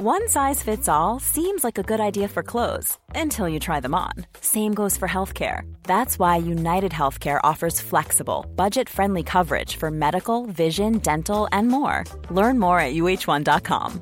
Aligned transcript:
One 0.00 0.28
size 0.28 0.62
fits 0.62 0.88
all 0.88 1.18
seems 1.18 1.64
like 1.64 1.76
a 1.76 1.82
good 1.82 1.98
idea 1.98 2.28
for 2.28 2.44
clothes 2.44 2.96
until 3.16 3.48
you 3.48 3.58
try 3.58 3.80
them 3.80 3.96
on. 3.96 4.12
Same 4.40 4.72
goes 4.72 4.96
for 4.96 5.08
healthcare. 5.08 5.62
That's 5.88 6.20
why 6.20 6.36
United 6.36 6.92
Healthcare 6.92 7.40
offers 7.42 7.80
flexible, 7.80 8.46
budget 8.54 8.88
friendly 8.88 9.24
coverage 9.24 9.74
for 9.74 9.90
medical, 9.90 10.46
vision, 10.46 10.98
dental, 10.98 11.48
and 11.50 11.66
more. 11.66 12.04
Learn 12.30 12.60
more 12.60 12.78
at 12.78 12.94
uh1.com. 12.94 14.00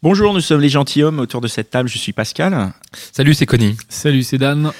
Bonjour, 0.00 0.32
nous 0.32 0.44
sommes 0.44 0.60
les 0.60 0.68
gentilshommes. 0.68 1.18
Autour 1.18 1.40
de 1.40 1.48
cette 1.48 1.72
table, 1.72 1.88
je 1.88 1.98
suis 1.98 2.12
Pascal. 2.12 2.72
Salut, 3.10 3.34
c'est 3.34 3.46
Connie. 3.46 3.76
Salut, 3.88 4.22
c'est 4.22 4.38
Dan. 4.38 4.70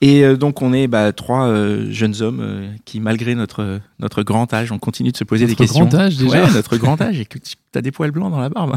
Et 0.00 0.24
euh, 0.24 0.36
donc, 0.36 0.62
on 0.62 0.72
est 0.72 0.86
bah, 0.88 1.12
trois 1.12 1.46
euh, 1.46 1.90
jeunes 1.90 2.20
hommes 2.22 2.40
euh, 2.40 2.68
qui, 2.84 3.00
malgré 3.00 3.34
notre, 3.34 3.80
notre 3.98 4.22
grand 4.22 4.52
âge, 4.52 4.70
on 4.72 4.78
continue 4.78 5.12
de 5.12 5.16
se 5.16 5.24
poser 5.24 5.46
Notre 5.46 5.58
des 5.58 5.64
questions. 5.64 5.86
grand 5.86 5.94
âge, 5.98 6.16
déjà 6.16 6.44
Ouais, 6.44 6.52
notre 6.52 6.76
grand 6.76 7.00
âge. 7.00 7.18
Et 7.18 7.24
que 7.24 7.38
tu 7.38 7.54
as 7.74 7.80
des 7.82 7.92
poils 7.92 8.10
blancs 8.10 8.30
dans 8.30 8.40
la 8.40 8.48
barbe. 8.48 8.76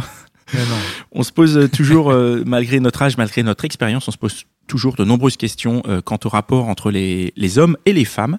Mais 0.53 0.59
non. 0.69 0.75
On 1.11 1.23
se 1.23 1.31
pose 1.31 1.57
euh, 1.57 1.67
toujours, 1.67 2.11
euh, 2.11 2.43
malgré 2.45 2.79
notre 2.79 3.01
âge, 3.01 3.17
malgré 3.17 3.43
notre 3.43 3.65
expérience, 3.65 4.07
on 4.07 4.11
se 4.11 4.17
pose 4.17 4.43
toujours 4.67 4.95
de 4.95 5.03
nombreuses 5.03 5.37
questions 5.37 5.81
euh, 5.87 6.01
quant 6.01 6.19
au 6.23 6.29
rapport 6.29 6.67
entre 6.67 6.91
les, 6.91 7.33
les 7.35 7.57
hommes 7.57 7.75
et 7.85 7.93
les 7.93 8.05
femmes. 8.05 8.37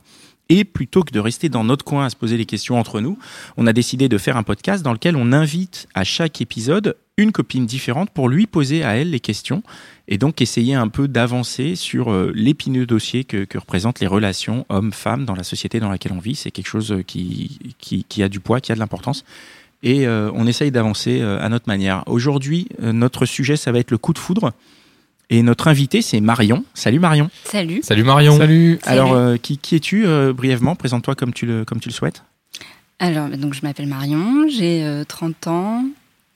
Et 0.50 0.64
plutôt 0.64 1.04
que 1.04 1.12
de 1.12 1.20
rester 1.20 1.48
dans 1.48 1.62
notre 1.62 1.84
coin 1.84 2.04
à 2.04 2.10
se 2.10 2.16
poser 2.16 2.36
les 2.36 2.45
questions 2.45 2.77
entre 2.78 3.00
nous, 3.00 3.16
on 3.56 3.68
a 3.68 3.72
décidé 3.72 4.08
de 4.08 4.18
faire 4.18 4.36
un 4.36 4.42
podcast 4.42 4.82
dans 4.82 4.92
lequel 4.92 5.14
on 5.16 5.32
invite 5.32 5.86
à 5.95 6.02
chaque 6.02 6.41
épisode 6.41 6.96
une 7.16 7.30
copine 7.30 7.66
différente 7.66 8.10
pour 8.10 8.28
lui 8.28 8.46
poser 8.46 8.82
à 8.82 8.96
elle 8.96 9.10
les 9.10 9.20
questions 9.20 9.62
et 10.08 10.18
donc 10.18 10.42
essayer 10.42 10.74
un 10.74 10.88
peu 10.88 11.06
d'avancer 11.06 11.77
sur 11.77 12.10
euh, 12.10 12.32
l'épineux 12.34 12.84
dossier 12.84 13.22
que, 13.22 13.46
représentent 13.56 14.00
les 14.00 14.08
relations 14.08 14.66
hommes-femmes 14.70 15.24
dans 15.24 15.36
la 15.36 15.44
société 15.44 15.78
dans 15.78 15.88
laquelle 15.88 16.12
on 16.12 16.18
vit. 16.18 16.34
C'est 16.34 16.50
quelque 16.50 16.66
chose 16.69 16.91
euh, 16.91 17.02
qui, 17.02 17.60
qui, 17.78 18.22
a 18.22 18.28
du 18.28 18.41
poids, 18.41 18.60
qui 18.60 18.72
a 18.72 18.74
de 18.74 18.80
l'importance. 18.80 19.24
Et 19.84 20.06
euh, 20.08 20.32
on 20.34 20.48
essaye 20.48 20.72
d'avancer 20.72 21.22
à 21.22 21.48
notre 21.48 21.69
manière. 21.69 22.02
Aujourd'hui, 22.06 22.69
notre 22.80 23.24
sujet, 23.24 23.56
ça 23.56 23.70
va 23.72 23.78
être 23.78 23.92
le 23.92 23.98
coup 23.98 24.12
de 24.12 24.19
foudre. 24.19 24.53
Et 25.31 25.42
notre 25.42 25.69
invité, 25.69 26.03
c'est 26.03 26.20
Marion. 26.20 26.64
Salut 26.75 26.98
Marion. 26.98 27.31
Salut. 27.45 27.81
Salut 27.83 28.03
Marion. 28.03 28.36
Salut. 28.36 28.81
Alors, 28.83 29.12
euh, 29.12 29.37
qui, 29.37 29.59
qui 29.59 29.77
es-tu 29.77 30.06
euh, 30.06 30.33
brièvement? 30.33 30.75
Présente-toi 30.75 31.14
comme 31.14 31.33
tu 31.33 31.47
le, 31.47 31.64
comme 31.64 31.78
tu 31.78 31.89
le 31.89 31.95
souhaites. 31.95 32.25
Alors, 32.98 33.28
donc 33.31 33.55
je 33.55 33.62
m'appelle 33.62 33.87
Marion, 33.87 34.47
j'ai 34.50 34.84
euh, 34.84 35.05
30 35.05 35.47
ans, 35.47 35.84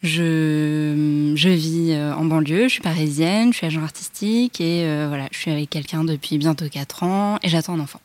je, 0.03 1.33
je 1.37 1.49
vis 1.51 1.93
euh, 1.93 2.15
en 2.15 2.25
banlieue, 2.25 2.69
je 2.69 2.73
suis 2.73 2.81
parisienne, 2.81 3.53
je 3.53 3.59
suis 3.59 3.67
agent 3.67 3.83
artistique 3.83 4.63
et 4.63 4.85
euh, 4.85 5.05
voilà, 5.09 5.29
je 5.31 5.39
suis 5.39 5.51
avec 5.51 5.69
quelqu'un 5.69 6.05
depuis 6.05 6.39
bientôt 6.39 6.65
4 6.67 7.03
ans 7.03 7.39
et 7.43 7.51
j'attends 7.51 7.75
un 7.75 7.81
enfant. 7.81 8.01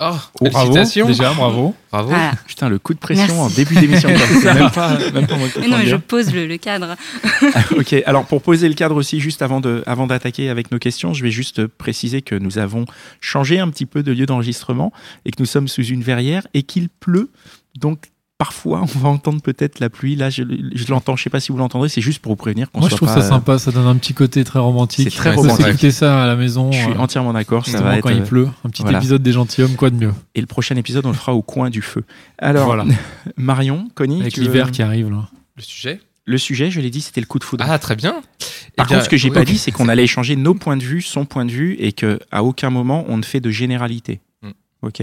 Oh, 0.00 0.14
Bravo. 0.40 0.72
félicitations. 0.72 1.06
Déjà, 1.06 1.32
bravo. 1.34 1.74
Bravo. 1.92 2.08
Voilà. 2.08 2.32
Putain, 2.46 2.68
le 2.68 2.78
coup 2.78 2.94
de 2.94 2.98
pression 2.98 3.26
Merci. 3.26 3.40
en 3.40 3.48
début 3.50 3.74
d'émission. 3.76 4.08
même 4.08 4.70
pas, 4.70 4.98
même 5.12 5.26
pas 5.26 5.36
moi 5.36 5.48
Mais 5.60 5.68
non, 5.68 5.78
mais 5.78 5.86
je 5.86 5.96
pose 5.96 6.32
le, 6.32 6.46
le 6.46 6.56
cadre. 6.56 6.96
ok, 7.76 7.94
alors 8.06 8.24
pour 8.24 8.40
poser 8.42 8.68
le 8.68 8.74
cadre 8.74 8.96
aussi, 8.96 9.20
juste 9.20 9.42
avant 9.42 9.60
de, 9.60 9.82
avant 9.86 10.06
d'attaquer 10.06 10.48
avec 10.48 10.70
nos 10.72 10.78
questions, 10.78 11.12
je 11.12 11.22
vais 11.22 11.30
juste 11.30 11.66
préciser 11.66 12.22
que 12.22 12.34
nous 12.34 12.58
avons 12.58 12.86
changé 13.20 13.60
un 13.60 13.68
petit 13.68 13.86
peu 13.86 14.02
de 14.02 14.12
lieu 14.12 14.24
d'enregistrement 14.26 14.92
et 15.24 15.30
que 15.30 15.36
nous 15.40 15.46
sommes 15.46 15.68
sous 15.68 15.84
une 15.84 16.02
verrière 16.02 16.46
et 16.54 16.62
qu'il 16.62 16.88
pleut. 16.88 17.30
Donc 17.78 18.11
parfois, 18.44 18.80
on 18.82 18.98
va 18.98 19.08
entendre 19.08 19.40
peut-être 19.40 19.78
la 19.78 19.88
pluie. 19.88 20.16
Là, 20.16 20.28
je, 20.30 20.42
je 20.74 20.84
l'entends. 20.90 21.14
Je 21.14 21.22
sais 21.22 21.30
pas 21.30 21.38
si 21.38 21.52
vous 21.52 21.58
l'entendrez. 21.58 21.88
C'est 21.88 22.00
juste 22.00 22.18
pour 22.18 22.32
vous 22.32 22.36
prévenir 22.36 22.70
qu'on 22.72 22.80
Moi, 22.80 22.88
je 22.88 22.96
trouve 22.96 23.08
pas, 23.08 23.20
ça 23.20 23.28
sympa. 23.28 23.58
Ça 23.60 23.70
donne 23.70 23.86
un 23.86 23.94
petit 23.96 24.14
côté 24.14 24.42
très 24.42 24.58
romantique. 24.58 25.08
C'est 25.10 25.16
très 25.16 25.30
On 25.30 25.34
peut 25.34 25.40
romantique. 25.42 25.66
s'écouter 25.66 25.90
ça 25.92 26.24
à 26.24 26.26
la 26.26 26.34
maison. 26.34 26.72
Je 26.72 26.78
suis 26.78 26.90
euh, 26.90 26.96
entièrement 26.98 27.32
d'accord. 27.32 27.64
Ça 27.64 27.70
justement 27.70 27.90
va 27.90 27.96
être. 27.98 28.02
quand 28.02 28.10
il 28.10 28.22
pleut. 28.22 28.48
Un 28.64 28.70
petit 28.70 28.82
voilà. 28.82 28.98
épisode 28.98 29.22
des 29.22 29.30
gentilshommes, 29.32 29.76
quoi 29.76 29.90
de 29.90 29.96
mieux. 29.96 30.12
Et 30.34 30.40
le 30.40 30.46
prochain 30.48 30.74
épisode, 30.74 31.06
on 31.06 31.10
le 31.10 31.14
fera 31.14 31.34
au 31.34 31.42
coin 31.42 31.70
du 31.70 31.82
feu. 31.82 32.02
Alors, 32.38 32.66
Voilà. 32.66 32.84
Marion, 33.36 33.88
Connie, 33.94 34.20
Avec 34.22 34.36
veux- 34.36 34.42
l'hiver 34.42 34.72
qui 34.72 34.82
arrive 34.82 35.08
là. 35.10 35.28
Le 35.56 35.62
sujet? 35.62 36.00
Le 36.24 36.38
sujet, 36.38 36.70
je 36.70 36.80
l'ai 36.80 36.90
dit, 36.90 37.00
c'était 37.00 37.20
le 37.20 37.26
coup 37.26 37.38
de 37.38 37.44
foudre. 37.44 37.64
Ah, 37.68 37.78
très 37.78 37.94
bien. 37.96 38.12
Par 38.12 38.20
Eh 38.20 38.72
bien, 38.76 38.86
contre, 38.86 39.04
ce 39.04 39.08
que 39.08 39.16
j'ai 39.16 39.28
oui, 39.28 39.34
pas 39.34 39.44
dit, 39.44 39.58
c'est 39.58 39.70
qu'on 39.70 39.88
allait 39.88 40.04
échanger 40.04 40.34
nos 40.36 40.54
points 40.54 40.76
de 40.76 40.82
vue, 40.84 41.02
son 41.02 41.24
point 41.24 41.44
de 41.44 41.50
vue, 41.52 41.76
et 41.78 41.92
que 41.92 42.18
à 42.30 42.42
aucun 42.42 42.70
moment 42.70 43.04
on 43.08 43.16
ne 43.18 43.22
fait 43.24 43.40
de 43.40 43.50
généralité. 43.50 44.20
Mm. 44.42 44.50
Ok? 44.82 45.02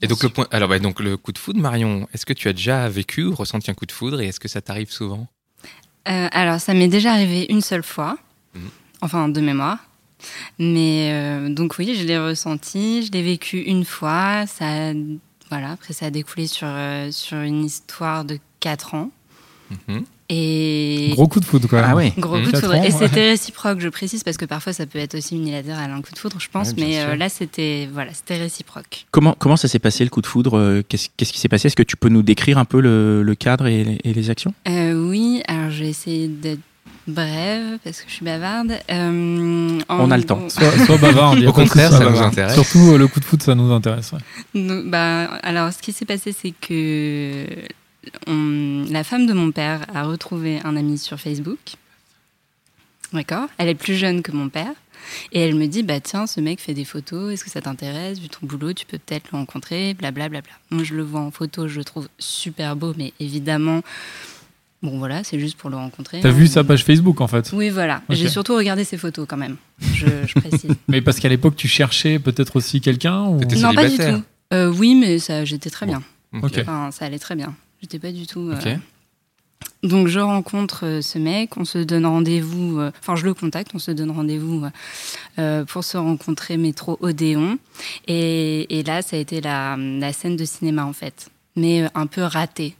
Et 0.00 0.06
donc 0.06 0.22
le 0.22 0.28
point. 0.28 0.46
Alors, 0.50 0.68
bah, 0.68 0.78
donc 0.78 1.00
le 1.00 1.16
coup 1.16 1.32
de 1.32 1.38
foudre, 1.38 1.60
Marion. 1.60 2.08
Est-ce 2.14 2.24
que 2.24 2.32
tu 2.32 2.48
as 2.48 2.52
déjà 2.52 2.88
vécu 2.88 3.24
ou 3.24 3.34
ressenti 3.34 3.70
un 3.70 3.74
coup 3.74 3.86
de 3.86 3.92
foudre 3.92 4.20
et 4.20 4.26
est-ce 4.28 4.38
que 4.40 4.48
ça 4.48 4.60
t'arrive 4.60 4.90
souvent? 4.90 5.26
Euh, 6.08 6.28
alors, 6.32 6.60
ça 6.60 6.72
m'est 6.74 6.88
déjà 6.88 7.12
arrivé 7.12 7.46
une 7.50 7.60
seule 7.60 7.82
fois, 7.82 8.16
Mhm. 8.54 8.68
enfin 9.02 9.28
de 9.28 9.40
mémoire. 9.40 9.78
Mais 10.58 11.10
euh, 11.12 11.48
donc 11.48 11.76
oui, 11.78 11.94
je 11.96 12.04
l'ai 12.04 12.18
ressenti, 12.18 13.04
je 13.06 13.12
l'ai 13.12 13.22
vécu 13.22 13.58
une 13.60 13.84
fois. 13.84 14.46
Ça, 14.46 14.92
voilà, 15.50 15.72
après 15.72 15.92
ça 15.94 16.06
a 16.06 16.10
découlé 16.10 16.46
sur, 16.46 16.66
euh, 16.68 17.10
sur 17.12 17.38
une 17.38 17.64
histoire 17.64 18.24
de 18.24 18.38
4 18.60 18.94
ans. 18.94 19.10
Et 20.30 21.08
Gros 21.12 21.26
coup 21.26 21.40
de 21.40 21.44
foudre, 21.46 21.68
quoi. 21.68 21.82
Ah 21.86 21.96
ouais. 21.96 22.12
Gros 22.18 22.36
Mmh. 22.38 22.44
coup 22.44 22.52
de 22.52 22.56
foudre. 22.58 22.74
Et 22.84 22.90
c'était 22.90 23.30
réciproque, 23.30 23.80
je 23.80 23.88
précise, 23.88 24.22
parce 24.22 24.36
que 24.36 24.44
parfois 24.44 24.72
ça 24.74 24.84
peut 24.86 24.98
être 24.98 25.14
aussi 25.16 25.36
unilatéral, 25.36 25.90
un 25.90 26.02
coup 26.02 26.12
de 26.12 26.18
foudre, 26.18 26.36
je 26.38 26.48
pense. 26.52 26.68
Ouais, 26.68 26.74
mais 26.78 27.00
euh, 27.00 27.16
là, 27.16 27.28
c'était 27.30 27.88
voilà, 27.92 28.12
c'était 28.12 28.36
réciproque. 28.36 29.06
Comment 29.10 29.34
comment 29.38 29.56
ça 29.56 29.68
s'est 29.68 29.78
passé 29.78 30.04
le 30.04 30.10
coup 30.10 30.20
de 30.20 30.26
foudre 30.26 30.58
euh, 30.58 30.82
Qu'est-ce 30.86 31.08
qui 31.32 31.38
s'est 31.40 31.48
passé? 31.48 31.68
Est-ce 31.68 31.76
que 31.76 31.82
tu 31.82 31.96
peux 31.96 32.10
nous 32.10 32.22
décrire 32.22 32.58
un 32.58 32.66
peu 32.66 32.80
le, 32.80 33.22
le 33.22 33.34
cadre 33.34 33.66
et, 33.66 33.84
les- 33.84 34.00
et 34.04 34.12
les 34.12 34.28
actions? 34.30 34.52
Euh, 34.68 35.08
oui, 35.08 35.42
alors 35.48 35.70
je 35.70 35.84
vais 35.84 35.88
essayer 35.90 36.28
d'être 36.28 36.60
brève, 37.06 37.78
parce 37.82 38.02
que 38.02 38.08
je 38.10 38.12
suis 38.16 38.24
bavarde. 38.26 38.72
Euh, 38.90 39.78
On 39.88 40.10
a 40.10 40.16
le 40.18 40.24
temps. 40.24 40.36
gros- 40.36 40.50
Sois, 40.50 40.70
sois 40.84 40.98
bavard. 40.98 41.36
dis 41.36 41.46
Au 41.46 41.54
contraire, 41.54 41.90
ça 41.90 42.00
nous 42.10 42.18
intéresse. 42.20 42.52
Surtout 42.52 42.98
le 42.98 43.08
coup 43.08 43.18
de 43.20 43.24
foudre, 43.24 43.42
ça 43.44 43.54
nous 43.54 43.72
intéresse. 43.72 44.12
ouais. 44.12 44.60
Donc, 44.62 44.90
bah, 44.90 45.24
alors, 45.42 45.72
ce 45.72 45.78
qui 45.78 45.92
s'est 45.92 46.04
passé, 46.04 46.34
c'est 46.38 46.52
que 46.60 47.46
on- 48.26 48.84
la 48.90 49.04
femme 49.04 49.26
de 49.26 49.32
mon 49.32 49.50
père 49.52 49.86
a 49.94 50.04
retrouvé 50.04 50.60
un 50.64 50.76
ami 50.76 50.98
sur 50.98 51.18
Facebook. 51.18 51.58
D'accord? 53.12 53.48
Elle 53.58 53.68
est 53.68 53.74
plus 53.74 53.94
jeune 53.94 54.22
que 54.22 54.32
mon 54.32 54.48
père. 54.48 54.72
Et 55.32 55.40
elle 55.40 55.54
me 55.54 55.66
dit, 55.66 55.82
bah 55.82 56.00
tiens, 56.00 56.26
ce 56.26 56.40
mec 56.40 56.60
fait 56.60 56.74
des 56.74 56.84
photos, 56.84 57.32
est-ce 57.32 57.44
que 57.44 57.50
ça 57.50 57.62
t'intéresse? 57.62 58.18
Vu 58.18 58.28
ton 58.28 58.40
boulot, 58.42 58.72
tu 58.72 58.84
peux 58.84 58.98
peut-être 58.98 59.30
le 59.32 59.38
rencontrer, 59.38 59.94
blablabla. 59.94 60.40
Moi, 60.70 60.84
je 60.84 60.94
le 60.94 61.02
vois 61.02 61.20
en 61.20 61.30
photo, 61.30 61.68
je 61.68 61.78
le 61.78 61.84
trouve 61.84 62.08
super 62.18 62.76
beau, 62.76 62.92
mais 62.98 63.14
évidemment, 63.20 63.80
bon 64.82 64.98
voilà, 64.98 65.24
c'est 65.24 65.38
juste 65.38 65.56
pour 65.56 65.70
le 65.70 65.76
rencontrer. 65.76 66.20
T'as 66.20 66.28
hein. 66.28 66.32
vu 66.32 66.46
sa 66.46 66.64
page 66.64 66.84
Facebook, 66.84 67.20
en 67.20 67.28
fait? 67.28 67.50
Oui, 67.54 67.70
voilà. 67.70 68.02
J'ai 68.10 68.28
surtout 68.28 68.54
regardé 68.54 68.84
ses 68.84 68.98
photos 68.98 69.26
quand 69.26 69.38
même, 69.38 69.56
je, 69.80 70.06
je 70.26 70.34
précise. 70.34 70.70
Mais 70.88 71.00
parce 71.00 71.20
qu'à 71.20 71.28
l'époque, 71.28 71.56
tu 71.56 71.68
cherchais 71.68 72.18
peut-être 72.18 72.56
aussi 72.56 72.80
quelqu'un 72.80 73.22
ou... 73.24 73.40
Non, 73.56 73.74
pas 73.74 73.88
du 73.88 73.96
tout. 73.96 74.22
Euh, 74.52 74.72
oui, 74.72 74.94
mais 74.94 75.18
ça, 75.18 75.44
j'étais 75.44 75.68
très 75.68 75.84
bien. 75.84 76.02
Ok. 76.42 76.58
Enfin, 76.60 76.90
ça 76.90 77.04
allait 77.04 77.18
très 77.18 77.36
bien. 77.36 77.54
J'étais 77.80 77.98
pas 77.98 78.12
du 78.12 78.26
tout. 78.26 78.48
euh. 78.50 78.54
Donc, 79.82 80.08
je 80.08 80.18
rencontre 80.18 80.84
euh, 80.84 81.02
ce 81.02 81.18
mec, 81.18 81.56
on 81.56 81.64
se 81.64 81.78
donne 81.78 82.04
rendez-vous. 82.06 82.78
euh, 82.80 82.90
Enfin, 83.00 83.14
je 83.16 83.24
le 83.24 83.34
contacte, 83.34 83.70
on 83.74 83.78
se 83.78 83.90
donne 83.92 84.10
rendez-vous 84.10 84.64
euh, 85.38 85.64
pour 85.64 85.84
se 85.84 85.96
rencontrer 85.96 86.56
métro 86.56 86.98
Odéon. 87.00 87.58
Et, 88.08 88.78
et 88.78 88.82
là, 88.82 89.02
ça 89.02 89.16
a 89.16 89.18
été 89.20 89.40
la, 89.40 89.76
la 89.76 90.12
scène 90.12 90.36
de 90.36 90.44
cinéma, 90.44 90.84
en 90.84 90.92
fait. 90.92 91.28
Mais 91.56 91.88
un 91.94 92.06
peu 92.06 92.22
ratée. 92.22 92.74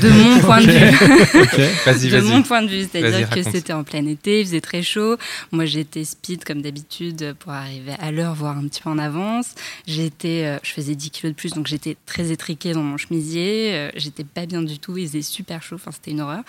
De 0.00 0.08
mon 0.08 0.38
point 0.40 0.60
de 0.60 0.70
vue. 0.70 2.10
De 2.10 2.20
mon 2.20 2.42
point 2.42 2.62
de 2.62 2.68
vue, 2.68 2.88
c'est-à-dire 2.90 3.28
que 3.30 3.42
c'était 3.52 3.72
en 3.72 3.82
plein 3.82 4.06
été, 4.06 4.40
il 4.40 4.46
faisait 4.46 4.60
très 4.60 4.82
chaud. 4.82 5.16
Moi, 5.50 5.64
j'étais 5.64 6.04
speed 6.04 6.44
comme 6.44 6.62
d'habitude 6.62 7.34
pour 7.40 7.52
arriver 7.52 7.94
à 7.98 8.12
l'heure, 8.12 8.34
voire 8.34 8.56
un 8.56 8.66
petit 8.68 8.80
peu 8.80 8.90
en 8.90 8.98
avance. 8.98 9.54
J'étais, 9.88 10.44
euh, 10.46 10.58
je 10.62 10.70
faisais 10.72 10.94
10 10.94 11.10
kilos 11.10 11.32
de 11.32 11.36
plus, 11.36 11.52
donc 11.52 11.66
j'étais 11.66 11.96
très 12.06 12.30
étriquée 12.30 12.72
dans 12.72 12.82
mon 12.82 12.96
chemisier. 12.96 13.72
Euh, 13.74 13.90
j'étais 13.96 14.22
pas 14.24 14.46
bien 14.46 14.62
du 14.62 14.78
tout, 14.78 14.96
il 14.96 15.06
faisait 15.08 15.22
super 15.22 15.62
chaud, 15.62 15.74
enfin 15.76 15.90
c'était 15.90 16.12
une 16.12 16.20
horreur. 16.20 16.42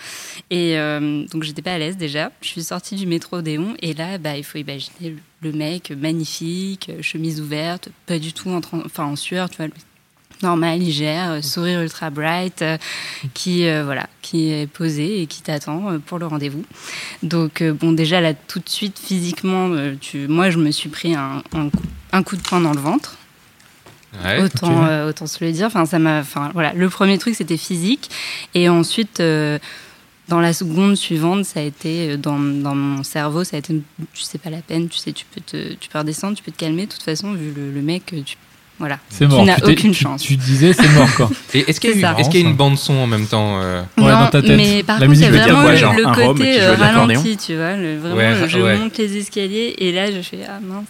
Et 0.50 0.78
euh, 0.78 1.24
donc 1.26 1.42
j'étais 1.42 1.62
pas 1.62 1.72
à 1.74 1.78
l'aise 1.78 1.96
déjà. 1.96 2.30
Je 2.42 2.48
suis 2.48 2.62
sortie 2.62 2.94
du 2.94 3.06
métro 3.06 3.38
Odéon 3.38 3.74
et 3.80 3.94
là, 3.94 4.18
bah, 4.18 4.36
il 4.36 4.44
faut 4.44 4.58
imaginer 4.58 5.16
le, 5.42 5.52
mec 5.52 5.90
magnifique, 5.90 6.90
chemise 7.00 7.40
ouverte, 7.40 7.88
pas 8.06 8.18
du 8.20 8.32
tout 8.32 8.50
en, 8.50 8.60
train- 8.60 8.82
enfin, 8.86 9.04
en 9.04 9.16
sueur, 9.16 9.50
tu 9.50 9.56
vois. 9.56 9.66
Le- 10.42 10.46
Normal, 10.46 10.82
il 10.82 10.90
gère, 10.92 11.30
euh, 11.32 11.42
sourire 11.42 11.80
ultra 11.82 12.10
bright, 12.10 12.62
euh, 12.62 12.76
qui 13.34 13.66
euh, 13.68 13.84
voilà, 13.84 14.08
qui 14.22 14.50
est 14.50 14.66
posé 14.66 15.22
et 15.22 15.26
qui 15.26 15.42
t'attend 15.42 15.98
pour 16.06 16.18
le 16.18 16.26
rendez-vous. 16.26 16.64
Donc 17.22 17.62
bon, 17.62 17.92
déjà 17.92 18.20
là 18.20 18.34
tout 18.34 18.58
de 18.58 18.68
suite 18.68 18.98
physiquement, 18.98 19.70
tu, 20.00 20.26
moi 20.28 20.50
je 20.50 20.58
me 20.58 20.70
suis 20.70 20.88
pris 20.88 21.14
un, 21.14 21.42
un, 21.54 21.70
coup- 21.70 21.82
un 22.12 22.22
coup 22.22 22.36
de 22.36 22.42
poing 22.42 22.60
dans 22.60 22.72
le 22.72 22.80
ventre. 22.80 23.16
Ouais. 24.22 24.42
autant, 24.42 24.84
euh, 24.84 25.10
se 25.24 25.42
le 25.42 25.52
dire. 25.52 25.66
Enfin, 25.68 25.86
ça 25.86 25.98
m'a, 25.98 26.20
enfin, 26.20 26.50
voilà. 26.52 26.74
Le 26.74 26.88
premier 26.90 27.16
truc, 27.16 27.34
c'était 27.34 27.56
physique. 27.56 28.10
Et 28.52 28.68
ensuite, 28.68 29.20
euh, 29.20 29.58
dans 30.28 30.38
la 30.40 30.52
seconde 30.52 30.96
suivante, 30.96 31.46
ça 31.46 31.60
a 31.60 31.62
été 31.62 32.18
dans, 32.18 32.38
dans 32.38 32.74
mon 32.74 33.02
cerveau, 33.04 33.42
ça 33.42 33.56
a 33.56 33.60
été, 33.60 33.80
tu 34.12 34.22
sais 34.22 34.36
pas 34.36 34.50
la 34.50 34.60
peine, 34.60 34.90
tu 34.90 34.98
sais, 34.98 35.12
tu 35.14 35.24
peux 35.24 35.40
te, 35.40 35.72
tu 35.74 35.88
peux 35.88 35.98
redescendre, 35.98 36.36
tu 36.36 36.42
peux 36.42 36.52
te 36.52 36.58
calmer. 36.58 36.84
De 36.86 36.92
toute 36.92 37.02
façon, 37.02 37.32
vu 37.32 37.52
le, 37.56 37.70
le 37.72 37.80
mec, 37.80 38.04
tu, 38.26 38.36
voilà. 38.82 38.98
C'est 39.10 39.28
mort. 39.28 39.40
Tu 39.44 39.46
n'as 39.46 39.58
aucune 39.70 39.94
chance. 39.94 40.22
Tu 40.22 40.34
disais, 40.36 40.72
c'est 40.72 40.88
mort, 40.88 41.08
quoi. 41.14 41.30
Et 41.54 41.64
est-ce 41.70 41.80
qu'il 41.80 41.90
y 42.00 42.04
a, 42.04 42.16
y 42.20 42.40
une 42.40 42.54
bande 42.54 42.76
son 42.76 42.94
en 42.94 43.06
même 43.06 43.26
temps 43.26 43.60
euh, 43.60 43.80
Ouais, 43.96 44.04
non, 44.04 44.08
dans 44.24 44.26
ta 44.26 44.42
tête. 44.42 44.56
mais 44.56 44.82
par 44.82 44.98
La 44.98 45.06
contre, 45.06 45.18
il 45.20 45.24
y 45.24 45.28
musique 45.28 45.28
a 45.28 45.30
veut 45.30 45.44
dire 45.44 45.56
vraiment 45.60 45.94
le, 46.16 46.26
côté 46.34 46.60
euh, 46.60 46.74
ralenti, 46.74 47.36
tu 47.36 47.54
vois. 47.54 47.76
le- 47.76 47.98
vraiment, 47.98 48.16
Ouais, 48.16 48.48
je 48.48 48.58
ouais. 48.58 48.76
monte 48.78 48.98
les 48.98 49.16
escaliers 49.18 49.74
et 49.78 49.92
là, 49.92 50.10
je 50.10 50.20
fais 50.20 50.40
ah 50.48 50.58
mince. 50.60 50.84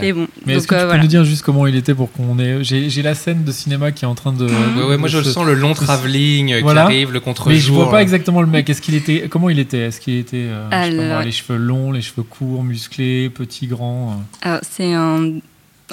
Ouais. 0.00 0.08
Et 0.08 0.12
bon, 0.12 0.26
Mais 0.44 0.54
est-ce 0.54 0.66
que 0.66 0.74
tu 0.74 0.78
euh, 0.78 0.82
peux 0.82 0.86
voilà. 0.86 1.02
nous 1.02 1.08
dire 1.08 1.24
juste 1.24 1.42
comment 1.42 1.66
il 1.66 1.74
était 1.76 1.94
pour 1.94 2.10
qu'on 2.12 2.38
ait. 2.38 2.58
J'ai 2.62 3.02
la 3.02 3.14
scène 3.14 3.44
de 3.44 3.50
cinéma 3.52 3.90
qui 3.92 4.04
est 4.04 4.08
en 4.08 4.14
train 4.16 4.32
de. 4.32 4.44
Ouais, 4.46 4.84
ouais, 4.84 4.96
moi 4.96 5.08
je 5.08 5.18
le 5.18 5.24
se- 5.24 5.30
sens 5.30 5.46
le 5.46 5.54
long 5.54 5.74
travelling 5.74 6.60
Voilà. 6.62 6.82
qui 6.82 6.86
arrive, 6.86 7.12
le 7.12 7.20
contre-jour. 7.20 7.52
Mais 7.52 7.58
je 7.60 7.72
vois 7.72 7.90
pas 7.90 8.02
exactement 8.02 8.40
le 8.40 8.46
mec. 8.48 8.68
Est-ce 8.70 8.82
qu'il 8.82 8.94
était 8.94 9.28
comment 9.28 9.48
il 9.48 9.58
était? 9.60 9.78
Est-ce 9.80 10.00
qu'il 10.00 10.16
était 10.18 10.46
euh, 10.48 10.68
je 10.70 10.76
sais 10.76 10.90
pas 10.90 10.94
moi, 10.96 11.04
Alors- 11.04 11.22
les 11.22 11.32
cheveux 11.32 11.58
longs, 11.58 11.90
les 11.92 12.02
cheveux 12.02 12.22
courts, 12.24 12.62
musclés, 12.64 13.30
petit, 13.30 13.66
grand 13.68 14.10
euh? 14.44 14.48
Alors, 14.48 14.60
c'est 14.68 14.92
un, 14.92 15.34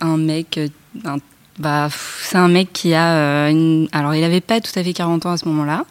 un 0.02 0.18
mec. 0.18 0.60
Un- 1.06 1.18
bah, 1.60 1.90
c'est 2.22 2.38
un 2.38 2.48
mec 2.48 2.74
qui 2.74 2.94
a. 2.94 3.14
euh, 3.16 3.50
une- 3.50 3.88
alors, 3.92 4.16
il 4.16 4.24
avait 4.24 4.42
pas 4.42 4.60
tout 4.62 4.72
à 4.78 4.84
fait 4.84 4.94
40 4.94 5.26
ans 5.26 5.32
à 5.32 5.38
ce 5.38 5.48
moment-là. 5.48 5.86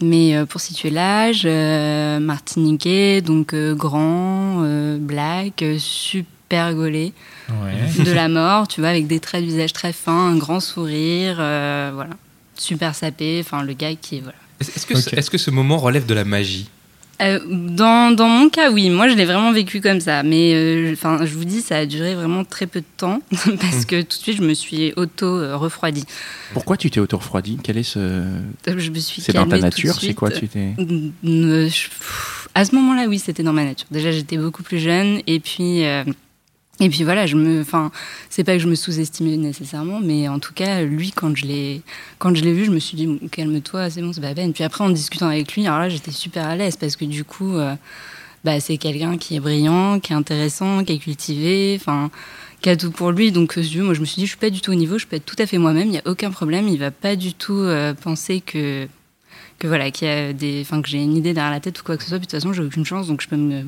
Mais 0.00 0.36
euh, 0.36 0.46
pour 0.46 0.60
situer 0.60 0.90
l'âge, 0.90 1.42
euh, 1.44 2.20
martiniquais, 2.20 3.20
donc 3.20 3.52
euh, 3.52 3.74
grand, 3.74 4.62
euh, 4.62 4.96
black, 5.00 5.64
super 5.78 6.72
gaulé, 6.74 7.12
Ouais. 7.50 8.04
de 8.04 8.12
la 8.12 8.28
mort, 8.28 8.68
tu 8.68 8.80
vois, 8.80 8.90
avec 8.90 9.08
des 9.08 9.18
traits 9.18 9.42
de 9.42 9.46
visage 9.50 9.72
très 9.72 9.92
fins, 9.92 10.28
un 10.30 10.36
grand 10.36 10.60
sourire, 10.60 11.38
euh, 11.40 11.90
voilà. 11.94 12.10
Super 12.56 12.94
sapé, 12.94 13.40
enfin, 13.44 13.62
le 13.64 13.72
gars 13.72 13.94
qui. 14.00 14.20
Voilà. 14.20 14.36
Est-ce 14.60 14.86
que, 14.86 14.94
Ok. 14.94 15.00
ce- 15.00 15.16
est-ce 15.16 15.30
que 15.30 15.38
ce 15.38 15.50
moment 15.50 15.78
relève 15.78 16.06
de 16.06 16.14
la 16.14 16.24
magie? 16.24 16.68
Euh, 17.20 17.40
dans, 17.48 18.14
dans 18.14 18.28
mon 18.28 18.48
cas, 18.48 18.70
oui. 18.70 18.90
Moi, 18.90 19.08
je 19.08 19.14
l'ai 19.14 19.24
vraiment 19.24 19.52
vécu 19.52 19.80
comme 19.80 20.00
ça. 20.00 20.22
Mais 20.22 20.52
euh, 20.54 20.92
enfin, 20.92 21.18
je 21.24 21.34
vous 21.34 21.44
dis, 21.44 21.60
ça 21.62 21.78
a 21.78 21.86
duré 21.86 22.14
vraiment 22.14 22.44
très 22.44 22.66
peu 22.66 22.80
de 22.80 22.86
temps 22.96 23.20
parce 23.60 23.84
que 23.84 24.02
tout 24.02 24.16
de 24.18 24.22
suite, 24.22 24.36
je 24.36 24.42
me 24.42 24.54
suis 24.54 24.92
auto-refroidie. 24.96 26.04
Pourquoi 26.52 26.76
tu 26.76 26.90
t'es 26.90 27.00
auto-refroidi 27.00 27.58
Quel 27.62 27.78
est 27.78 27.82
ce... 27.82 28.22
Je 28.66 28.90
me 28.90 28.98
suis 29.00 29.20
C'est 29.20 29.32
dans 29.32 29.46
ta 29.46 29.58
nature? 29.58 29.94
C'est 30.00 30.14
quoi 30.14 30.30
tu 30.30 30.46
t'es... 30.48 30.74
Euh, 30.78 31.68
je- 31.68 31.88
À 32.54 32.64
ce 32.64 32.74
moment-là, 32.76 33.06
oui, 33.08 33.18
c'était 33.18 33.42
dans 33.42 33.52
ma 33.52 33.64
nature. 33.64 33.88
Déjà, 33.90 34.12
j'étais 34.12 34.36
beaucoup 34.36 34.62
plus 34.62 34.78
jeune. 34.78 35.20
Et 35.26 35.40
puis. 35.40 35.82
Et 36.80 36.88
puis 36.90 37.02
voilà, 37.02 37.26
je 37.26 37.34
me, 37.34 37.60
enfin, 37.60 37.90
c'est 38.30 38.44
pas 38.44 38.52
que 38.52 38.60
je 38.60 38.68
me 38.68 38.76
sous-estimais 38.76 39.36
nécessairement, 39.36 39.98
mais 40.00 40.28
en 40.28 40.38
tout 40.38 40.54
cas, 40.54 40.82
lui, 40.82 41.10
quand 41.10 41.36
je 41.36 41.44
l'ai, 41.44 41.82
quand 42.18 42.34
je 42.36 42.42
l'ai 42.44 42.52
vu, 42.52 42.64
je 42.66 42.70
me 42.70 42.78
suis 42.78 42.96
dit, 42.96 43.18
calme-toi, 43.32 43.90
c'est 43.90 44.00
bon, 44.00 44.12
c'est 44.12 44.20
pas 44.20 44.28
la 44.28 44.34
peine. 44.34 44.52
Puis 44.52 44.62
après, 44.62 44.84
en 44.84 44.90
discutant 44.90 45.26
avec 45.26 45.52
lui, 45.54 45.66
alors 45.66 45.80
là, 45.80 45.88
j'étais 45.88 46.12
super 46.12 46.46
à 46.46 46.54
l'aise 46.54 46.76
parce 46.76 46.94
que 46.94 47.04
du 47.04 47.24
coup, 47.24 47.56
euh, 47.56 47.74
bah, 48.44 48.60
c'est 48.60 48.76
quelqu'un 48.76 49.18
qui 49.18 49.34
est 49.34 49.40
brillant, 49.40 49.98
qui 49.98 50.12
est 50.12 50.16
intéressant, 50.16 50.84
qui 50.84 50.92
est 50.92 50.98
cultivé, 50.98 51.76
enfin, 51.80 52.12
qui 52.60 52.70
a 52.70 52.76
tout 52.76 52.92
pour 52.92 53.10
lui. 53.10 53.32
Donc, 53.32 53.58
euh, 53.58 53.82
moi, 53.82 53.94
je 53.94 54.00
me 54.00 54.04
suis 54.04 54.20
dit, 54.20 54.26
je 54.26 54.30
suis 54.30 54.38
pas 54.38 54.50
du 54.50 54.60
tout 54.60 54.70
au 54.70 54.76
niveau, 54.76 54.98
je 54.98 55.06
peux 55.08 55.16
être 55.16 55.26
tout 55.26 55.36
à 55.40 55.46
fait 55.46 55.58
moi-même, 55.58 55.88
il 55.88 55.94
y 55.94 55.98
a 55.98 56.06
aucun 56.06 56.30
problème. 56.30 56.68
Il 56.68 56.78
va 56.78 56.92
pas 56.92 57.16
du 57.16 57.34
tout 57.34 57.58
euh, 57.58 57.92
penser 57.94 58.40
que 58.40 58.86
que 59.58 59.66
voilà, 59.66 59.90
qu'il 59.90 60.06
y 60.06 60.10
a 60.12 60.32
des, 60.32 60.60
enfin, 60.60 60.80
que 60.80 60.88
j'ai 60.88 61.02
une 61.02 61.16
idée 61.16 61.34
derrière 61.34 61.50
la 61.50 61.58
tête 61.58 61.80
ou 61.80 61.82
quoi 61.82 61.96
que 61.96 62.04
ce 62.04 62.10
soit. 62.10 62.18
Puis 62.18 62.28
de 62.28 62.30
toute 62.30 62.40
façon, 62.40 62.52
j'ai 62.52 62.62
aucune 62.62 62.84
chance, 62.84 63.08
donc 63.08 63.20
je 63.20 63.26
peux 63.26 63.36
me. 63.36 63.64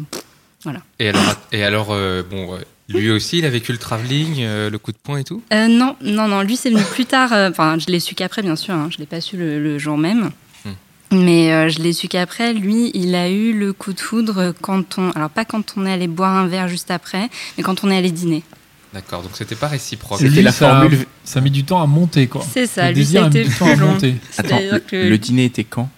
Et 0.98 1.08
alors, 1.08 1.36
et 1.52 1.64
alors 1.64 1.86
bon, 1.86 2.54
euh, 2.54 2.58
lui 2.98 3.10
aussi, 3.10 3.38
il 3.38 3.44
a 3.44 3.50
vécu 3.50 3.72
le 3.72 3.78
travelling, 3.78 4.36
euh, 4.40 4.70
le 4.70 4.78
coup 4.78 4.92
de 4.92 4.96
poing 5.02 5.18
et 5.18 5.24
tout 5.24 5.42
Euh, 5.52 5.68
non, 5.68 5.96
non, 6.02 6.28
non. 6.28 6.42
Lui, 6.42 6.56
c'est 6.56 6.70
venu 6.70 6.82
plus 6.82 7.06
tard. 7.06 7.32
euh, 7.32 7.50
Enfin, 7.50 7.76
je 7.78 7.86
l'ai 7.86 8.00
su 8.00 8.14
qu'après, 8.14 8.42
bien 8.42 8.56
sûr. 8.56 8.74
Hein, 8.74 8.88
je 8.90 8.98
l'ai 8.98 9.06
pas 9.06 9.20
su 9.20 9.36
le, 9.36 9.62
le 9.62 9.78
jour 9.78 9.96
même. 9.98 10.30
Hmm. 10.64 10.70
Mais 11.12 11.52
euh, 11.52 11.68
je 11.68 11.78
l'ai 11.80 11.92
su 11.92 12.08
qu'après, 12.08 12.52
lui, 12.52 12.90
il 12.94 13.14
a 13.14 13.28
eu 13.30 13.52
le 13.52 13.72
coup 13.72 13.92
de 13.92 14.00
foudre 14.00 14.54
quand 14.60 14.98
on. 14.98 15.10
Alors, 15.12 15.30
pas 15.30 15.44
quand 15.44 15.74
on 15.76 15.86
est 15.86 15.92
allé 15.92 16.06
boire 16.08 16.36
un 16.36 16.46
verre 16.46 16.68
juste 16.68 16.90
après, 16.90 17.28
mais 17.56 17.62
quand 17.64 17.82
on 17.84 17.90
est 17.90 17.96
allé 17.96 18.10
dîner. 18.10 18.42
D'accord, 18.92 19.22
donc 19.22 19.32
c'était 19.34 19.54
pas 19.54 19.68
réciproque. 19.68 20.18
C'était 20.18 20.42
la 20.42 20.50
ça, 20.50 20.70
formule- 20.80 21.06
Ça 21.22 21.38
a 21.38 21.42
mis 21.42 21.52
du 21.52 21.62
temps 21.62 21.80
à 21.80 21.86
monter 21.86 22.26
quoi. 22.26 22.44
C'est 22.52 22.66
ça, 22.66 22.88
Le 22.88 22.94
lui, 22.94 23.02
désir 23.02 23.20
ça 23.20 23.26
a 23.26 23.28
a 23.28 23.30
mis 23.32 23.44
du 23.44 23.54
temps 23.54 23.66
à 23.70 23.76
monter. 23.76 24.14
Attends, 24.36 24.58
le, 24.72 24.78
que 24.80 24.96
le 25.08 25.16
dîner 25.16 25.44
était 25.44 25.62
quand? 25.62 25.88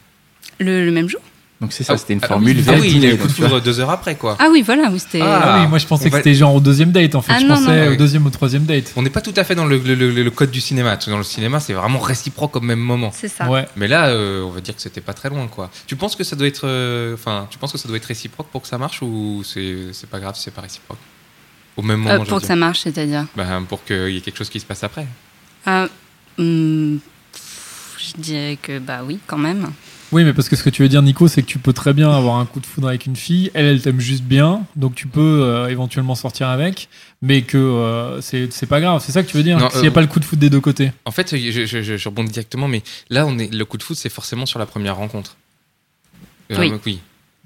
Le, 0.60 0.84
le 0.84 0.90
même 0.92 1.08
jour. 1.08 1.22
Donc 1.62 1.72
c'est 1.72 1.84
ça, 1.84 1.92
Ah, 1.92 1.96
c'était 1.96 2.12
une 2.14 2.18
ah, 2.22 2.26
formule 2.26 2.56
Ah 2.58 2.72
vers 2.72 2.80
oui, 2.80 2.88
il 2.88 2.96
a 2.96 3.00
dîner, 3.00 3.14
eu 3.14 3.18
coup 3.18 3.28
de 3.28 3.32
foudre 3.32 3.60
deux 3.60 3.78
heures 3.78 3.88
après, 3.90 4.16
quoi. 4.16 4.36
Ah 4.40 4.48
oui, 4.50 4.62
voilà, 4.62 4.90
oui, 4.90 4.98
c'était. 4.98 5.20
Ah. 5.22 5.40
Ah 5.44 5.60
oui, 5.62 5.68
moi 5.68 5.78
je 5.78 5.86
pensais 5.86 6.06
que 6.06 6.10
va- 6.10 6.18
c'était 6.18 6.34
genre 6.34 6.54
au 6.56 6.60
deuxième 6.60 6.90
date 6.90 7.14
en 7.14 7.22
fait. 7.22 7.32
Ah 7.34 7.38
je 7.38 7.46
non, 7.46 7.54
pensais 7.54 7.86
non. 7.86 7.92
au 7.92 7.96
deuxième 7.96 8.26
ou 8.26 8.30
troisième 8.30 8.64
date. 8.64 8.92
On 8.96 9.02
n'est 9.02 9.10
pas 9.10 9.20
tout 9.20 9.32
à 9.36 9.44
fait 9.44 9.54
dans 9.54 9.64
le, 9.64 9.78
le- 9.78 9.94
le- 9.94 10.10
le 10.10 10.30
code 10.32 10.50
du 10.50 10.60
cinéma. 10.60 10.96
Dans 11.06 11.16
le 11.18 11.22
cinéma, 11.22 11.60
c'est 11.60 11.72
vraiment 11.72 12.00
réciproque 12.00 12.56
au 12.56 12.60
même 12.60 12.80
moment. 12.80 13.12
C'est 13.14 13.28
ça. 13.28 13.48
Ouais. 13.48 13.66
Mais 13.76 13.86
là, 13.86 14.08
euh, 14.08 14.42
on 14.42 14.50
va 14.50 14.60
dire 14.60 14.74
que 14.74 14.82
c'était 14.82 15.00
pas 15.00 15.14
très 15.14 15.28
loin, 15.30 15.46
quoi. 15.46 15.70
Tu 15.86 15.94
penses 15.94 16.16
que 16.16 16.24
ça 16.24 16.34
doit 16.34 16.48
être, 16.48 16.66
euh, 16.66 17.14
enfin, 17.14 17.46
tu 17.48 17.58
penses 17.58 17.70
que 17.70 17.78
ça 17.78 17.86
doit 17.86 17.96
être 17.96 18.06
réciproque 18.06 18.48
pour 18.48 18.62
que 18.62 18.66
ça 18.68 18.76
marche 18.76 19.00
ou 19.00 19.42
c'est 19.44 19.92
c'est 19.92 20.10
pas 20.10 20.18
grave 20.18 20.34
si 20.34 20.42
c'est 20.42 20.50
pas 20.54 20.62
réciproque? 20.62 20.98
Au 21.76 21.82
même 21.82 22.00
moment, 22.00 22.10
Euh, 22.10 22.18
pour 22.24 22.38
que 22.38 22.40
dire. 22.40 22.48
ça 22.48 22.56
marche, 22.56 22.80
c'est-à-dire? 22.80 23.26
Ben, 23.36 23.62
pour 23.68 23.84
qu'il 23.84 24.10
y 24.10 24.16
ait 24.16 24.20
quelque 24.20 24.36
chose 24.38 24.50
qui 24.50 24.58
se 24.58 24.66
passe 24.66 24.82
après. 24.82 25.06
Hum, 26.38 26.98
pff, 27.32 27.96
je 27.98 28.20
dirais 28.20 28.58
que 28.60 28.78
bah 28.80 29.00
oui, 29.06 29.18
quand 29.28 29.38
même. 29.38 29.70
Oui, 30.12 30.24
mais 30.24 30.32
parce 30.34 30.48
que 30.50 30.56
ce 30.56 30.62
que 30.62 30.70
tu 30.70 30.82
veux 30.82 30.88
dire, 30.90 31.00
Nico, 31.02 31.26
c'est 31.26 31.40
que 31.42 31.46
tu 31.46 31.58
peux 31.58 31.72
très 31.72 31.94
bien 31.94 32.10
avoir 32.10 32.36
un 32.36 32.44
coup 32.44 32.60
de 32.60 32.66
foudre 32.66 32.88
avec 32.88 33.06
une 33.06 33.16
fille. 33.16 33.50
Elle, 33.54 33.64
elle 33.66 33.80
t'aime 33.80 33.98
juste 33.98 34.22
bien, 34.24 34.64
donc 34.76 34.94
tu 34.94 35.06
peux 35.06 35.40
euh, 35.42 35.68
éventuellement 35.68 36.14
sortir 36.14 36.48
avec, 36.48 36.88
mais 37.22 37.42
que 37.42 37.56
euh, 37.56 38.20
c'est 38.20 38.52
c'est 38.52 38.66
pas 38.66 38.80
grave. 38.80 39.02
C'est 39.04 39.12
ça 39.12 39.22
que 39.22 39.28
tu 39.30 39.36
veux 39.38 39.42
dire 39.42 39.58
S'il 39.72 39.80
n'y 39.80 39.86
a 39.86 39.90
euh, 39.90 39.92
pas 39.94 40.02
le 40.02 40.06
coup 40.06 40.20
de 40.20 40.24
foudre 40.26 40.40
des 40.40 40.50
deux 40.50 40.60
côtés. 40.60 40.92
En 41.06 41.10
fait, 41.12 41.34
je, 41.34 41.50
je- 41.64 41.82
je- 41.82 41.96
je 41.96 42.08
rebondis 42.08 42.30
directement, 42.32 42.68
mais 42.68 42.82
là, 43.08 43.26
on 43.26 43.38
est, 43.38 43.52
le 43.52 43.64
coup 43.64 43.78
de 43.78 43.82
foot, 43.82 43.96
c'est 43.96 44.10
forcément 44.10 44.44
sur 44.44 44.58
la 44.58 44.66
première 44.66 44.96
rencontre. 44.96 45.36
Euh, 46.50 46.56
Oui. 46.58 46.72
oui. 46.84 47.00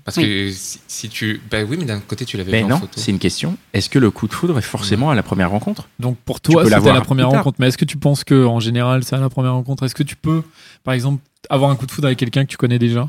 Parce 0.07 0.17
Oui. 0.19 0.23
que 0.25 0.51
si, 0.53 0.79
si 0.87 1.09
tu. 1.09 1.41
Bah 1.51 1.65
oui, 1.69 1.77
mais 1.79 1.85
d'un 1.85 1.99
côté, 2.01 2.25
tu 2.25 2.37
l'avais 2.39 2.53
Mais 2.53 2.59
vu 2.61 2.65
en 2.65 2.69
non, 2.69 2.79
photo. 2.79 2.93
c'est 2.97 3.11
une 3.11 3.19
question. 3.19 3.59
Est-ce 3.75 3.91
que 3.91 3.99
le 3.99 4.11
coup 4.13 4.29
de 4.29 4.33
foudre 4.33 4.57
est 4.57 4.63
forcément 4.63 5.11
à 5.11 5.15
la 5.17 5.23
première 5.25 5.51
rencontre? 5.51 5.89
Donc 5.99 6.17
pour 6.25 6.41
toi, 6.41 6.63
c'était 6.63 6.71
l'avoir 6.77 6.95
la 6.95 7.01
première 7.01 7.29
rencontre. 7.29 7.57
Mais 7.59 7.67
est-ce 7.69 7.77
que 7.77 7.85
tu 7.85 7.97
penses 7.99 8.23
que 8.23 8.47
en 8.47 8.61
général, 8.61 9.03
c'est 9.03 9.17
à 9.17 9.21
la 9.21 9.29
première 9.29 9.53
rencontre? 9.55 9.83
Est-ce 9.85 9.97
que 9.97 10.05
tu 10.05 10.15
peux, 10.17 10.43
par 10.85 10.95
exemple, 10.95 11.21
avoir 11.51 11.71
un 11.73 11.77
coup 11.77 11.87
de 11.87 11.91
foudre 11.91 12.07
avec 12.07 12.19
quelqu'un 12.21 12.45
que 12.45 12.51
tu 12.51 12.57
connais 12.57 12.79
déjà? 12.79 13.09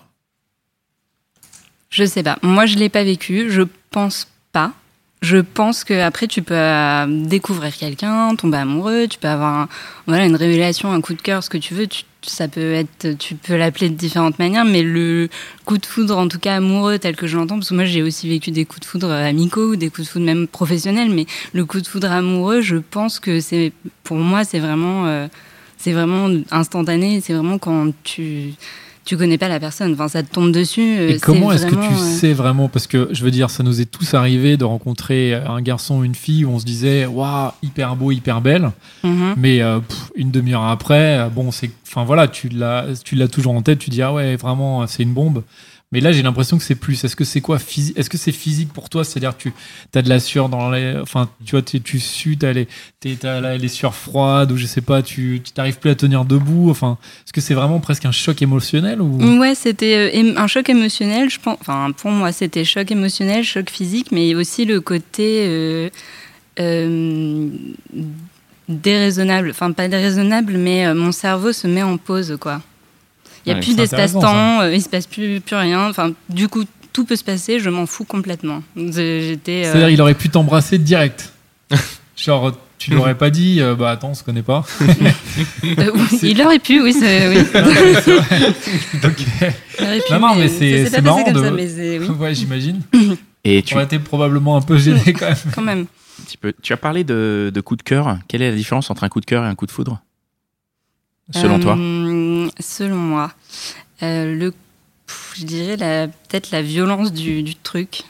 Je 1.92 2.04
sais 2.04 2.24
pas. 2.24 2.38
Moi, 2.42 2.66
je 2.66 2.76
l'ai 2.78 2.90
pas 2.90 3.04
vécu. 3.04 3.50
Je 3.52 3.62
pense 3.92 4.28
pas. 4.52 4.74
Je 5.22 5.38
pense 5.38 5.84
que 5.84 6.00
après, 6.00 6.28
tu 6.28 6.44
peux 6.44 6.54
euh, 6.54 7.06
découvrir 7.08 7.76
quelqu'un, 7.76 8.36
tomber 8.36 8.58
amoureux. 8.58 9.08
Tu 9.08 9.18
peux 9.18 9.28
avoir 9.28 9.68
voilà 10.06 10.26
une 10.26 10.36
révélation, 10.36 10.92
un 10.92 11.02
coup 11.02 11.16
de 11.16 11.22
cœur, 11.22 11.44
ce 11.44 11.50
que 11.50 11.58
tu 11.58 11.74
veux. 11.74 11.88
Tu, 11.88 12.04
ça 12.22 12.48
peut 12.48 12.74
être, 12.74 13.18
tu 13.18 13.36
peux 13.36 13.56
l'appeler 13.56 13.90
de 13.90 13.96
différentes 13.96 14.38
manières, 14.38 14.66
mais 14.66 14.84
le 14.84 15.30
coup 15.66 15.80
de 15.80 15.86
foudre, 15.86 16.18
en 16.18 16.28
tout 16.28 16.40
cas 16.40 16.56
amoureux, 16.56 17.00
tel 17.00 17.16
que 17.16 17.26
je 17.26 17.38
l'entends, 17.38 17.56
parce 17.56 17.70
que 17.70 17.74
moi 17.74 17.86
j'ai 17.86 18.04
aussi 18.04 18.28
vécu 18.28 18.52
des 18.52 18.66
coups 18.66 18.82
de 18.82 18.86
foudre 18.86 19.12
amicaux 19.12 19.72
ou 19.72 19.76
des 19.76 19.90
coups 19.90 20.08
de 20.08 20.12
foudre 20.12 20.26
même 20.26 20.48
professionnels, 20.48 21.10
mais 21.10 21.26
le 21.54 21.66
coup 21.66 21.80
de 21.80 21.88
foudre 21.88 22.12
amoureux, 22.12 22.62
je 22.62 22.78
pense 22.78 23.20
que 23.20 23.40
c'est, 23.40 23.72
pour 24.04 24.18
moi, 24.18 24.44
c'est 24.44 24.60
vraiment, 24.60 25.08
euh, 25.08 25.28
c'est 25.78 25.94
vraiment 25.94 26.30
instantané. 26.52 27.22
C'est 27.22 27.34
vraiment 27.34 27.58
quand 27.58 27.92
tu 28.04 28.54
tu 29.08 29.18
connais 29.18 29.38
pas 29.38 29.48
la 29.48 29.60
personne. 29.60 29.94
Enfin, 29.94 30.08
ça 30.08 30.22
te 30.22 30.32
tombe 30.32 30.52
dessus. 30.52 30.98
euh, 31.00 31.10
Et 31.16 31.20
comment 31.20 31.52
est-ce 31.52 31.66
que 31.66 31.72
tu 31.72 31.76
vraiment, 31.78 31.96
euh, 32.02 32.18
sais 32.20 32.34
vraiment? 32.34 32.68
Parce 32.70 32.86
que 32.88 33.08
je 33.12 33.24
veux 33.24 33.32
dire, 33.32 33.50
ça 33.50 33.64
nous 33.64 33.82
est 33.82 33.86
tous 33.90 34.14
arrivé 34.14 34.58
de 34.58 34.66
rencontrer 34.66 35.34
un 35.34 35.62
garçon 35.62 36.00
ou 36.00 36.04
une 36.04 36.14
fille 36.16 36.46
où 36.46 36.50
on 36.52 36.60
se 36.60 36.66
disait, 36.66 37.06
waouh, 37.06 37.52
hyper 37.64 37.96
beau, 37.96 38.12
hyper 38.12 38.42
belle. 38.42 38.72
mhm. 39.04 39.34
Mais 39.38 39.62
euh, 39.62 39.80
pff, 39.80 40.12
une 40.16 40.30
demi-heure 40.32 40.66
après, 40.66 41.18
euh, 41.20 41.30
bon, 41.30 41.52
c'est, 41.52 41.72
enfin 41.88 42.04
voilà, 42.04 42.28
tu 42.28 42.50
l'as, 42.50 42.86
tu 43.04 43.16
l'as 43.16 43.28
toujours 43.30 43.54
en 43.56 43.62
tête. 43.62 43.80
Tu 43.80 43.90
dis 43.90 44.02
ah 44.02 44.14
ouais, 44.14 44.36
vraiment, 44.36 44.86
c'est 44.88 45.04
une 45.04 45.14
bombe. 45.14 45.44
Mais 45.94 46.02
là, 46.02 46.12
j'ai 46.12 46.22
l'impression 46.22 46.58
que 46.58 46.64
c'est 46.64 46.76
plus. 46.76 47.02
Est-ce 47.06 47.16
que 47.16 47.24
c'est 47.24 47.40
quoi 47.40 47.58
Est-ce 47.58 48.10
que 48.10 48.18
c'est 48.18 48.34
physique 48.34 48.74
pour 48.74 48.90
toi? 48.90 49.06
C'est-à-dire, 49.06 49.38
tu 49.38 49.54
as 49.96 50.02
de 50.02 50.10
la 50.10 50.20
sueur 50.20 50.50
dans 50.50 50.70
les. 50.70 50.98
Enfin, 51.02 51.30
tu 51.46 51.52
vois, 51.52 51.62
tu, 51.62 51.80
tu 51.80 52.02
sues, 52.02 52.38
t'as 52.38 52.52
les, 52.52 53.68
sueurs 53.70 53.96
froides 53.96 54.52
ou 54.52 54.58
je 54.58 54.66
sais 54.66 54.82
pas, 54.82 55.02
tu 55.02 55.42
t'arrives 55.54 55.80
plus 55.80 55.90
à 55.90 55.96
tenir 55.96 56.26
debout. 56.26 56.70
Enfin, 56.70 56.98
est-ce 57.24 57.32
que 57.32 57.40
c'est 57.40 57.54
vraiment 57.54 57.80
presque 57.80 58.04
un 58.06 58.12
choc 58.12 58.42
émotionnel 58.42 59.02
ou? 59.02 59.40
Ouais, 59.40 59.56
c'était 59.56 60.12
euh, 60.14 60.34
un 60.36 60.48
choc 60.48 60.68
émotionnel. 60.68 61.30
Je 61.30 61.40
pense, 61.40 61.58
enfin, 61.62 61.92
pour 61.96 62.12
moi, 62.12 62.34
c'était 62.34 62.66
choc 62.66 62.92
émotionnel, 62.92 63.46
choc 63.46 63.70
physique, 63.70 64.12
mais 64.12 64.36
aussi 64.36 64.66
le 64.66 64.82
côté 64.82 65.46
euh, 65.48 65.90
euh, 66.60 67.48
déraisonnable. 68.68 69.52
Enfin, 69.52 69.72
pas 69.72 69.88
déraisonnable, 69.88 70.58
mais 70.58 70.94
mon 70.94 71.14
cerveau 71.14 71.54
se 71.54 71.66
met 71.66 71.84
en 71.84 71.96
pause, 71.96 72.36
quoi. 72.42 72.62
Il 73.48 73.52
n'y 73.52 73.54
a 73.54 73.56
Ouais, 73.56 73.62
plus 73.62 73.76
d'espace-temps, 73.78 74.62
euh, 74.62 74.76
il 74.76 74.82
se 74.82 74.90
passe 74.90 75.08
plus, 75.08 75.40
plus 75.40 75.56
rien. 75.56 75.90
Enfin, 75.90 76.12
du 76.28 76.50
coup, 76.50 76.66
tout 76.92 77.06
peut 77.06 77.16
se 77.16 77.24
passer, 77.24 77.60
je 77.62 77.70
m'en 77.70 77.86
fous 77.86 78.04
complètement. 78.04 78.62
J'étais. 78.76 79.64
euh, 79.66 79.72
C'est-à-dire, 79.72 79.90
il 79.90 80.02
aurait 80.02 80.16
pu 80.16 80.30
t'embrasser 80.30 80.78
direct. 80.78 81.32
Genre, 82.18 82.52
tu 82.78 82.92
l'aurais 82.92 83.16
pas 83.16 83.30
dit, 83.30 83.62
euh, 83.62 83.74
bah 83.76 83.92
attends, 83.92 84.10
on 84.10 84.14
se 84.16 84.24
connaît 84.24 84.42
pas. 84.42 84.66
euh, 84.82 85.92
oui, 85.96 86.20
il 86.24 86.42
aurait 86.42 86.60
pu, 86.60 86.82
oui. 86.82 86.92
c'est- 86.94 87.28
oui. 87.30 87.38
Pu, 89.16 90.14
Non, 90.14 90.20
non, 90.20 90.36
mais 90.36 90.48
ça 90.48 90.56
c'est- 90.60 91.02
marrant 91.02 91.24
comme 91.24 91.34
de- 91.34 91.44
ça, 91.44 91.52
mais 91.52 91.68
c'est- 91.68 92.00
oui, 92.00 92.08
ouais, 92.10 92.36
j'imagine. 92.36 92.82
Et 93.44 93.62
Tu 93.62 93.76
aurais 93.76 93.86
été 93.86 94.00
probablement 94.00 94.58
un 94.58 94.62
peu 94.62 94.78
gêné 94.78 95.14
quand 95.14 95.28
même. 95.28 95.38
quand 95.56 95.62
même. 95.62 95.80
un 96.20 96.24
petit 96.26 96.38
peu- 96.38 96.54
tu 96.62 96.74
as 96.74 96.78
parlé 96.78 97.04
de, 97.04 97.52
de 97.54 97.62
coup 97.62 97.76
de 97.76 97.84
cœur. 97.84 98.18
Quelle 98.28 98.42
est 98.42 98.50
la 98.50 98.56
différence 98.56 98.90
entre 98.90 99.04
un 99.04 99.10
coup 99.10 99.22
de 99.22 99.26
cœur 99.26 99.44
et 99.44 99.48
un 99.48 99.56
coup 99.56 99.66
de 99.68 99.72
foudre? 99.72 100.02
Selon 101.32 101.60
toi? 101.60 101.76
Euh, 101.78 102.27
Selon 102.60 102.98
moi, 102.98 103.32
euh, 104.04 104.36
le, 104.36 104.54
je 105.36 105.46
dirais 105.46 105.78
peut-être 106.30 106.52
la 106.52 106.62
violence 106.62 107.12
du, 107.12 107.56
truc. 107.56 108.04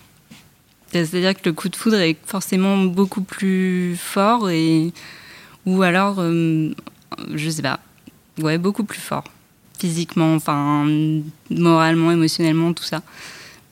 C'est-à-dire 0.92 1.34
que 1.36 1.42
le 1.46 1.54
coup 1.54 1.70
de 1.70 1.76
foudre 1.76 1.98
est 1.98 2.18
forcément 2.26 2.78
beaucoup 2.78 3.22
plus 3.22 3.96
fort 3.98 4.50
et 4.50 4.94
ou 5.66 5.84
alors, 5.84 6.16
euh, 6.20 6.74
je 7.34 7.50
sais 7.50 7.62
pas, 7.62 7.80
ouais, 8.40 8.58
beaucoup 8.58 8.86
plus 8.86 9.02
fort, 9.02 9.26
physiquement, 9.78 10.34
enfin, 10.34 10.88
moralement, 11.50 12.12
émotionnellement, 12.12 12.74
tout 12.74 12.86
ça. 12.86 13.02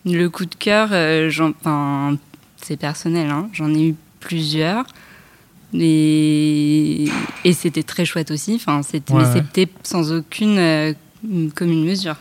Le 0.06 0.28
coup 0.28 0.46
de 0.46 0.56
cœur, 0.56 0.90
euh, 0.92 1.32
c'est 2.62 2.78
personnel, 2.78 3.30
hein, 3.30 3.50
j'en 3.54 3.74
ai 3.74 3.90
eu 3.90 3.96
plusieurs. 4.20 4.86
Et, 5.79 7.05
et 7.44 7.53
c'était 7.53 7.84
très 7.84 8.05
chouette 8.05 8.32
aussi. 8.32 8.55
Enfin, 8.55 8.82
c'était, 8.84 9.13
Ouais, 9.13 9.24
mais 9.24 9.27
ouais. 9.39 9.44
c'était 9.55 9.72
sans 9.84 10.12
aucune 10.12 10.58
euh, 10.58 10.94
commune 11.55 11.86
mesure. 11.86 12.15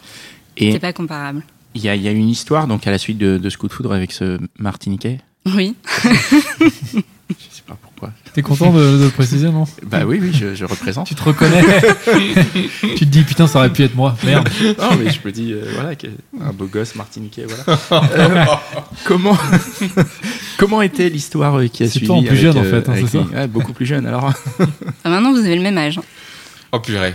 Et 0.56 0.66
C'était 0.66 0.78
pas 0.80 0.92
comparable. 0.92 1.42
il 1.74 1.80
y 1.82 1.84
y 1.86 2.08
a 2.08 2.10
une 2.12 2.28
histoire 2.28 2.66
donc 2.66 2.86
à 2.86 2.90
la 2.90 2.98
suite 2.98 3.18
de, 3.18 3.38
de 3.38 3.50
ce 3.50 3.56
coup 3.58 3.68
de 3.68 3.72
foudre 3.72 3.92
avec 3.92 4.12
ce 4.12 4.38
Martiniquais? 4.58 5.20
Oui. 5.54 5.74
Je 6.04 6.10
sais 7.50 7.62
pas 7.66 7.76
pourquoi. 7.80 7.93
T'es 8.34 8.42
content 8.42 8.72
de, 8.72 8.98
de 8.98 9.04
le 9.04 9.10
préciser, 9.10 9.48
non? 9.50 9.64
Bah 9.84 10.00
oui, 10.06 10.18
oui, 10.20 10.32
je, 10.32 10.54
je 10.54 10.64
représente. 10.64 11.06
Tu 11.06 11.14
te 11.14 11.22
reconnais 11.22 11.62
Tu 12.80 12.96
te 12.96 13.04
dis, 13.04 13.22
putain, 13.22 13.46
ça 13.46 13.58
aurait 13.60 13.72
pu 13.72 13.84
être 13.84 13.94
moi. 13.94 14.16
Merde. 14.24 14.48
Non, 14.78 14.96
mais 14.98 15.10
je 15.12 15.20
me 15.24 15.30
dis, 15.30 15.52
euh, 15.52 15.64
voilà, 15.74 15.90
un 16.40 16.52
beau 16.52 16.66
gosse 16.66 16.94
martiniquais, 16.94 17.46
voilà. 17.46 17.80
Euh, 18.14 18.44
comment, 19.04 19.36
comment 20.58 20.82
était 20.82 21.08
l'histoire 21.08 21.60
qui 21.72 21.82
a 21.82 21.86
C'est 21.86 21.92
suivi 21.92 22.06
toi 22.06 22.16
en 22.16 22.20
plus 22.22 22.28
avec, 22.30 22.40
jeune, 22.40 22.58
en 22.58 22.64
euh, 22.64 22.70
fait, 22.82 22.88
hein, 22.88 22.94
c'est 22.96 23.18
ça? 23.18 23.24
Ouais, 23.32 23.46
beaucoup 23.46 23.72
plus 23.72 23.86
jeune. 23.86 24.06
Alors, 24.06 24.24
Enfin, 24.24 24.66
maintenant, 25.10 25.32
vous 25.32 25.38
avez 25.38 25.56
le 25.56 25.62
même 25.62 25.78
âge. 25.78 26.00
Oh 26.72 26.80
purée. 26.80 27.14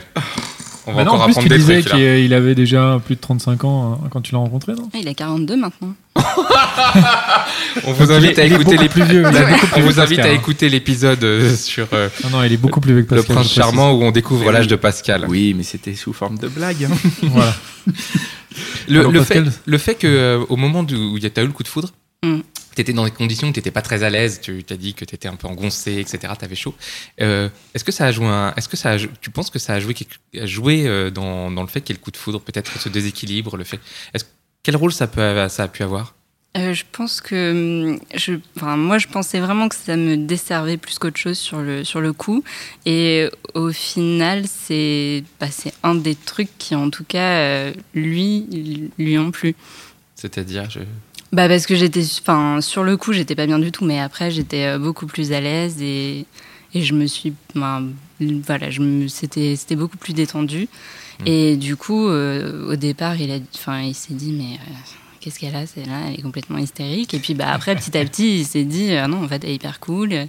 On 0.88 0.94
va 0.94 0.98
Bah 1.00 1.04
non, 1.04 1.12
encore 1.12 1.22
en 1.22 1.26
plus, 1.26 1.32
apprendre 1.32 1.44
tu 1.44 1.50
des 1.50 1.58
disais 1.58 1.84
qu'il 1.84 2.34
avait 2.34 2.56
déjà 2.56 3.00
plus 3.06 3.16
de 3.16 3.22
35 3.22 3.64
ans 3.64 4.00
hein, 4.04 4.08
quand 4.10 4.22
tu 4.22 4.34
l'as 4.34 4.40
rencontré, 4.40 4.74
non? 4.74 4.90
Ah, 4.94 4.98
il 5.02 5.08
a 5.08 5.14
42 5.14 5.56
maintenant. 5.58 5.94
On 7.86 7.94
vous 7.94 8.06
il 8.06 8.12
invite 8.12 8.40
à 8.40 8.46
il 8.46 8.54
écouter 8.54 8.78
les 8.78 8.90
plus 8.90 9.04
vieux, 9.04 9.24
il 9.24 9.56
On 9.78 9.82
vous 9.82 10.00
invite 10.00 10.20
à 10.20 10.26
hein. 10.26 10.32
écouter 10.34 10.70
l'épisode 10.70 11.24
euh, 11.24 11.56
sur 11.56 11.88
euh, 11.94 12.10
Non, 12.26 12.30
non, 12.40 12.44
il 12.44 12.54
est 12.54 12.58
beaucoup 12.58 12.82
plus 12.82 12.94
vieux 12.94 13.04
que 13.04 13.16
le 13.16 13.24
prince 13.24 13.52
charmant 13.52 13.92
où 13.92 14.04
on 14.04 14.12
découvre 14.12 14.52
l'âge 14.52 14.68
de 14.68 14.76
Pascal. 14.76 15.26
oui, 15.28 15.54
mais 15.56 15.64
c'était 15.64 15.96
sous 15.96 16.14
forme 16.14 16.38
de 16.38 16.48
blague. 16.48 16.86
hein. 16.86 16.98
Voilà. 17.24 17.54
Le, 18.88 19.00
Alors, 19.02 19.12
le 19.12 19.24
fait, 19.24 19.44
le 19.66 19.78
fait 19.78 19.96
que 19.96 20.08
euh, 20.08 20.46
au 20.50 20.56
moment 20.56 20.82
où 20.82 21.20
tu 21.20 21.32
as 21.36 21.42
eu 21.42 21.46
le 21.46 21.52
coup 21.54 21.64
de 21.64 21.68
foudre, 21.68 21.92
Mm. 22.22 22.40
tu 22.76 22.82
étais 22.82 22.92
dans 22.92 23.06
des 23.06 23.12
conditions 23.12 23.48
où 23.48 23.54
tu 23.54 23.60
n'étais 23.60 23.72
pas 23.72 23.82
très 23.82 24.04
à 24.04 24.10
l'aise, 24.10 24.42
tu 24.42 24.62
t'as 24.66 24.76
dit 24.76 24.94
que 24.94 25.06
tu 25.06 25.16
étais 25.16 25.30
un 25.30 25.38
peu 25.38 25.48
engoncé, 25.48 26.00
etc. 26.00 26.34
Tu 26.38 26.44
avais 26.44 26.56
chaud. 26.56 26.76
Euh, 27.22 27.48
est-ce 27.74 27.86
que 27.86 27.94
ça 27.94 28.08
a 28.08 28.12
joué 28.12 28.26
un, 28.28 28.54
est-ce 28.58 28.68
que 28.68 28.76
ça 28.76 28.92
a, 28.92 28.98
tu 28.98 29.30
penses 29.30 29.50
que 29.50 29.58
ça 29.58 29.72
a 29.76 29.80
joué, 29.80 29.94
quelque- 29.94 30.18
a 30.38 30.46
joué 30.46 30.86
euh, 30.86 31.12
dans, 31.12 31.50
dans 31.50 31.62
le 31.62 31.70
fait 31.70 31.80
qu'il 31.80 31.94
y 31.94 31.96
ait 31.96 32.00
le 32.02 32.04
coup 32.04 32.12
de 32.12 32.18
foudre, 32.18 32.42
peut-être 32.42 32.78
ce 32.78 32.90
déséquilibre, 32.90 33.56
le 33.56 33.64
fait, 33.64 33.80
est-ce, 34.14 34.26
quel 34.64 34.76
rôle 34.76 34.92
ça, 34.92 35.08
peut, 35.08 35.48
ça 35.50 35.64
a 35.64 35.68
pu 35.68 35.84
avoir? 35.84 36.16
Euh, 36.58 36.74
je 36.74 36.84
pense 36.92 37.22
que 37.22 38.00
je, 38.16 38.34
enfin, 38.56 38.76
moi 38.76 38.98
je 38.98 39.08
pensais 39.08 39.40
vraiment 39.40 39.70
que 39.70 39.76
ça 39.76 39.96
me 39.96 40.18
desservait 40.18 40.78
plus 40.78 40.98
qu'autre 40.98 41.18
chose 41.20 41.38
sur 41.38 41.60
le 41.60 41.84
sur 41.84 42.02
le 42.02 42.12
coup. 42.12 42.44
Et 42.88 43.30
au 43.54 43.72
final 43.72 44.46
c'est 44.48 45.24
bah, 45.40 45.48
un 45.84 45.94
des 45.94 46.16
trucs 46.16 46.50
qui 46.58 46.74
en 46.74 46.90
tout 46.90 47.04
cas 47.04 47.40
euh, 47.40 47.74
lui 47.94 48.90
lui 48.98 49.18
ont 49.20 49.30
plu. 49.30 49.56
C'est-à-dire, 50.16 50.70
je... 50.72 50.80
Bah 51.32 51.48
parce 51.48 51.68
que 51.68 51.76
j'étais 51.76 52.04
enfin 52.20 52.62
sur 52.62 52.84
le 52.84 52.98
coup 52.98 53.14
j'étais 53.14 53.36
pas 53.36 53.46
bien 53.46 53.60
du 53.60 53.72
tout 53.72 53.86
mais 53.86 54.00
après 54.00 54.32
j'étais 54.32 54.66
euh, 54.66 54.80
beaucoup 54.80 55.06
plus 55.06 55.32
à 55.32 55.40
l'aise 55.40 55.80
et 55.84 56.26
et 56.74 56.82
je 56.82 56.96
me 56.96 57.06
suis 57.06 57.34
ben, 57.54 57.90
voilà 58.20 58.70
c'était 59.08 59.76
beaucoup 59.76 59.98
plus 59.98 60.14
détendu 60.14 60.68
Mm. 61.22 61.24
et 61.28 61.58
du 61.58 61.76
coup 61.76 62.08
euh, 62.08 62.72
au 62.72 62.76
départ 62.76 63.20
il 63.20 63.32
a 63.32 63.40
enfin 63.56 63.82
il 63.82 63.94
s'est 63.96 64.14
dit 64.14 64.32
mais 64.32 64.54
euh, 64.56 64.74
qu'est-ce 65.20 65.38
qu'elle 65.40 65.56
a 65.56 65.66
c'est 65.66 65.86
là 65.86 66.04
elle 66.08 66.20
est 66.20 66.22
complètement 66.22 66.58
hystérique 66.58 67.14
et 67.14 67.20
puis 67.20 67.34
bah 67.34 67.52
après 67.52 67.76
petit 67.76 67.98
à 67.98 68.06
petit 68.06 68.40
il 68.40 68.46
s'est 68.46 68.64
dit 68.64 68.94
ah 68.94 69.08
non 69.08 69.24
en 69.24 69.28
fait 69.28 69.44
elle 69.44 69.50
est 69.52 69.56
hyper 69.56 69.80
cool 69.80 70.14
et 70.14 70.28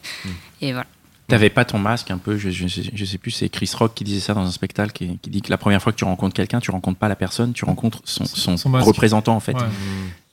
voilà 0.61 0.87
T'avais 1.29 1.49
pas 1.49 1.65
ton 1.65 1.79
masque 1.79 2.11
un 2.11 2.19
peu, 2.19 2.37
je, 2.37 2.51
je, 2.51 2.67
sais- 2.67 2.91
je 2.93 3.05
sais 3.05 3.17
plus, 3.17 3.31
c'est 3.31 3.49
Chris 3.49 3.71
Rock 3.79 3.93
qui 3.95 4.03
disait 4.03 4.19
ça 4.19 4.35
dans 4.35 4.41
un 4.45 4.51
spectacle, 4.51 4.91
qui, 4.91 5.17
qui 5.23 5.31
dit 5.31 5.43
que 5.43 5.51
la 5.51 5.59
première 5.59 5.81
fois 5.81 5.93
que 5.93 5.97
tu 5.97 6.03
rencontres 6.05 6.35
quelqu'un, 6.35 6.59
tu 6.59 6.73
rencontres 6.73 6.99
pas 6.99 7.07
la 7.07 7.15
personne, 7.15 7.53
tu 7.53 7.65
rencontres 7.65 8.01
son, 8.03 8.25
son, 8.25 8.57
Son 8.57 8.69
masque. 8.69 8.85
représentant 8.85 9.37
en 9.37 9.39
fait. 9.39 9.53
Ouais. 9.53 9.63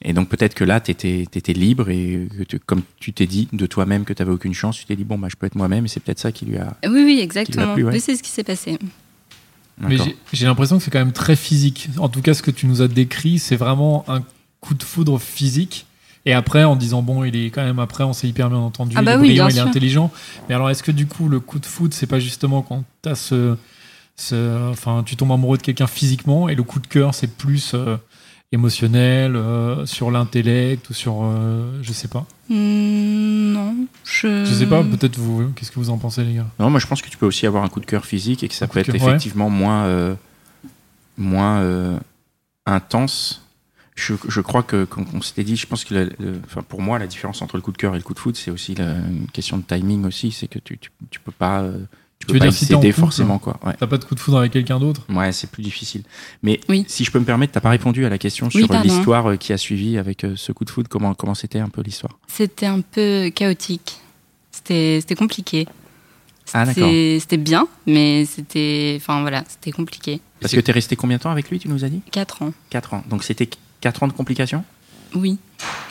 Et 0.01 0.13
donc 0.13 0.27
peut-être 0.27 0.55
que 0.55 0.63
là, 0.63 0.79
tu 0.81 0.89
étais, 0.89 1.53
libre 1.53 1.91
et 1.91 2.27
tu- 2.49 2.57
comme 2.57 2.81
tu 2.99 3.13
t'es 3.13 3.27
dit 3.27 3.47
de 3.53 3.67
toi-même 3.67 4.05
que 4.05 4.13
tu 4.13 4.23
n'avais 4.23 4.31
aucune 4.33 4.55
chance, 4.55 4.75
tu 4.75 4.85
t'es 4.85 4.95
dit, 4.95 5.03
bon, 5.03 5.19
bah, 5.19 5.27
je 5.29 5.35
peux 5.35 5.45
être 5.45 5.53
moi-même 5.53 5.85
et 5.85 5.87
c'est 5.87 5.99
peut-être 5.99 6.17
ça 6.17 6.31
qui 6.31 6.45
lui 6.45 6.57
a... 6.57 6.75
oui 6.83 7.03
oui 7.05 7.19
exactement 7.21 7.75
plu, 7.75 7.83
ouais. 7.83 7.93
oui 7.93 7.99
c'est 7.99 8.15
ce 8.15 8.23
qui 8.23 8.31
s'est 8.31 8.43
passé 8.43 8.79
Mais 9.79 9.97
j'ai- 9.97 10.17
j'ai 10.33 10.45
l'impression 10.45 10.77
que 10.77 10.83
c'est 10.83 10.91
quand 10.91 10.99
même 10.99 11.11
très 11.13 11.35
physique. 11.35 11.89
En 11.99 12.09
tout 12.09 12.21
cas, 12.21 12.33
ce 12.33 12.41
que 12.41 12.51
tu 12.51 12.65
nous 12.65 12.81
as 12.81 12.87
décrit, 12.87 13.37
c'est 13.39 13.55
vraiment 13.55 14.03
un 14.07 14.23
coup 14.59 14.73
de 14.73 14.83
foudre 14.83 15.19
physique. 15.19 15.85
Et 16.25 16.33
après, 16.33 16.63
en 16.63 16.75
disant, 16.75 17.01
bon, 17.03 17.23
il 17.23 17.35
est 17.35 17.51
quand 17.51 17.63
même, 17.63 17.79
après, 17.79 18.03
on 18.03 18.11
s'est 18.11 18.27
hyper 18.27 18.49
bien 18.49 18.57
entendu, 18.59 18.95
Ah 18.97 19.01
il 19.01 19.05
bah 19.05 19.13
est 19.13 19.17
oui, 19.17 19.27
brillant, 19.27 19.47
il 19.47 19.51
est 19.51 19.59
sûr. 19.59 19.67
intelligent. 19.67 20.11
Mais 20.49 20.55
alors, 20.55 20.69
est-ce 20.69 20.83
que 20.83 20.91
du 20.91 21.05
coup, 21.07 21.29
le 21.29 21.39
coup 21.39 21.59
de 21.59 21.65
foudre, 21.65 21.93
c'est 21.93 22.07
pas 22.07 22.19
justement 22.19 22.61
quand 22.63 22.83
t'as 23.01 23.15
ce, 23.15 23.55
ce- 24.17 24.69
Enfin, 24.71 25.03
tu 25.05 25.15
tombes 25.15 25.31
amoureux 25.31 25.57
de 25.57 25.61
quelqu'un 25.63 25.87
physiquement, 25.87 26.49
et 26.49 26.55
le 26.55 26.63
coup 26.63 26.79
de 26.79 26.87
cœur, 26.87 27.13
c'est 27.13 27.27
plus 27.27 27.71
euh, 27.75 27.95
émotionnel, 28.51 29.35
euh, 29.35 29.85
sur 29.85 30.11
l'intellect, 30.11 30.89
ou 30.89 30.93
sur. 30.93 31.19
euh, 31.23 31.79
je 31.81 31.91
sais 31.93 32.07
pas. 32.07 32.25
Hmm, 32.49 33.51
non 33.53 33.75
je 34.05 34.45
Je 34.45 34.53
sais 34.53 34.65
pas, 34.67 34.83
peut-être 34.83 35.17
vous, 35.17 35.49
qu'est-ce 35.55 35.71
que 35.71 35.79
vous 35.79 35.89
en 35.89 35.97
pensez, 35.97 36.23
les 36.23 36.35
gars? 36.35 36.47
Non, 36.59 36.69
moi 36.69 36.79
je 36.79 36.87
pense 36.87 37.01
que 37.01 37.09
tu 37.09 37.17
peux 37.17 37.25
aussi 37.25 37.45
avoir 37.45 37.63
un 37.63 37.69
coup 37.69 37.79
de 37.81 37.85
cœur 37.85 38.05
physique 38.05 38.43
et 38.43 38.47
que 38.47 38.53
ça 38.53 38.65
Un 38.65 38.67
peut 38.69 38.79
être 38.79 38.85
cœur, 38.91 38.95
ouais. 38.95 39.01
effectivement 39.09 39.49
moins, 39.49 39.85
euh, 39.85 40.15
moins 41.17 41.59
euh, 41.59 41.97
intense. 42.65 43.43
Je, 43.95 44.13
je 44.27 44.41
crois 44.41 44.61
que, 44.63 44.85
comme 44.85 45.05
on 45.13 45.21
s'était 45.21 45.43
dit, 45.43 45.55
je 45.57 45.65
pense 45.65 45.83
que 45.83 45.93
la- 45.95 46.03
le- 46.05 46.39
enfin, 46.45 46.61
pour 46.61 46.81
moi, 46.81 46.99
la 46.99 47.07
différence 47.07 47.41
entre 47.41 47.57
le 47.57 47.61
coup 47.63 47.71
de 47.71 47.77
cœur 47.77 47.95
et 47.95 47.97
le 47.97 48.03
coup 48.03 48.13
de 48.13 48.19
foot, 48.19 48.35
c'est 48.37 48.51
aussi 48.51 48.75
la, 48.75 48.91
une 48.91 49.27
question 49.33 49.57
de 49.57 49.63
timing 49.63 50.05
aussi. 50.05 50.31
C'est 50.31 50.47
que 50.47 50.59
tu, 50.59 50.77
tu, 50.77 50.91
tu 51.09 51.19
peux 51.19 51.31
pas, 51.31 51.61
euh, 51.63 51.79
tu 52.27 52.33
veux 52.33 52.39
pas 52.39 52.45
dire 52.45 52.53
si 52.53 52.67
t'es 52.67 52.91
forcément. 52.91 53.39
Quoi. 53.39 53.59
Ouais. 53.65 53.73
T'as 53.79 53.87
pas 53.87 53.97
de 53.97 54.05
coup 54.05 54.15
de 54.15 54.19
foudre 54.19 54.37
avec 54.39 54.51
quelqu'un 54.51 54.79
d'autre? 54.79 55.01
Ouais, 55.09 55.31
c'est 55.31 55.49
plus 55.49 55.63
difficile. 55.63 56.03
Mais 56.43 56.59
Oui. 56.69 56.85
si 56.87 57.03
je 57.03 57.11
peux 57.11 57.19
me 57.19 57.25
permettre, 57.25 57.53
t'as 57.53 57.59
pas 57.61 57.69
répondu 57.69 58.05
à 58.05 58.09
la 58.09 58.17
question 58.17 58.49
Oui, 58.53 58.65
sur 58.65 58.73
l'histoire 58.81 59.31
euh, 59.31 59.35
qui 59.37 59.53
a 59.53 59.57
suivi 59.57 59.97
avec 59.97 60.23
euh, 60.23 60.33
ce 60.35 60.51
coup 60.51 60.65
de 60.65 60.69
foot. 60.69 60.87
Comment 60.87 61.13
comment 61.13 61.35
c'était 61.35 61.59
un 61.59 61.69
peu 61.69 61.81
l'histoire? 61.81 62.17
C'était 62.27 62.65
un 62.67 62.81
peu 62.81 63.29
chaotique. 63.33 63.97
C'était 64.51 64.99
c'était 65.01 65.15
compliqué. 65.15 65.67
Ah, 66.53 66.65
d'accord. 66.65 66.89
C'était 67.19 67.37
bien, 67.37 67.67
mais 67.85 68.23
c'était 68.25 68.95
enfin 69.01 69.21
voilà, 69.21 69.43
c'était 69.49 69.71
compliqué. 69.71 70.21
Parce 70.39 70.53
que 70.53 70.59
t'es 70.61 70.71
resté 70.71 70.95
combien 70.95 71.17
de 71.17 71.23
temps 71.23 71.31
avec 71.31 71.49
lui 71.49 71.59
Tu 71.59 71.67
nous 71.67 71.83
as 71.83 71.89
dit? 71.89 72.01
Quatre 72.11 72.41
ans. 72.41 72.53
4 72.69 72.93
ans. 72.93 73.03
Donc 73.09 73.23
c'était 73.23 73.49
4 73.81 74.03
ans 74.03 74.07
de 74.07 74.13
complications? 74.13 74.63
Oui. 75.15 75.37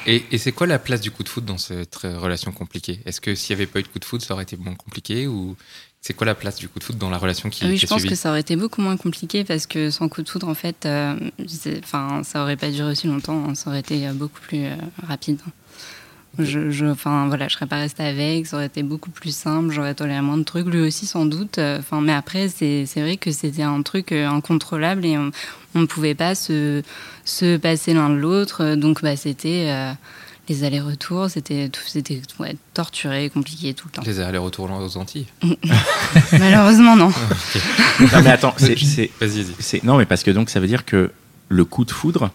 Et, 0.06 0.22
et 0.30 0.38
c'est 0.38 0.52
quoi 0.52 0.66
la 0.66 0.78
place 0.78 1.00
du 1.00 1.10
coup 1.10 1.22
de 1.24 1.28
foot 1.28 1.44
dans 1.44 1.58
cette 1.58 1.96
relation 1.96 2.52
compliquée? 2.52 3.00
Est-ce 3.06 3.20
que 3.20 3.34
s'il 3.34 3.56
n'y 3.56 3.62
avait 3.62 3.70
pas 3.70 3.80
eu 3.80 3.82
de 3.82 3.88
coup 3.88 3.98
de 3.98 4.04
foot, 4.04 4.22
ça 4.22 4.34
aurait 4.34 4.44
été 4.44 4.56
moins 4.56 4.74
compliqué 4.74 5.26
ou 5.26 5.56
c'est 6.06 6.14
quoi 6.14 6.24
la 6.26 6.36
place 6.36 6.56
du 6.56 6.68
coup 6.68 6.78
de 6.78 6.84
foot 6.84 6.96
dans 6.98 7.10
la 7.10 7.18
relation 7.18 7.50
qui, 7.50 7.64
Ah 7.64 7.68
oui, 7.68 7.78
je 7.78 7.86
pense 7.86 7.98
suivi 8.00 8.10
que 8.14 8.14
ça 8.20 8.30
aurait 8.30 8.40
été 8.40 8.54
beaucoup 8.54 8.80
moins 8.80 8.96
compliqué 8.96 9.42
parce 9.42 9.66
que 9.66 9.90
sans 9.90 10.08
coup 10.08 10.22
de 10.22 10.28
foudre, 10.28 10.48
en 10.48 10.54
fait, 10.54 10.86
euh, 10.86 11.16
ça 12.22 12.42
aurait 12.42 12.56
pas 12.56 12.70
duré 12.70 12.92
aussi 12.92 13.08
longtemps. 13.08 13.44
hein. 13.48 13.54
Ça 13.56 13.70
aurait 13.70 13.80
été 13.80 14.06
euh, 14.06 14.12
beaucoup 14.12 14.40
plus 14.40 14.66
euh, 14.66 14.76
rapide. 15.06 15.40
Je, 16.38 16.70
je- 16.70 16.84
enfin 16.86 17.26
voilà, 17.28 17.48
je 17.48 17.54
serais 17.54 17.66
pas 17.66 17.78
restée 17.78 18.04
avec. 18.04 18.46
Ça 18.46 18.56
aurait 18.56 18.66
été 18.66 18.82
beaucoup 18.82 19.10
plus 19.10 19.34
simple. 19.34 19.70
J'aurais 19.72 19.94
toléré 19.94 20.20
moins 20.20 20.36
de 20.36 20.42
trucs. 20.44 20.66
Lui 20.66 20.80
aussi, 20.82 21.06
sans 21.06 21.24
doute. 21.24 21.58
Enfin, 21.58 22.00
mais 22.02 22.12
après, 22.12 22.48
c'est 22.48 22.84
vrai 22.96 23.16
que 23.16 23.32
c'était 23.32 23.62
un 23.62 23.80
truc 23.82 24.12
incontrôlable 24.12 25.04
et 25.06 25.16
on 25.18 25.32
ne 25.74 25.86
pouvait 25.86 26.14
pas 26.14 26.34
se 26.34 26.82
se 27.24 27.56
passer 27.56 27.94
l'un 27.94 28.10
de 28.10 28.16
l'autre. 28.16 28.74
Donc, 28.76 29.02
bah, 29.02 29.16
c'était 29.16 29.66
euh, 29.70 29.92
les 30.48 30.64
allers-retours. 30.64 31.28
C'était 31.30 31.68
tout- 31.68 31.80
c'était 31.86 32.20
ouais, 32.38 32.56
torturé, 32.74 33.30
compliqué 33.30 33.74
tout 33.74 33.88
le 33.88 33.92
temps. 33.92 34.02
Les 34.06 34.20
allers-retours 34.20 34.70
aux 34.70 34.96
Antilles. 34.96 35.26
Malheureusement, 36.32 36.96
non. 36.96 37.08
Non 38.00 38.22
mais 38.22 38.30
attends, 38.30 38.54
c'est- 38.56 38.76
c'est 38.78 39.10
Vas-y, 39.20 39.42
vas-y. 39.42 39.54
C'est- 39.58 39.84
Non, 39.84 39.96
mais 39.96 40.06
parce 40.06 40.22
que 40.22 40.30
donc 40.30 40.50
ça 40.50 40.60
veut 40.60 40.66
dire 40.66 40.84
que 40.84 41.10
le 41.48 41.64
coup 41.64 41.84
de 41.84 41.90
foudre, 41.90 42.30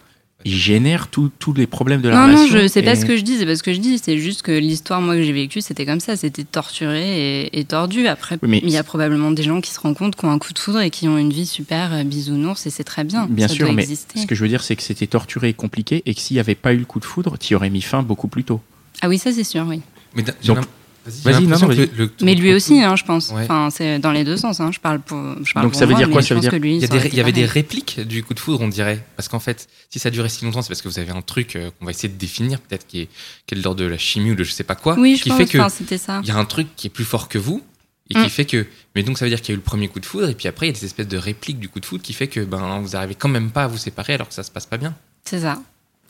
il 0.46 0.54
génère 0.56 1.08
tous 1.08 1.32
les 1.56 1.68
problèmes 1.68 2.02
de 2.02 2.10
la 2.10 2.16
Non, 2.16 2.28
non, 2.28 2.38
relation. 2.40 2.60
je 2.60 2.68
sais 2.68 2.82
pas 2.82 2.94
et- 2.94 2.96
ce 2.96 3.06
que 3.06 3.16
je 3.18 3.22
dis, 3.22 3.38
c'est 3.38 3.46
pas 3.46 3.56
ce 3.56 3.64
que 3.64 3.74
je 3.74 3.80
dis, 3.80 3.98
c'est 3.98 4.18
juste 4.18 4.42
que 4.42 4.52
l'histoire, 4.52 5.02
moi, 5.02 5.16
que 5.16 5.24
j'ai 5.24 5.32
vécue, 5.34 5.62
c'était 5.62 5.86
comme 5.86 6.00
ça, 6.00 6.16
c'était 6.16 6.44
torturé 6.44 7.42
et, 7.44 7.60
et 7.60 7.64
tordu. 7.66 8.08
Après, 8.08 8.38
Oui, 8.42 8.50
mais- 8.50 8.62
il 8.64 8.70
y 8.70 8.78
a 8.78 8.84
probablement 8.84 9.32
des 9.32 9.44
gens 9.44 9.62
qui 9.62 9.72
se 9.72 9.80
rendent 9.80 9.98
compte, 9.98 10.16
qui 10.16 10.26
ont 10.26 10.32
un 10.32 10.40
coup 10.40 10.54
de 10.54 10.60
foudre 10.60 10.82
et 10.82 10.90
qui 10.90 11.08
ont 11.08 11.18
une 11.18 11.32
vie 11.32 11.46
super 11.46 11.94
euh, 11.94 12.04
bisounours 12.04 12.66
et 12.66 12.70
c'est 12.70 12.84
très 12.84 13.04
bien. 13.04 13.28
Bien 13.30 13.48
ça 13.48 13.54
sûr, 13.54 13.66
doit 13.68 13.76
mais 13.76 13.84
exister. 13.84 14.20
ce 14.20 14.26
que 14.26 14.36
je 14.36 14.42
veux 14.44 14.50
dire, 14.50 14.64
c'est 14.64 14.76
que 14.76 14.84
c'était 14.84 15.08
torturé 15.08 15.50
et 15.50 15.54
compliqué, 15.54 16.02
et 16.06 16.14
que 16.16 16.20
s'il 16.22 16.36
n'y 16.36 16.40
avait 16.42 16.56
pas 16.56 16.74
eu 16.74 16.78
le 16.78 16.86
coup 16.86 17.00
de 17.00 17.06
foudre, 17.06 17.38
tu 17.38 17.54
y 17.54 17.56
aurais 17.56 17.70
mis 17.70 17.82
fin 17.82 18.02
beaucoup 18.04 18.28
plus 18.28 18.44
tôt. 18.44 18.62
Ah 19.02 19.10
oui, 19.10 19.18
ça 19.18 19.32
c'est 19.32 19.44
sûr, 19.44 19.66
oui. 19.68 19.82
Mais 20.16 20.24
Donc- 20.46 20.58
vas-y, 21.05 21.22
Vas-y, 21.24 21.48
non, 21.48 21.67
le- 21.67 21.89
le- 21.98 22.12
Mais 22.22 22.36
lui 22.36 22.53
aussi, 22.53 22.81
hein, 22.81 22.96
je 22.96 23.03
pense. 23.03 23.29
Ouais. 23.29 23.43
Enfin, 23.43 23.70
c'est 23.72 24.00
dans 24.00 24.12
les 24.12 24.24
deux 24.24 24.38
sens. 24.38 24.60
Hein. 24.60 24.72
Je 24.72 24.79
parle 24.79 25.00
pour. 25.00 25.17
Je 25.43 25.53
parle 25.53 25.65
Donc 25.65 25.74
pour 25.74 25.79
ça 25.79 25.86
veut 25.86 25.91
moi, 25.91 26.00
dire 26.00 26.10
quoi 26.10 26.22
Ça 26.22 26.29
je 26.29 26.34
veut 26.36 26.39
dire- 26.41 26.53
Il 26.53 27.15
y, 27.15 27.20
avait 27.20 27.31
des 27.31 27.46
répliques 27.46 28.00
du 28.01 28.24
coup 28.24 28.34
de 28.34 28.39
foudre, 28.39 28.62
on 28.62 28.67
dirait. 28.67 29.03
Parce 29.15 29.27
qu'en 29.27 29.39
fait, 29.39 29.67
si 29.89 30.00
ça 30.00 30.10
durait 30.10 30.29
si 30.29 30.46
longtemps, 30.46 30.62
c'est 30.62 30.67
parce 30.70 30.81
que 30.81 30.88
vous 30.89 31.00
avez 31.00 31.12
un 31.12 31.22
truc 31.22 31.55
euh, 31.55 31.70
qu'on 31.79 31.86
va 31.86 31.91
essayer 31.91 32.10
de 32.10 32.17
définir, 32.17 32.60
peut-être 32.60 32.86
qui 32.88 33.01
est, 33.01 33.10
qui 33.48 33.55
est 33.55 33.58
de 33.58 33.63
l'ordre 33.63 33.79
de 33.81 33.86
la 33.86 33.98
chimie 33.98 34.31
ou 34.31 34.36
de 34.36 34.43
je 34.43 34.51
sais 34.51 34.63
pas 34.63 34.75
quoi, 34.75 34.96
Oui, 35.00 35.15
je 35.17 35.24
qui 35.24 35.29
pense. 35.29 35.38
fait 35.39 35.46
que 35.46 35.58
enfin, 35.58 35.70
c'était 35.70 35.98
ça. 35.98 36.20
il 36.24 36.27
y 36.29 36.31
a 36.31 36.38
un 36.38 36.46
truc 36.46 36.67
qui 36.75 36.88
est 36.88 36.91
plus 36.91 37.05
fort 37.05 37.29
que 37.29 37.38
vous 37.38 37.62
et 38.10 38.17
Mm. 38.17 38.24
qui 38.24 38.29
fait 38.29 38.46
que. 38.46 38.65
Mais 38.96 39.03
donc 39.03 39.17
ça 39.17 39.25
veut 39.25 39.29
dire 39.29 39.41
qu'il 39.41 39.50
y 39.50 39.51
a 39.53 39.55
eu 39.55 39.58
le 39.58 39.63
premier 39.63 39.88
coup 39.88 40.00
de 40.00 40.05
foudre 40.05 40.29
et 40.29 40.36
puis 40.36 40.48
après 40.48 40.67
il 40.67 40.70
y 40.74 40.75
a 40.75 40.79
des 40.79 40.86
espèces 40.86 41.08
de 41.08 41.17
répliques 41.17 41.60
du 41.60 41.70
coup 41.70 41.79
de 41.79 41.86
foudre 41.86 42.03
qui 42.03 42.13
fait 42.13 42.27
que 42.27 42.41
ben 42.41 42.79
vous 42.79 42.96
arrivez 42.96 43.15
quand 43.15 43.29
même 43.29 43.51
pas 43.51 43.63
à 43.63 43.67
vous 43.67 43.77
séparer 43.77 44.13
alors 44.15 44.27
que 44.27 44.34
ça 44.34 44.43
se 44.43 44.51
passe 44.51 44.65
pas 44.65 44.77
bien. 44.77 44.93
C'est 45.24 45.39
ça. 45.41 45.62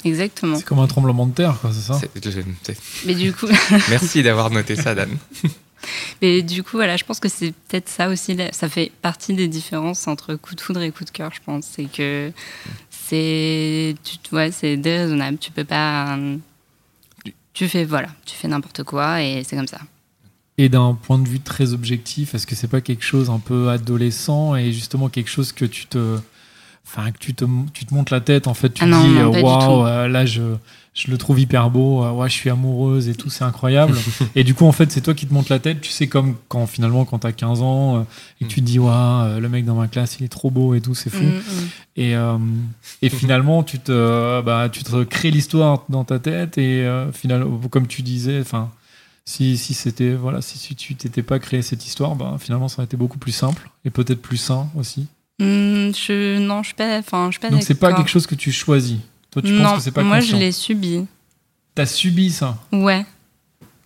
Exactement. 0.03 0.55
C'est 0.57 0.65
comme 0.65 0.79
un 0.79 0.87
tremblement 0.87 1.27
de 1.27 1.33
terre, 1.33 1.57
quoi, 1.61 1.71
c'est 1.73 1.81
ça 1.81 1.99
C'est- 1.99 2.23
je- 2.31 2.41
c'est- 2.63 2.77
Mais 3.05 3.13
du 3.15 3.33
coup, 3.33 3.47
Merci 3.89 4.23
d'avoir 4.23 4.49
noté 4.49 4.75
ça, 4.75 4.95
Dan. 4.95 5.09
mais 6.21 6.41
du 6.41 6.63
coup, 6.63 6.77
voilà, 6.77 6.97
je 6.97 7.03
pense 7.03 7.19
que 7.19 7.29
c'est 7.29 7.51
peut-être 7.67 7.89
ça 7.89 8.09
aussi. 8.09 8.37
Ça 8.51 8.69
fait 8.69 8.91
partie 9.01 9.33
des 9.33 9.47
différences 9.47 10.07
entre 10.07 10.35
coup 10.35 10.55
de 10.55 10.61
foudre 10.61 10.81
et 10.81 10.91
coup 10.91 11.03
de 11.05 11.09
cœur, 11.11 11.31
je 11.33 11.39
pense. 11.45 11.65
C'est 11.75 11.85
que 11.85 12.31
c'est, 12.89 13.95
tu, 14.03 14.35
ouais, 14.35 14.51
c'est 14.51 14.77
déraisonnable. 14.77 15.37
Tu 15.37 15.51
peux 15.51 15.63
pas. 15.65 16.17
tu 17.53 17.67
fais 17.67 17.83
voilà, 17.85 18.07
tu 18.25 18.35
fais 18.35 18.47
n'importe 18.47 18.83
quoi 18.83 19.21
et 19.21 19.43
c'est 19.43 19.55
comme 19.55 19.67
ça. 19.67 19.79
Et 20.57 20.69
d'un 20.69 20.93
point 20.93 21.17
de 21.17 21.27
vue 21.27 21.39
très 21.39 21.73
objectif, 21.73 22.35
est-ce 22.35 22.45
que 22.45 22.55
c'est 22.55 22.67
pas 22.67 22.81
quelque 22.81 23.03
chose 23.03 23.29
un 23.29 23.39
peu 23.39 23.69
adolescent 23.69 24.55
et 24.55 24.71
justement 24.71 25.09
quelque 25.09 25.29
chose 25.29 25.51
que 25.53 25.65
tu 25.65 25.85
te, 25.87 26.19
enfin 26.85 27.11
que 27.11 27.17
tu 27.19 27.33
te, 27.33 27.45
tu 27.73 27.85
te 27.85 27.93
montes 27.93 28.09
la 28.09 28.21
tête 28.21 28.47
en 28.47 28.53
fait, 28.53 28.69
tu 28.69 28.83
Ah 28.83 28.87
te 28.87 28.91
non, 28.91 29.03
dis 29.03 29.17
euh, 29.17 29.41
waouh, 29.41 29.85
euh, 29.85 30.07
là 30.07 30.25
je, 30.25 30.41
je 30.93 31.09
le 31.09 31.17
trouve 31.17 31.39
hyper 31.39 31.69
beau, 31.69 32.03
euh, 32.03 32.11
ouais 32.11 32.27
je 32.29 32.33
suis 32.33 32.49
amoureuse 32.49 33.07
et 33.07 33.15
tout, 33.15 33.29
c'est 33.29 33.43
incroyable. 33.45 33.95
et 34.35 34.43
du 34.43 34.53
coup 34.53 34.65
en 34.65 34.71
fait 34.73 34.91
c'est 34.91 35.01
toi 35.01 35.13
qui 35.13 35.25
te 35.25 35.33
montes 35.33 35.49
la 35.49 35.59
tête, 35.59 35.79
tu 35.81 35.89
sais 35.91 36.07
comme 36.07 36.35
quand 36.49 36.67
finalement 36.67 37.05
quand 37.05 37.19
t'as 37.19 37.31
15 37.31 37.61
ans 37.61 38.05
et 38.41 38.45
que 38.45 38.49
tu 38.49 38.61
te 38.61 38.65
dis 38.65 38.79
waouh 38.79 39.39
le 39.39 39.47
mec 39.49 39.63
dans 39.65 39.75
ma 39.75 39.87
classe 39.87 40.17
il 40.19 40.25
est 40.25 40.29
trop 40.29 40.49
beau 40.51 40.73
et 40.73 40.81
tout, 40.81 40.95
c'est 40.95 41.09
fou. 41.09 41.23
Mm, 41.23 41.37
mm. 41.37 41.67
Et, 41.97 42.15
euh, 42.15 42.37
et 43.01 43.09
finalement, 43.21 43.63
tu 43.63 43.79
te, 43.79 44.41
bah, 44.41 44.69
tu 44.71 44.83
te 44.83 45.03
crées 45.03 45.31
l'histoire 45.31 45.83
dans 45.89 46.03
ta 46.03 46.19
tête 46.19 46.57
et 46.57 46.85
euh, 46.85 47.11
finalement, 47.11 47.59
comme 47.69 47.87
tu 47.87 48.01
disais, 48.01 48.39
enfin, 48.41 48.69
si, 49.25 49.57
si 49.57 49.73
c'était 49.73 50.13
voilà, 50.13 50.41
si, 50.41 50.57
si 50.57 50.75
tu 50.75 50.95
t'étais 50.95 51.23
pas 51.23 51.39
créé 51.39 51.61
cette 51.61 51.85
histoire, 51.85 52.15
bah, 52.15 52.37
finalement, 52.39 52.67
ça 52.67 52.77
aurait 52.77 52.85
été 52.85 52.97
beaucoup 52.97 53.19
plus 53.19 53.31
simple 53.31 53.69
et 53.85 53.89
peut-être 53.89 54.21
plus 54.21 54.37
sain 54.37 54.69
aussi. 54.75 55.07
Mm, 55.41 55.91
je 55.95 56.37
non, 56.39 56.61
je 56.61 56.67
suis 56.67 56.75
pas, 56.75 56.99
enfin, 56.99 57.27
je 57.27 57.31
suis 57.33 57.39
pas 57.39 57.49
Donc 57.49 57.63
c'est 57.63 57.75
pas 57.75 57.93
quelque 57.93 58.09
chose 58.09 58.27
que 58.27 58.35
tu 58.35 58.51
choisis. 58.51 58.97
Toi, 59.31 59.41
tu 59.41 59.51
non, 59.51 59.63
penses 59.63 59.77
que 59.77 59.83
c'est 59.83 59.91
pas 59.91 60.03
moi 60.03 60.17
conscient. 60.19 60.37
je 60.37 60.41
l'ai 60.41 60.51
subi. 60.51 61.05
T'as 61.73 61.85
subi 61.85 62.29
ça. 62.31 62.57
Ouais. 62.71 63.05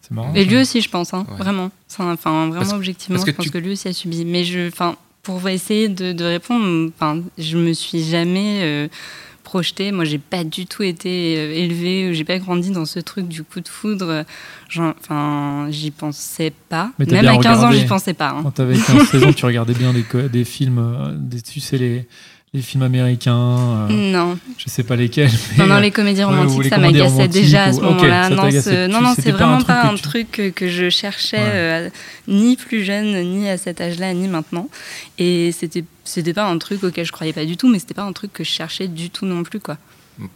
C'est 0.01 0.11
marrant. 0.11 0.33
Et 0.35 0.43
ça. 0.43 0.49
lui 0.49 0.57
aussi, 0.57 0.81
je 0.81 0.89
pense, 0.89 1.13
hein, 1.13 1.25
Ouais. 1.31 1.37
vraiment. 1.37 1.71
Enfin, 1.97 2.15
vraiment 2.15 2.51
Parce- 2.53 2.73
objectivement, 2.73 3.15
parce 3.15 3.25
que 3.25 3.31
je 3.31 3.35
pense 3.37 3.45
tu- 3.45 3.51
que 3.51 3.57
lui 3.57 3.71
aussi 3.71 3.87
a 3.87 3.93
subi. 3.93 4.25
Mais 4.25 4.43
je, 4.43 4.67
enfin, 4.67 4.95
pour 5.23 5.47
essayer 5.47 5.87
de, 5.87 6.11
de 6.11 6.23
répondre, 6.25 6.91
enfin, 6.95 7.21
je 7.37 7.57
me 7.57 7.73
suis 7.73 8.03
jamais 8.03 8.59
euh, 8.63 8.87
projetée. 9.45 9.93
Moi, 9.93 10.03
j'ai 10.03 10.17
pas 10.17 10.43
du 10.43 10.65
tout 10.65 10.83
été 10.83 11.37
euh, 11.37 11.53
élevée, 11.53 12.13
j'ai 12.13 12.25
pas 12.25 12.37
grandi 12.39 12.71
dans 12.71 12.83
ce 12.85 12.99
truc 12.99 13.29
du 13.29 13.43
coup 13.43 13.61
de 13.61 13.67
foudre. 13.69 14.25
Enfin, 14.77 15.67
j'y 15.69 15.91
pensais 15.91 16.51
pas. 16.69 16.91
Mais 16.99 17.05
Même 17.05 17.27
à 17.27 17.37
15 17.37 17.63
ans, 17.63 17.71
j'y 17.71 17.85
pensais 17.85 18.13
pas. 18.13 18.31
hein. 18.31 18.41
Quand 18.43 18.51
t'avais 18.51 18.75
15 18.77 19.07
16 19.09 19.23
ans, 19.23 19.33
tu 19.33 19.45
regardais 19.51 19.73
bien 19.73 19.93
des, 19.93 20.03
des 20.29 20.43
films, 20.43 20.79
euh, 20.79 21.13
des, 21.15 21.41
tu 21.41 21.61
sais, 21.61 21.77
les, 21.77 22.07
les 22.55 22.61
films 22.61 22.83
américains, 22.83 23.35
euh, 23.37 23.87
Non, 23.89 24.37
je 24.57 24.69
sais 24.69 24.83
pas 24.83 24.95
lesquels. 24.95 25.29
mais, 25.57 25.63
non, 25.63 25.67
non, 25.67 25.75
euh, 25.75 25.79
les 25.81 25.91
comédies 25.91 26.19
ouais, 26.21 26.25
ou 26.25 26.29
romantiques, 26.29 26.63
ça 26.69 26.75
comédies 26.77 26.99
m'agaçait 26.99 27.27
déjà 27.27 27.65
à 27.65 27.73
ce 27.73 27.79
ou- 27.79 27.83
moment-là. 27.83 28.29
non, 28.29 28.49
ce- 28.49 28.87
non, 28.87 29.13
c'est 29.13 29.33
pas 29.33 29.43
un 29.45 29.57
vraiment 29.57 29.57
truc 29.57 29.67
pas 29.67 29.81
que 29.81 29.87
un 29.87 29.95
truc 29.97 30.31
que, 30.31 30.49
que 30.49 30.67
je 30.69 30.89
cherchais, 30.89 31.37
Ouais. 31.37 31.43
euh, 31.53 31.89
ni 32.29 32.55
plus 32.55 32.83
jeune, 32.85 33.21
ni 33.33 33.49
à 33.49 33.57
cet 33.57 33.81
âge-là, 33.81 34.13
ni 34.13 34.27
maintenant. 34.29 34.69
Et 35.19 35.51
c'était, 35.51 35.83
c'était 36.05 36.33
pas 36.33 36.45
un 36.45 36.57
truc 36.57 36.83
auquel 36.83 37.05
je 37.05 37.11
croyais 37.11 37.33
pas 37.33 37.45
du 37.45 37.57
tout, 37.57 37.67
mais 37.67 37.79
c'était 37.79 37.93
pas 37.93 38.03
un 38.03 38.13
truc 38.13 38.31
que 38.31 38.43
je 38.45 38.49
cherchais 38.49 38.87
du 38.87 39.09
tout 39.09 39.25
non 39.25 39.43
plus, 39.43 39.59
quoi. 39.59 39.77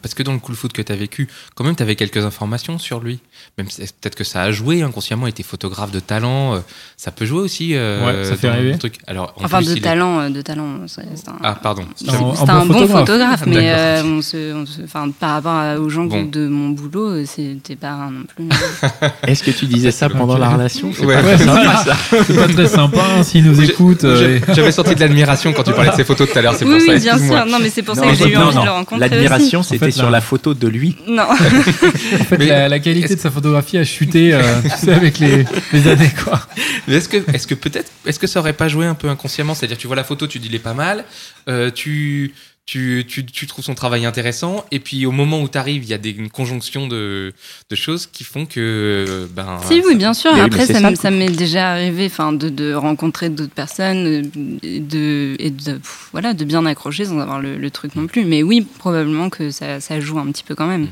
Parce 0.02 0.14
que 0.14 0.24
dans 0.24 0.34
le 0.34 0.40
cool 0.40 0.56
foot 0.56 0.74
que 0.74 0.82
tu 0.82 0.92
as 0.92 0.96
vécu, 0.96 1.28
quand 1.56 1.64
même, 1.64 1.76
tu 1.76 1.84
avais 1.84 1.96
quelques 1.96 2.24
informations 2.26 2.78
sur 2.80 3.00
lui. 3.00 3.20
Même 3.58 3.70
si- 3.70 3.82
peut-être 3.82 4.16
que 4.16 4.24
ça 4.24 4.42
a 4.42 4.52
joué 4.52 4.82
inconsciemment, 4.82 5.28
il 5.28 5.32
était 5.32 5.44
photographe 5.44 5.92
de 5.92 6.00
talent. 6.00 6.56
euh, 6.56 6.60
ça 6.98 7.12
peut 7.12 7.26
jouer 7.26 7.40
aussi. 7.42 7.76
euh, 7.76 8.06
Ouais, 8.06 8.24
ça 8.30 8.36
fait 8.36 8.50
rêver. 8.50 8.78
Truc. 8.78 8.96
Alors, 9.08 9.34
en 9.38 9.46
Enfin, 9.46 9.58
plus, 9.58 9.74
de 9.74 9.78
est- 9.78 9.82
talent, 9.82 10.20
euh, 10.20 10.30
de 10.30 10.42
talent. 10.42 10.80
c'est- 10.88 11.02
un- 11.02 11.38
Ah, 11.44 11.56
pardon. 11.62 11.84
C'est 11.96 12.10
Un- 12.10 12.14
un 12.14 12.18
c'est 12.36 12.46
bon 12.46 12.52
un, 12.52 12.66
bon 12.66 12.74
photographe. 12.74 13.00
photographe, 13.06 13.44
mais 13.48 13.70
euh, 13.72 14.04
on 14.04 14.22
se, 14.22 14.54
on 14.54 14.66
se- 14.66 14.82
enfin, 14.84 15.10
par 15.18 15.42
rapport 15.42 15.80
aux 15.82 15.90
gens 15.90 16.06
Bon. 16.06 16.24
de 16.26 16.48
mon 16.48 16.70
boulot, 16.70 17.10
euh, 17.12 17.26
c'était 17.26 17.76
pas 17.76 18.10
non 18.12 18.24
plus. 18.36 18.50
Est-ce 19.28 19.44
que 19.44 19.52
tu 19.52 19.66
disais 19.66 19.92
ça 19.92 20.10
pendant 20.10 20.38
la 20.38 20.50
relation 20.50 20.92
C'est 20.94 21.06
Ouais. 21.06 21.16
pas 21.16 21.22
Ouais, 21.24 21.36
très 21.36 21.38
c'est 21.38 21.46
sympa, 21.46 21.76
ça. 21.78 21.84
ça. 21.96 22.24
C'est 22.28 22.36
pas 22.36 22.48
très 22.48 22.68
sympa 22.68 23.02
hein, 23.18 23.24
s'ils 23.24 23.44
nous 23.46 23.62
écoutent. 23.62 24.04
euh, 24.04 24.40
J'ai- 24.48 24.54
J'avais 24.54 24.72
senti 24.72 24.96
de 24.96 25.00
l'admiration 25.00 25.54
quand 25.54 25.64
tu 25.64 25.72
parlais 25.74 25.92
de 25.92 25.96
ces 25.96 26.04
photos 26.04 26.30
tout 26.32 26.38
à 26.38 26.42
l'heure. 26.42 26.56
C'est 26.56 26.66
oui, 26.66 26.72
pour 26.78 26.82
ça. 26.82 26.94
oui, 26.94 27.00
bien 27.00 27.18
sûr. 27.18 27.46
Non, 27.46 27.58
mais 27.62 27.70
c'est 27.70 27.84
pour 27.84 27.96
ça 27.96 28.08
que 28.08 28.14
j'ai 28.16 28.30
eu 28.30 28.38
envie 28.38 28.58
de 28.58 28.64
le 28.66 28.70
rencontrer. 28.72 29.08
L'admiration, 29.10 29.64
c'était 29.70 29.86
fait, 29.86 29.92
sur 29.92 30.10
la 30.10 30.22
photo 30.22 30.54
de 30.54 30.68
lui. 30.68 30.96
Non. 31.08 31.24
En 31.30 32.24
fait, 32.24 32.38
Mais 32.38 32.48
la, 32.48 32.70
la 32.70 32.80
qualité 32.80 33.16
de 33.16 33.20
sa 33.20 33.32
photographie 33.32 33.78
a 33.78 33.84
chuté, 33.84 34.34
euh, 34.34 34.42
tu 34.64 34.86
sais, 34.86 34.94
avec 34.94 35.20
les, 35.20 35.46
les 35.74 35.88
années, 35.88 36.12
quoi. 36.24 36.42
Mais 36.88 36.96
Est-ce 36.96 37.10
que, 37.10 37.18
est-ce 37.34 37.48
que 37.48 37.56
peut-être, 37.56 37.92
est-ce 38.06 38.20
que 38.20 38.28
ça 38.28 38.40
aurait 38.40 38.54
pas 38.54 38.68
joué 38.68 38.86
un 38.86 38.96
peu 38.96 39.10
inconsciemment? 39.10 39.54
C'est-à-dire, 39.54 39.78
tu 39.78 39.88
vois 39.88 39.96
la 39.96 40.04
photo, 40.04 40.28
tu 40.28 40.40
dis 40.40 40.48
il 40.48 40.56
est 40.56 40.60
pas 40.60 40.74
mal, 40.74 41.06
euh, 41.48 41.72
tu, 41.72 42.34
tu, 42.70 43.04
tu, 43.08 43.26
tu 43.26 43.48
trouves 43.48 43.66
son 43.66 43.74
travail 43.74 44.06
intéressant, 44.06 44.64
et 44.70 44.80
puis 44.80 45.08
au 45.08 45.12
moment 45.12 45.42
où 45.42 45.50
tu 45.50 45.58
arrives, 45.58 45.84
il 45.84 45.90
y 45.90 45.94
a 45.96 45.98
des, 45.98 46.12
une 46.12 46.30
conjonction 46.30 46.88
de, 46.88 47.34
de 47.68 47.76
choses 47.76 48.06
qui 48.06 48.24
font 48.24 48.46
que, 48.46 49.28
ben. 49.34 49.58
Si, 49.68 49.82
oui, 49.88 49.96
bien 49.96 50.14
sûr. 50.14 50.32
Après, 50.36 50.68
ça, 50.68 51.10
m'est 51.10 51.32
déjà 51.32 51.72
arrivé 51.72 52.06
enfin, 52.06 52.32
de, 52.32 52.50
de 52.50 52.76
rencontrer 52.76 53.32
d'autres 53.32 53.56
personnes 53.56 54.06
euh, 54.06 54.58
et 54.62 54.80
de, 54.82 55.36
et 55.40 55.50
de, 55.50 55.78
pff, 55.78 56.10
voilà, 56.12 56.36
de 56.36 56.46
bien 56.46 56.64
accrocher 56.68 57.06
sans 57.06 57.18
avoir 57.18 57.42
le, 57.42 57.58
le 57.58 57.72
truc 57.72 57.96
non 57.96 58.06
plus. 58.06 58.24
Mais 58.24 58.44
oui, 58.44 58.62
probablement 58.62 59.32
que 59.32 59.50
ça, 59.50 59.82
ça 59.82 60.00
joue 60.00 60.20
un 60.20 60.32
petit 60.32 60.44
peu 60.44 60.54
quand 60.54 60.68
même. 60.68 60.90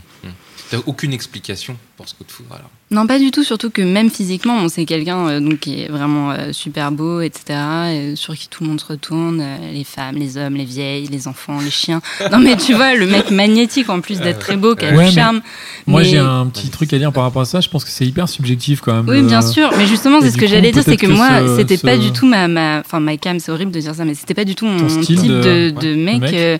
T'as 0.71 0.79
aucune 0.87 1.13
explication 1.13 1.77
pour 1.95 2.09
ce 2.09 2.15
coup 2.15 2.23
de 2.23 2.31
foudre 2.31 2.55
alors. 2.55 2.71
Non, 2.89 3.05
pas 3.05 3.19
du 3.19 3.31
tout, 3.31 3.43
surtout 3.43 3.69
que 3.69 3.81
même 3.81 4.09
physiquement, 4.09 4.61
bon, 4.61 4.69
c'est 4.69 4.85
quelqu'un 4.85 5.27
euh, 5.27 5.39
donc 5.41 5.59
qui 5.59 5.81
est 5.81 5.89
vraiment 5.89 6.31
euh, 6.31 6.53
super 6.53 6.89
beau, 6.93 7.19
etc., 7.19 7.59
et 7.91 8.15
sur 8.15 8.33
qui 8.33 8.47
tout 8.47 8.63
le 8.63 8.69
monde 8.69 8.79
se 8.79 8.85
retourne, 8.85 9.41
euh, 9.41 9.73
les 9.73 9.83
femmes, 9.83 10.15
les 10.15 10.37
hommes, 10.37 10.55
les 10.55 10.63
vieilles, 10.63 11.07
les 11.07 11.27
enfants, 11.27 11.59
les 11.59 11.69
chiens. 11.69 12.01
Non, 12.31 12.39
mais 12.39 12.55
tu 12.55 12.73
vois, 12.73 12.95
le 12.95 13.05
mec 13.05 13.29
magnétique 13.29 13.89
en 13.89 13.99
plus 13.99 14.21
d'être 14.21 14.39
très 14.39 14.55
beau, 14.55 14.73
qui 14.73 14.85
a 14.85 14.93
Ouais, 14.93 15.09
du 15.09 15.15
mais 15.15 15.21
charme. 15.21 15.41
Moi, 15.85 16.01
Mais- 16.03 16.07
j'ai 16.07 16.17
un 16.17 16.45
petit 16.47 16.69
truc 16.69 16.93
à 16.93 16.97
dire 16.97 17.11
par 17.11 17.23
rapport 17.23 17.41
à 17.41 17.45
ça. 17.45 17.59
Je 17.59 17.67
pense 17.67 17.83
que 17.83 17.89
c'est 17.91 18.05
hyper 18.05 18.29
subjectif, 18.29 18.79
quand 18.79 18.93
même. 18.93 19.09
Oui, 19.09 19.21
bien 19.21 19.43
Euh, 19.43 19.51
sûr, 19.51 19.69
mais 19.77 19.85
justement, 19.85 20.21
c'est 20.21 20.31
ce 20.31 20.37
que 20.37 20.45
coup, 20.45 20.51
j'allais 20.51 20.71
dire, 20.71 20.83
c'est 20.85 20.95
que, 20.95 21.07
que 21.07 21.11
moi, 21.11 21.27
ce- 21.45 21.55
c'était 21.57 21.77
pas 21.77 21.97
du 21.97 22.13
tout 22.13 22.25
ma, 22.25 22.47
ma, 22.47 22.79
enfin, 22.79 23.01
ma 23.01 23.17
cam, 23.17 23.37
c'est 23.41 23.51
horrible 23.51 23.71
de 23.73 23.81
dire 23.81 23.95
ça, 23.95 24.05
mais 24.05 24.13
c'était 24.15 24.33
pas 24.33 24.45
du 24.45 24.55
tout 24.55 24.65
mon 24.65 25.01
type 25.01 25.19
de- 25.23 25.27
de, 25.27 25.33
ouais, 25.41 25.71
de 25.73 25.79
de 25.89 25.95
mec, 25.95 26.21
mec. 26.21 26.33
euh, 26.33 26.57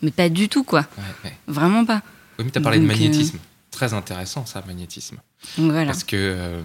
mais 0.00 0.10
pas 0.10 0.30
du 0.30 0.48
tout, 0.48 0.64
quoi. 0.64 0.86
Ouais, 0.96 1.04
ouais. 1.26 1.32
Vraiment 1.48 1.84
pas. 1.84 2.00
Oui, 2.38 2.46
mais 2.46 2.50
t'as 2.50 2.60
parlé 2.60 2.78
de 2.78 2.84
Donc, 2.86 2.92
euh, 2.94 2.98
magnétisme. 2.98 3.36
Très 3.76 3.92
intéressant, 3.92 4.46
ça, 4.46 4.64
magnétisme. 4.66 5.18
Voilà. 5.58 5.84
Parce 5.92 6.02
que, 6.02 6.16
euh, 6.16 6.62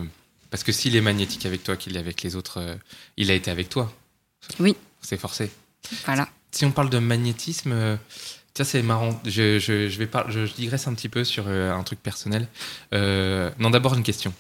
parce 0.49 0.63
que 0.63 0.71
s'il 0.71 0.95
est 0.95 1.01
magnétique 1.01 1.45
avec 1.45 1.61
toi, 1.61 1.75
qu'il 1.75 1.97
est 1.97 1.99
avec 1.99 2.21
les 2.23 2.37
autres, 2.37 2.61
euh, 2.61 2.75
il 3.17 3.29
a 3.29 3.33
été 3.33 3.51
avec 3.51 3.67
toi. 3.67 3.91
Oui. 4.61 4.77
C'est 5.01 5.17
forcé. 5.17 5.51
Voilà. 6.05 6.29
Si 6.51 6.63
on 6.63 6.71
parle 6.71 6.89
de 6.89 6.99
magnétisme, 6.99 7.71
euh, 7.73 7.97
tiens, 8.53 8.63
c'est 8.63 8.81
marrant. 8.81 9.19
Je, 9.25 9.59
je, 9.59 9.89
je 9.89 9.97
vais 9.97 10.07
par- 10.07 10.31
je, 10.31 10.45
je 10.45 10.53
digresse 10.53 10.87
un 10.87 10.93
petit 10.93 11.09
peu 11.09 11.25
sur 11.25 11.45
euh, 11.47 11.73
un 11.73 11.83
truc 11.83 12.01
personnel. 12.01 12.47
Euh, 12.93 13.49
non, 13.59 13.69
d'abord 13.71 13.93
une 13.95 14.03
question. 14.03 14.33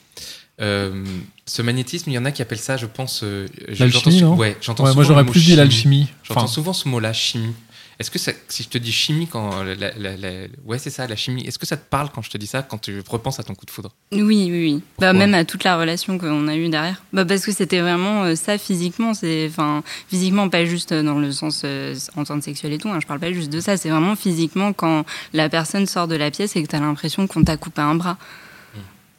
Euh, 0.61 1.03
ce 1.45 1.61
magnétisme, 1.61 2.09
il 2.09 2.13
y 2.13 2.17
en 2.17 2.23
a 2.25 2.31
qui 2.31 2.41
appellent 2.41 2.57
ça, 2.59 2.77
je 2.77 2.85
pense. 2.85 3.21
euh, 3.23 3.47
L'alchimie, 3.67 4.19
j'entends- 4.19 4.31
non? 4.31 4.35
Ouais, 4.37 4.55
j'entends 4.61 4.83
Ouais, 4.85 4.89
souvent 4.91 4.95
moi, 5.01 5.03
j'aurais 5.09 5.23
mot 5.25 5.31
plus 5.31 5.39
dit 5.41 5.45
chimie. 5.47 5.57
l'alchimie. 5.57 6.07
J'entends 6.23 6.41
Enfin, 6.43 6.53
souvent 6.53 6.73
ce 6.73 6.87
mot-là, 6.87 7.11
chimie. 7.11 7.53
Est-ce 7.99 8.09
que 8.09 8.17
ça, 8.17 8.31
si 8.47 8.63
je 8.63 8.69
te 8.69 8.77
dis 8.79 8.91
chimie, 8.91 9.27
quand 9.27 9.61
la, 9.63 9.75
la- 9.75 9.91
la- 9.97 10.17
la- 10.17 10.47
ouais, 10.65 10.79
c'est 10.79 10.89
ça, 10.89 11.05
la 11.05 11.15
chimie. 11.15 11.43
Est-ce 11.45 11.59
que 11.59 11.67
ça 11.67 11.77
te 11.77 11.87
parle 11.87 12.09
quand 12.13 12.21
je 12.23 12.31
te 12.31 12.37
dis 12.37 12.47
ça, 12.47 12.63
quand 12.63 12.79
tu 12.79 12.99
repenses 13.07 13.39
à 13.39 13.43
ton 13.43 13.53
coup 13.53 13.65
de 13.65 13.71
foudre? 13.71 13.91
Oui, 14.11 14.21
oui, 14.21 14.49
oui. 14.51 14.81
Bah, 14.99 15.13
même 15.13 15.33
à 15.35 15.45
toute 15.45 15.63
la 15.63 15.77
relation 15.77 16.17
qu'on 16.17 16.47
a 16.47 16.55
eue 16.55 16.69
derrière. 16.69 17.03
Bah, 17.13 17.25
parce 17.25 17.45
que 17.45 17.51
c'était 17.51 17.79
vraiment 17.79 18.23
euh, 18.23 18.35
ça 18.35 18.57
physiquement. 18.57 19.13
C'est, 19.13 19.45
enfin, 19.49 19.83
physiquement, 20.09 20.49
pas 20.49 20.65
juste 20.65 20.93
dans 20.93 21.19
le 21.19 21.31
sens 21.31 21.61
euh, 21.63 21.95
entente 22.15 22.41
sexuelle 22.43 22.73
et 22.73 22.77
tout. 22.79 22.89
Hein, 22.89 22.99
je 23.01 23.05
parle 23.05 23.19
pas 23.19 23.31
juste 23.33 23.51
de 23.51 23.59
ça. 23.59 23.77
C'est 23.77 23.89
vraiment 23.89 24.15
physiquement 24.15 24.73
quand 24.73 25.05
la 25.33 25.47
personne 25.49 25.85
sort 25.85 26.07
de 26.07 26.15
la 26.15 26.31
pièce 26.31 26.55
et 26.55 26.63
que 26.63 26.67
tu 26.67 26.75
as 26.75 26.79
l'impression 26.79 27.27
qu'on 27.27 27.43
t'a 27.43 27.57
coupé 27.57 27.81
un 27.81 27.95
bras. 27.95 28.17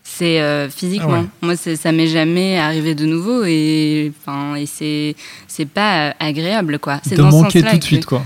C'est 0.04 0.40
euh, 0.40 0.68
physiquement. 0.68 1.08
Ah 1.14 1.20
ouais. 1.20 1.26
Moi, 1.42 1.56
c'est- 1.56 1.76
ça 1.76 1.92
m'est 1.92 2.08
jamais 2.08 2.58
arrivé 2.58 2.94
de 2.96 3.06
nouveau 3.06 3.44
et, 3.44 4.12
enfin, 4.20 4.56
et 4.56 4.66
c'est, 4.66 5.14
c'est 5.46 5.64
pas 5.64 6.08
euh, 6.08 6.12
agréable, 6.18 6.80
quoi. 6.80 7.00
C'est 7.04 7.10
te 7.14 7.22
dans 7.22 7.30
ce 7.30 7.36
manquer 7.36 7.60
sens-là 7.60 7.70
tout 7.72 7.78
de 7.78 7.84
suite, 7.84 8.04
quoi. 8.06 8.22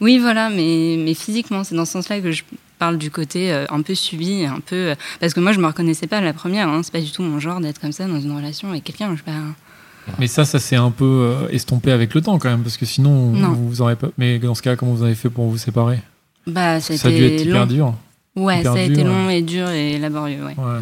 Oui, 0.00 0.18
voilà, 0.18 0.50
mais, 0.50 0.96
mais 0.98 1.14
physiquement, 1.14 1.64
c'est 1.64 1.74
dans 1.74 1.84
ce 1.84 1.92
sens-là 1.92 2.20
que 2.20 2.30
je 2.32 2.42
parle 2.78 2.96
du 2.98 3.10
côté 3.10 3.52
euh, 3.52 3.66
un 3.70 3.82
peu 3.82 3.94
subi, 3.94 4.44
un 4.46 4.60
peu. 4.60 4.74
euh, 4.76 4.94
parce 5.20 5.34
que 5.34 5.40
moi, 5.40 5.52
je 5.52 5.60
me 5.60 5.66
reconnaissais 5.66 6.06
pas 6.06 6.18
à 6.18 6.20
la 6.22 6.32
première. 6.32 6.68
Hein, 6.68 6.80
c'est 6.82 6.92
pas 6.92 7.00
du 7.00 7.10
tout 7.10 7.22
mon 7.22 7.38
genre 7.38 7.60
d'être 7.60 7.80
comme 7.80 7.92
ça 7.92 8.06
dans 8.06 8.20
une 8.20 8.32
relation 8.34 8.70
avec 8.70 8.84
quelqu'un. 8.84 9.10
Je 9.12 9.18
sais 9.18 9.22
pas. 9.24 10.12
Mais 10.18 10.26
ça, 10.26 10.44
ça 10.44 10.58
s'est 10.58 10.76
un 10.76 10.90
peu 10.90 11.04
euh, 11.04 11.48
estompé 11.50 11.92
avec 11.92 12.14
le 12.14 12.22
temps, 12.22 12.38
quand 12.38 12.48
même, 12.50 12.62
parce 12.62 12.76
que 12.78 12.86
sinon, 12.86 13.32
Non. 13.32 13.52
vous 13.52 13.82
aurez 13.82 13.96
pas. 13.96 14.08
Mais 14.18 14.38
dans 14.38 14.54
ce 14.54 14.62
cas, 14.62 14.74
comment 14.76 14.92
vous 14.94 15.04
avez 15.04 15.14
fait 15.14 15.28
pour 15.28 15.46
vous 15.48 15.58
séparer? 15.58 16.00
Bah, 16.46 16.80
ça 16.80 16.94
a 16.94 16.96
Ça 16.96 17.08
a 17.08 17.10
dû 17.10 17.22
être 17.24 17.32
été 17.42 17.44
hyper 17.50 17.66
dur. 17.66 17.94
Ouais, 18.36 18.62
ça 18.62 18.72
a 18.74 18.80
été 18.80 18.98
ouais. 18.98 19.04
long 19.04 19.28
et 19.30 19.42
dur 19.42 19.68
et 19.70 19.98
laborieux. 19.98 20.44
Ouais. 20.44 20.54
Ouais. 20.56 20.80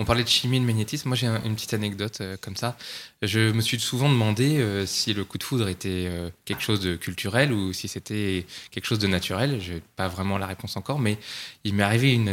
On 0.00 0.04
parlait 0.04 0.22
de 0.22 0.28
chimie 0.28 0.58
et 0.58 0.60
de 0.60 0.64
magnétisme. 0.64 1.08
Moi, 1.08 1.16
j'ai 1.16 1.26
un- 1.26 1.42
une 1.44 1.54
petite 1.56 1.74
anecdote 1.74 2.18
euh, 2.20 2.36
comme 2.40 2.54
ça. 2.56 2.76
Je 3.22 3.50
me 3.52 3.60
suis 3.60 3.80
souvent 3.80 4.08
demandé 4.08 4.58
euh, 4.58 4.86
si 4.86 5.12
le 5.12 5.24
coup 5.24 5.38
de 5.38 5.42
foudre 5.42 5.68
était 5.68 6.06
euh, 6.08 6.30
quelque 6.44 6.62
chose 6.62 6.80
de 6.80 6.94
culturel 6.96 7.52
ou 7.52 7.72
si 7.72 7.88
c'était 7.88 8.46
quelque 8.70 8.84
chose 8.86 9.00
de 9.00 9.08
naturel. 9.08 9.60
Je 9.60 9.74
n'ai 9.74 9.82
pas 9.96 10.06
vraiment 10.08 10.38
la 10.38 10.46
réponse 10.46 10.76
encore, 10.76 10.98
mais 11.00 11.18
il 11.64 11.74
m'est 11.74 11.82
arrivé 11.82 12.12
une, 12.14 12.28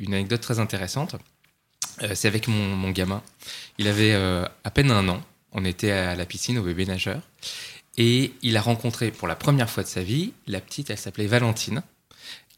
une 0.00 0.14
anecdote 0.14 0.40
très 0.40 0.58
intéressante. 0.58 1.14
Euh, 2.02 2.12
C'est 2.14 2.26
avec 2.28 2.48
mon, 2.48 2.74
mon 2.76 2.90
gamin. 2.90 3.22
Il 3.78 3.86
avait 3.86 4.12
euh, 4.12 4.44
à 4.64 4.70
peine 4.70 4.90
un 4.90 5.06
an. 5.08 5.22
On 5.52 5.64
était 5.64 5.92
à 5.92 6.16
la 6.16 6.26
piscine 6.26 6.58
au 6.58 6.62
bébé 6.64 6.84
nageur. 6.84 7.20
Et 7.96 8.32
il 8.42 8.56
a 8.56 8.60
rencontré 8.60 9.12
pour 9.12 9.28
la 9.28 9.36
première 9.36 9.70
fois 9.70 9.84
de 9.84 9.88
sa 9.88 10.02
vie 10.02 10.32
la 10.48 10.60
petite, 10.60 10.90
elle 10.90 10.98
s'appelait 10.98 11.28
Valentine, 11.28 11.84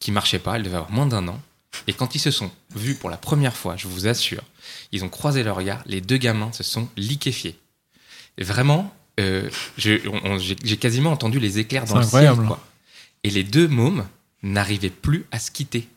qui 0.00 0.12
marchait 0.12 0.38
pas, 0.38 0.56
elle 0.56 0.62
devait 0.62 0.76
avoir 0.76 0.90
moins 0.92 1.06
d'un 1.06 1.26
an. 1.28 1.40
Et 1.87 1.92
quand 1.92 2.14
ils 2.14 2.18
se 2.20 2.30
sont 2.30 2.50
vus 2.74 2.94
pour 2.94 3.11
la 3.11 3.16
première 3.16 3.56
fois, 3.56 3.76
je 3.76 3.87
vous 3.88 4.06
assure, 4.06 4.42
ils 4.92 5.04
ont 5.04 5.09
croisé 5.09 5.42
leur 5.42 5.56
regard, 5.56 5.82
les 5.87 6.00
deux 6.00 6.16
gamins 6.16 6.52
se 6.52 6.62
sont 6.62 6.88
liquéfiés. 6.96 7.59
Et 8.38 8.44
vraiment, 8.44 8.92
euh, 9.20 9.48
j'ai 9.76 10.76
quasiment 10.78 11.11
entendu 11.12 11.38
les 11.40 11.59
éclairs 11.59 11.85
dans 11.87 11.96
le 11.96 12.02
incroyable. 12.04 12.37
ciel. 12.38 12.46
Quoi. 12.48 12.61
Et 13.24 13.30
les 13.30 13.44
deux 13.44 13.68
mômes 13.68 14.06
n'arrivaient 14.42 14.90
plus 14.90 15.26
à 15.32 15.38
se 15.38 15.50
quitter. 15.50 15.88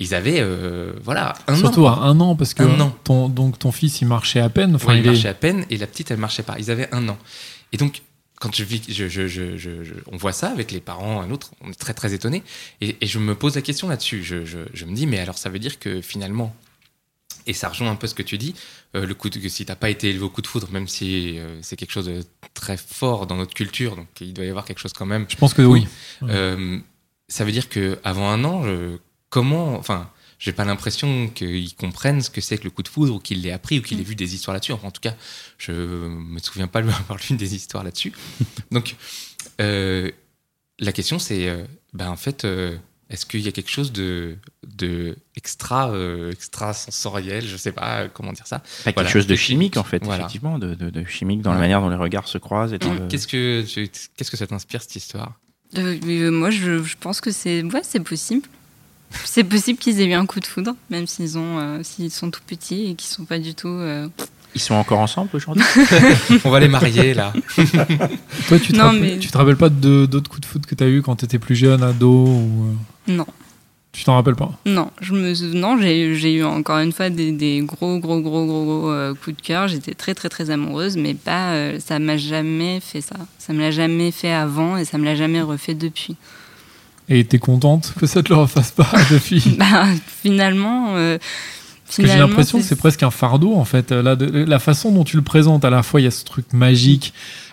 ils 0.00 0.14
avaient, 0.14 0.38
euh, 0.38 0.92
voilà, 1.02 1.34
un 1.48 1.56
Surtout 1.56 1.84
an. 1.86 1.92
à 2.00 2.06
un 2.06 2.20
an, 2.20 2.36
parce 2.36 2.54
que 2.54 2.62
Un 2.62 2.78
an. 2.80 2.96
Ton, 3.02 3.28
donc, 3.28 3.58
ton 3.58 3.72
fils, 3.72 4.00
il 4.00 4.06
marchait 4.06 4.38
à 4.38 4.48
peine. 4.48 4.76
Enfin, 4.76 4.88
Ouais, 4.92 4.98
il 4.98 5.00
il 5.00 5.06
est- 5.08 5.10
marchait 5.12 5.28
à 5.28 5.34
peine 5.34 5.66
et 5.70 5.76
la 5.76 5.88
petite, 5.88 6.10
elle 6.12 6.18
marchait 6.18 6.44
pas. 6.44 6.54
Ils 6.58 6.70
avaient 6.70 6.88
un 6.94 7.08
an. 7.08 7.18
Et 7.72 7.76
donc, 7.78 8.02
quand 8.40 8.54
je 8.54 8.62
vis, 8.64 8.82
je, 8.88 9.08
je, 9.08 9.26
je, 9.26 9.56
je- 9.56 9.82
je- 9.84 9.94
on 10.12 10.16
voit 10.16 10.32
ça 10.32 10.48
avec 10.50 10.70
les 10.70 10.80
parents, 10.80 11.20
un 11.20 11.30
autre, 11.30 11.50
on 11.60 11.70
est 11.70 11.78
très 11.78 11.94
très 11.94 12.14
étonné. 12.14 12.42
Et, 12.80 12.96
et 13.00 13.06
je 13.06 13.18
me 13.18 13.34
pose 13.34 13.54
la 13.56 13.62
question 13.62 13.88
là-dessus. 13.88 14.22
Je, 14.22 14.84
me 14.84 14.94
dis, 14.94 15.06
mais 15.06 15.18
alors 15.18 15.36
ça 15.38 15.48
veut 15.48 15.58
dire 15.58 15.78
que 15.78 16.00
finalement, 16.00 16.54
et 17.46 17.52
ça 17.52 17.68
rejoint 17.68 17.90
un 17.90 17.96
peu 17.96 18.06
ce 18.06 18.14
que 18.14 18.22
tu 18.22 18.38
dis, 18.38 18.54
euh, 18.94 19.06
le 19.06 19.14
coup 19.14 19.30
de, 19.30 19.38
que 19.38 19.48
si 19.48 19.64
t'as 19.64 19.74
pas 19.76 19.90
été 19.90 20.10
élevé 20.10 20.24
au 20.24 20.30
coup 20.30 20.42
de 20.42 20.46
foudre, 20.46 20.70
même 20.70 20.86
si 20.86 21.38
euh, 21.38 21.58
c'est 21.62 21.76
quelque 21.76 21.92
chose 21.92 22.06
de 22.06 22.22
très 22.54 22.76
fort 22.76 23.26
dans 23.26 23.36
notre 23.36 23.54
culture, 23.54 23.96
donc 23.96 24.06
il 24.20 24.32
doit 24.34 24.44
y 24.44 24.50
avoir 24.50 24.64
quelque 24.64 24.80
chose 24.80 24.92
quand 24.92 25.06
même. 25.06 25.26
Je 25.28 25.36
pense 25.36 25.54
que 25.54 25.62
oui. 25.62 25.86
Euh, 26.22 26.78
ça 27.28 27.44
veut 27.44 27.52
dire 27.52 27.68
que 27.68 27.98
avant 28.04 28.28
un 28.30 28.44
an, 28.44 28.64
comment, 29.30 29.76
enfin, 29.76 30.10
j'ai 30.38 30.52
pas 30.52 30.64
l'impression 30.64 31.28
qu'ils 31.28 31.74
comprennent 31.74 32.22
ce 32.22 32.30
que 32.30 32.40
c'est 32.40 32.58
que 32.58 32.64
le 32.64 32.70
coup 32.70 32.82
de 32.82 32.88
foudre 32.88 33.14
ou 33.14 33.18
qu'ils 33.18 33.42
l'aient 33.42 33.50
appris 33.52 33.78
ou 33.78 33.82
qu'ils 33.82 33.98
aient 34.00 34.04
vu 34.04 34.14
des 34.14 34.34
histoires 34.34 34.54
là-dessus. 34.54 34.72
Enfin, 34.72 34.88
en 34.88 34.90
tout 34.92 35.00
cas, 35.00 35.14
je 35.58 35.72
me 35.72 36.38
souviens 36.38 36.68
pas 36.68 36.80
lui 36.80 36.90
avoir 37.00 37.18
lu 37.30 37.36
des 37.36 37.54
histoires 37.54 37.82
là-dessus. 37.84 38.12
Donc, 38.70 38.94
euh, 39.60 40.10
la 40.78 40.92
question 40.92 41.18
c'est, 41.18 41.48
euh, 41.48 41.64
ben 41.92 42.08
en 42.08 42.16
fait, 42.16 42.44
euh, 42.44 42.76
est-ce 43.10 43.24
qu'il 43.26 43.40
y 43.40 43.48
a 43.48 43.52
quelque 43.52 43.70
chose 43.70 43.90
de, 43.90 44.36
de 44.76 45.16
extra, 45.34 45.90
euh, 45.90 46.30
extra 46.30 46.72
sensoriel, 46.74 47.46
je 47.46 47.56
sais 47.56 47.72
pas 47.72 48.06
comment 48.08 48.32
dire 48.32 48.46
ça? 48.46 48.62
Voilà. 48.84 48.92
quelque 48.92 49.10
chose 49.12 49.26
de 49.26 49.34
chimique 49.34 49.76
en 49.76 49.82
fait, 49.82 50.04
Voilà. 50.04 50.20
effectivement, 50.24 50.58
de, 50.58 50.74
de- 50.74 50.90
de 50.90 51.04
chimique 51.06 51.42
dans 51.42 51.52
la 51.54 51.58
manière 51.58 51.80
dont 51.80 51.88
les 51.88 51.96
regards 51.96 52.28
se 52.28 52.38
croisent. 52.38 52.74
Et 52.74 52.78
le- 52.78 53.08
Qu'est-ce 53.08 53.26
que, 53.26 53.64
qu'est-ce 54.16 54.30
que 54.30 54.36
ça 54.36 54.46
t'inspire 54.46 54.82
cette 54.82 54.94
histoire? 54.94 55.32
Euh, 55.76 55.98
euh, 56.06 56.30
moi, 56.30 56.50
je, 56.50 56.82
je 56.82 56.96
pense 57.00 57.20
que 57.20 57.30
c'est 57.32 57.62
ouais, 57.62 57.80
c'est 57.82 58.00
possible. 58.00 58.46
C'est 59.24 59.44
possible 59.44 59.78
qu'ils 59.78 60.00
aient 60.00 60.06
eu 60.06 60.12
un 60.12 60.26
coup 60.26 60.40
de 60.40 60.46
foudre, 60.46 60.74
même 60.90 61.06
s'ils 61.06 61.38
ont 61.38 61.58
euh, 61.58 61.78
s'ils 61.82 62.10
sont 62.10 62.30
tout 62.30 62.40
petits 62.46 62.90
et 62.90 62.94
qu'ils 62.94 63.08
sont 63.08 63.24
pas 63.24 63.38
du 63.38 63.54
tout. 63.54 63.68
euh, 63.68 64.08
Ils 64.54 64.60
sont 64.60 64.74
encore 64.74 64.98
ensemble 65.00 65.30
aujourd'hui? 65.32 65.64
On 66.44 66.50
va 66.50 66.60
les 66.60 66.68
marier 66.68 67.14
là. 67.14 67.32
Toi, 68.48 68.58
tu 68.58 68.72
te, 68.72 68.76
Non, 68.76 68.84
rappelles, 68.84 69.00
mais- 69.00 69.18
tu 69.18 69.28
te 69.30 69.38
rappelles 69.38 69.56
pas 69.56 69.68
de- 69.70 70.06
d'autres 70.06 70.28
coups 70.30 70.42
de 70.42 70.46
foot 70.46 70.66
que 70.66 70.74
tu 70.74 70.84
as 70.84 70.88
eu 70.88 71.02
quand 71.02 71.16
tu 71.16 71.24
étais 71.24 71.38
plus 71.38 71.56
jeune, 71.56 71.82
ado 71.82 72.10
ou, 72.26 72.74
euh, 73.08 73.12
Non, 73.12 73.26
Tu 73.92 74.04
t'en 74.04 74.14
rappelles 74.14 74.36
pas? 74.36 74.52
Non, 74.66 74.90
je 75.00 75.12
me 75.14 75.54
non, 75.54 75.78
j'ai 75.80 76.04
eu- 76.06 76.16
j'ai 76.16 76.34
eu 76.34 76.44
encore 76.44 76.78
une 76.78 76.92
fois 76.92 77.08
des, 77.08 77.32
des 77.32 77.60
gros 77.62 77.98
gros 77.98 78.20
gros 78.20 78.44
gros, 78.46 78.64
gros 78.64 78.90
euh, 78.90 79.14
coups 79.14 79.36
de 79.36 79.42
cœur. 79.42 79.66
J'étais 79.68 79.94
très 79.94 80.14
très 80.14 80.28
très 80.28 80.50
amoureuse, 80.50 80.96
mais 80.96 81.14
pas. 81.14 81.52
euh, 81.52 81.80
ça 81.80 81.98
m'a 81.98 82.16
jamais 82.18 82.80
fait 82.80 83.00
ça. 83.00 83.16
Ça 83.38 83.52
me 83.54 83.60
l'a 83.60 83.70
jamais 83.70 84.10
fait 84.10 84.32
avant 84.32 84.76
et 84.76 84.84
ça 84.84 84.98
me 84.98 85.04
l'a 85.04 85.14
jamais 85.14 85.40
refait 85.40 85.74
depuis. 85.74 86.16
Et 87.08 87.24
t'es 87.24 87.38
contente 87.38 87.94
que 87.98 88.06
ça 88.06 88.22
te 88.22 88.28
le 88.30 88.36
refasse 88.40 88.70
pas 88.70 88.90
depuis 89.10 89.42
Bah, 89.58 89.86
finalement. 90.22 90.88
euh, 90.96 91.18
Parce 91.86 91.96
que 91.98 92.06
j'ai 92.06 92.18
l'impression 92.18 92.58
que 92.58 92.64
c'est 92.64 92.76
presque 92.76 93.02
un 93.02 93.10
fardeau 93.10 93.54
en 93.54 93.64
fait. 93.64 93.92
De- 93.92 94.44
la 94.44 94.58
façon 94.58 94.92
dont 94.92 95.04
tu 95.04 95.16
le 95.16 95.22
présentes, 95.22 95.64
à 95.64 95.70
la 95.70 95.82
fois 95.82 96.00
il 96.00 96.04
y 96.04 96.06
a 96.06 96.10
ce 96.10 96.24
truc 96.24 96.52
magique 96.52 97.12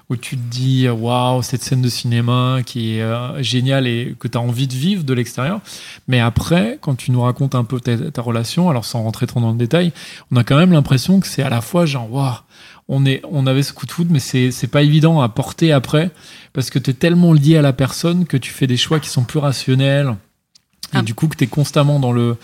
où 0.10 0.16
tu 0.18 0.38
te 0.38 0.42
dis 0.52 0.88
waouh, 0.88 1.42
cette 1.42 1.64
scène 1.64 1.82
de 1.82 1.90
cinéma 1.90 2.60
qui 2.64 2.98
est 2.98 3.02
euh, 3.02 3.42
géniale 3.42 3.88
et 3.88 4.16
que 4.20 4.28
tu 4.28 4.38
as 4.38 4.42
envie 4.42 4.68
de 4.68 4.74
vivre 4.76 5.04
de 5.04 5.14
l'extérieur. 5.16 5.62
Mais 6.08 6.20
après, 6.20 6.78
quand 6.82 6.94
tu 6.96 7.10
nous 7.12 7.22
racontes 7.22 7.56
un 7.56 7.64
peu 7.64 7.80
ta, 7.80 7.98
ta 8.12 8.22
relation, 8.22 8.70
alors 8.70 8.86
sans 8.86 9.02
rentrer 9.02 9.26
trop 9.26 9.40
dans 9.40 9.52
le 9.52 9.58
détail, 9.58 9.94
on 10.32 10.36
a 10.36 10.44
quand 10.44 10.58
même 10.58 10.74
l'impression 10.74 11.20
que 11.22 11.26
c'est 11.28 11.42
à 11.42 11.50
la 11.50 11.62
fois 11.62 11.88
genre 11.88 12.12
waouh, 12.14 12.36
on, 12.88 13.06
est, 13.06 13.22
on 13.30 13.48
avait 13.48 13.64
ce 13.64 13.74
coup 13.74 13.86
de 13.86 13.92
foudre, 13.92 14.12
mais 14.12 14.20
c'est 14.20 14.52
c'est 14.52 14.68
pas 14.68 14.84
évident 14.84 15.22
à 15.22 15.30
porter 15.30 15.72
après 15.72 16.12
parce 16.54 16.70
que 16.70 16.80
tu 16.80 16.92
es 16.92 16.94
tellement 16.94 17.34
lié 17.34 17.58
à 17.58 17.62
la 17.62 17.74
personne 17.74 18.26
que 18.26 18.38
tu 18.38 18.52
fais 18.52 18.68
des 18.68 18.78
choix 18.78 19.00
qui 19.00 19.10
sont 19.10 19.24
plus 19.24 19.40
rationnels. 19.40 20.16
Et 20.94 20.98
Ah. 20.98 21.02
du 21.02 21.14
coup, 21.16 21.28
que 21.28 21.36
tu 21.36 21.44
es 21.46 21.48
constamment 21.48 22.00
dans 22.00 22.12
le. 22.12 22.38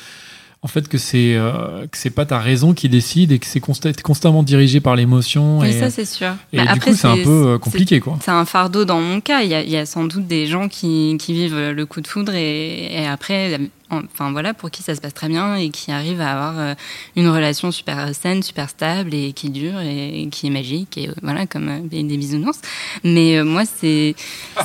En 0.63 0.67
fait, 0.67 0.87
que 0.87 0.99
c'est 0.99 1.33
euh, 1.35 1.87
que 1.87 1.97
c'est 1.97 2.11
pas 2.11 2.25
ta 2.25 2.37
raison 2.37 2.73
qui 2.75 2.87
décide 2.87 3.31
et 3.31 3.39
que 3.39 3.47
c'est 3.47 3.59
consta- 3.63 3.99
constamment 4.01 4.43
dirigé 4.43 4.79
par 4.79 4.95
l'émotion. 4.95 5.59
Oui, 5.59 5.69
Et, 5.69 5.79
ça 5.79 5.89
c'est 5.89 6.05
sûr. 6.05 6.35
et 6.53 6.57
Bah, 6.57 6.63
du 6.63 6.69
après, 6.69 6.91
coup, 6.91 6.97
c'est 6.97 7.07
un 7.07 7.17
peu 7.23 7.47
euh, 7.53 7.57
compliqué, 7.57 7.99
quoi. 7.99 8.19
C'est 8.23 8.29
un 8.31 8.45
fardeau 8.45 8.85
dans 8.85 9.01
mon 9.01 9.21
cas. 9.21 9.41
Il 9.41 9.49
y 9.49 9.55
a, 9.55 9.61
il 9.63 9.69
y 9.71 9.77
a 9.77 9.87
sans 9.87 10.03
doute 10.05 10.27
des 10.27 10.45
gens 10.45 10.67
qui, 10.67 11.17
qui 11.19 11.33
vivent 11.33 11.69
le 11.71 11.85
coup 11.87 11.99
de 12.01 12.07
foudre 12.07 12.33
et, 12.35 12.93
et 12.93 13.07
après, 13.07 13.59
enfin 13.91 14.31
voilà, 14.31 14.53
pour 14.53 14.71
qui 14.71 14.81
ça 14.83 14.95
se 14.95 15.01
passe 15.01 15.13
très 15.13 15.27
bien 15.27 15.55
et 15.55 15.69
qui 15.69 15.91
arrivent 15.91 16.21
à 16.21 16.31
avoir 16.31 16.59
euh, 16.59 16.73
une 17.15 17.27
relation 17.27 17.71
super 17.71 18.13
saine, 18.15 18.41
super 18.41 18.69
stable 18.69 19.13
et 19.13 19.33
qui 19.33 19.49
dure 19.49 19.79
et, 19.81 20.27
qui 20.31 20.47
est 20.47 20.49
magique 20.49 20.97
et 20.97 21.09
euh, 21.09 21.13
voilà 21.21 21.45
comme 21.45 21.69
euh, 21.69 21.79
des 21.81 22.17
bisounours. 22.17 22.59
Mais 23.03 23.43
moi, 23.43 23.63
c'est 23.65 24.15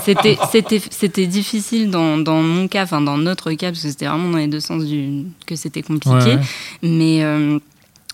c'était 0.04 0.36
c'était 0.52 0.80
c'était 0.90 1.26
difficile 1.26 1.90
dans, 1.90 2.18
dans 2.18 2.42
mon 2.42 2.68
cas, 2.68 2.84
enfin 2.84 3.00
dans 3.00 3.18
notre 3.18 3.52
cas 3.52 3.68
parce 3.68 3.82
que 3.82 3.88
c'était 3.88 4.06
vraiment 4.06 4.28
dans 4.30 4.38
les 4.38 4.48
deux 4.48 4.60
sens 4.60 4.84
du 4.84 5.24
que 5.46 5.56
c'était 5.56 5.82
compliqué. 5.82 6.36
Ouais. 6.36 6.38
Mais, 6.82 7.22
euh, 7.24 7.58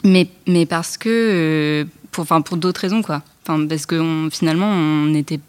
mais, 0.04 0.28
mais 0.46 0.66
parce 0.66 0.96
que. 0.96 1.86
pour, 2.10 2.22
enfin, 2.22 2.40
pour 2.40 2.56
d'autres 2.56 2.80
raisons, 2.80 3.02
quoi. 3.02 3.22
Enfin, 3.46 3.66
parce 3.66 3.86
que 3.86 3.94
on- 3.96 4.30
finalement, 4.30 4.68
on 4.70 5.06
n'était 5.06 5.40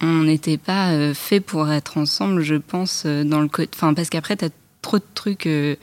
on 0.00 0.22
n'était 0.22 0.58
pas 0.58 1.12
fait 1.14 1.40
pour 1.40 1.70
être 1.72 1.98
ensemble, 1.98 2.42
je 2.42 2.54
pense, 2.54 3.04
dans 3.06 3.40
le. 3.40 3.48
Enfin, 3.74 3.94
parce 3.94 4.10
qu'après, 4.10 4.36
t'as 4.36 4.48
trop 4.88 4.98
de 4.98 5.04
trucs 5.14 5.46
euh, 5.46 5.74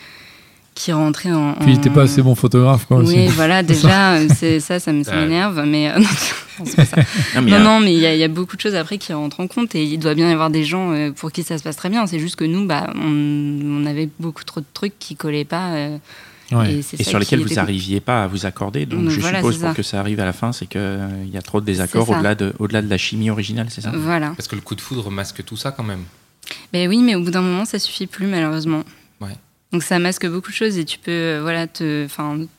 qui 0.74 0.91
rentraient 0.91 1.32
en. 1.32 1.54
Puis 1.54 1.72
il 1.72 1.78
était 1.78 1.89
en- 1.89 1.94
pas 1.94 2.02
assez 2.04 2.22
bon 2.22 2.36
photographe, 2.36 2.86
quoi. 2.86 2.98
Oui, 2.98 3.04
aussi. 3.06 3.28
voilà, 3.28 3.63
déjà, 3.74 4.15
euh, 4.15 4.28
c'est 4.36 4.60
ça, 4.60 4.80
ça 4.80 4.91
me- 4.91 5.04
ça 5.04 5.15
m'énerve. 5.15 5.63
Mais 5.65 5.89
euh, 5.91 6.00
non, 6.60 6.65
c'est 6.65 6.76
pas 6.76 6.86
ça. 6.86 6.98
Non, 7.36 7.41
mais 7.41 7.41
il 7.41 7.48
y 7.48 7.52
Non, 7.52 7.56
a- 7.58 7.60
non, 7.63 7.80
mais 7.80 7.94
il 7.94 8.00
y, 8.00 8.06
a- 8.06 8.13
il 8.13 8.20
y 8.20 8.24
a 8.24 8.28
beaucoup 8.28 8.56
de 8.56 8.62
choses 8.62 8.76
après 8.76 8.98
qui 8.98 9.13
rentrent 9.13 9.39
en 9.39 9.48
compte 9.48 9.74
et 9.76 9.84
il 9.84 9.98
doit 10.00 10.15
bien 10.15 10.30
y 10.30 10.34
avoir 10.34 10.50
des 10.50 10.63
gens 10.65 10.91
euh, 10.91 11.12
pour 11.12 11.32
qui 11.32 11.44
ça 11.44 11.58
se 11.58 11.63
passe 11.63 11.76
très 11.78 11.89
bien. 11.89 12.06
C'est 12.08 12.20
juste 12.20 12.36
que 12.36 12.44
nous, 12.46 12.65
bah, 12.65 12.91
on, 12.96 13.60
on 13.84 13.86
avait 13.86 14.10
beaucoup 14.20 14.44
trop 14.44 14.60
de 14.60 14.65
trucs 14.74 14.98
qui 15.00 15.15
collaient 15.15 15.46
pas. 15.46 15.74
euh, 15.76 15.98
Ouais. 16.52 16.80
et 17.00 17.04
sur 17.04 17.18
lesquels 17.18 17.39
vous 17.41 17.56
n'arriviez 17.56 18.00
pas 18.00 18.24
à 18.24 18.28
vous 18.28 18.46
accorder. 18.46 18.86
Donc 18.86 19.02
Donc 19.06 19.10
je 19.10 19.20
voilà, 19.20 19.39
suppose 19.39 19.58
pour 19.58 19.70
ça. 19.70 19.74
que 19.74 19.82
ça 19.82 20.00
arrive 20.00 20.20
à 20.20 20.26
la 20.26 20.32
fin, 20.34 20.52
c'est 20.52 20.68
qu'il 20.68 21.30
y 21.34 21.38
a 21.38 21.41
trop 21.41 21.60
de 21.60 21.65
désaccords 21.65 22.08
au-delà 22.08 22.36
de, 22.36 22.54
au-delà 22.60 22.84
de 22.84 22.89
la 22.89 23.00
chimie 23.00 23.32
originale, 23.32 23.65
c'est 23.72 23.82
ça? 23.82 23.91
Voilà. 23.96 24.34
Parce 24.38 24.48
que 24.48 24.54
le 24.56 24.62
coup 24.62 24.76
de 24.76 24.82
foudre 24.82 25.10
masque 25.10 25.44
tout 25.44 25.58
ça 25.58 25.72
quand 25.72 25.82
même. 25.82 26.04
Ben 26.73 26.88
oui, 26.89 26.99
mais 27.01 27.15
au 27.15 27.21
bout 27.21 27.31
d'un 27.31 27.41
moment, 27.41 27.65
ça 27.65 27.79
suffit 27.79 28.08
plus, 28.08 28.27
malheureusement. 28.27 28.84
Ouais. 29.21 29.36
Donc 29.71 29.84
ça 29.84 29.99
masque 29.99 30.25
beaucoup 30.27 30.51
de 30.51 30.55
choses 30.55 30.77
et 30.77 30.86
tu 30.86 30.99
peux 30.99 31.12
euh, 31.12 31.39
voilà, 31.41 31.67
te, 31.67 32.08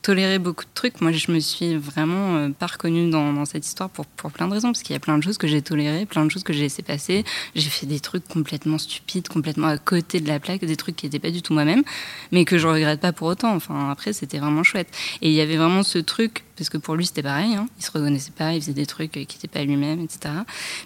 tolérer 0.01 0.39
beaucoup 0.39 0.65
de 0.65 0.69
trucs. 0.73 1.01
Moi, 1.01 1.11
je 1.11 1.31
me 1.31 1.39
suis 1.39 1.75
vraiment 1.75 2.35
euh, 2.35 2.49
pas 2.49 2.67
reconnue 2.67 3.09
dans, 3.09 3.33
dans 3.33 3.45
cette 3.45 3.65
histoire 3.65 3.89
pour, 3.89 4.05
pour 4.05 4.31
plein 4.31 4.47
de 4.47 4.53
raisons, 4.53 4.67
parce 4.67 4.83
qu'il 4.83 4.93
y 4.93 4.97
a 4.97 4.99
plein 4.99 5.17
de 5.17 5.23
choses 5.23 5.37
que 5.37 5.47
j'ai 5.47 5.61
tolérées, 5.61 6.05
plein 6.05 6.25
de 6.25 6.29
choses 6.29 6.43
que 6.43 6.53
j'ai 6.53 6.61
laissé 6.61 6.83
passer. 6.83 7.23
J'ai 7.55 7.69
fait 7.69 7.85
des 7.85 7.99
trucs 7.99 8.27
complètement 8.27 8.77
stupides, 8.77 9.29
complètement 9.29 9.67
à 9.67 9.77
côté 9.77 10.19
de 10.19 10.27
la 10.27 10.39
plaque, 10.39 10.63
des 10.63 10.75
trucs 10.75 10.95
qui 10.95 11.05
n'étaient 11.05 11.19
pas 11.19 11.31
du 11.31 11.41
tout 11.41 11.53
moi-même, 11.53 11.83
mais 12.31 12.45
que 12.45 12.57
je 12.57 12.67
regrette 12.67 12.99
pas 12.99 13.13
pour 13.13 13.27
autant. 13.27 13.55
Enfin, 13.55 13.89
après, 13.89 14.13
c'était 14.13 14.37
vraiment 14.37 14.63
chouette. 14.63 14.89
Et 15.21 15.29
il 15.29 15.33
y 15.33 15.41
avait 15.41 15.57
vraiment 15.57 15.83
ce 15.83 15.97
truc, 15.97 16.43
parce 16.57 16.69
que 16.69 16.77
pour 16.77 16.95
lui, 16.95 17.05
c'était 17.05 17.23
pareil, 17.23 17.53
hein, 17.55 17.67
il 17.77 17.85
se 17.85 17.91
reconnaissait 17.91 18.31
pas, 18.31 18.53
il 18.53 18.61
faisait 18.61 18.73
des 18.73 18.85
trucs 18.85 19.15
euh, 19.17 19.25
qui 19.25 19.37
n'étaient 19.37 19.47
pas 19.47 19.63
lui-même, 19.63 20.01
etc. 20.01 20.33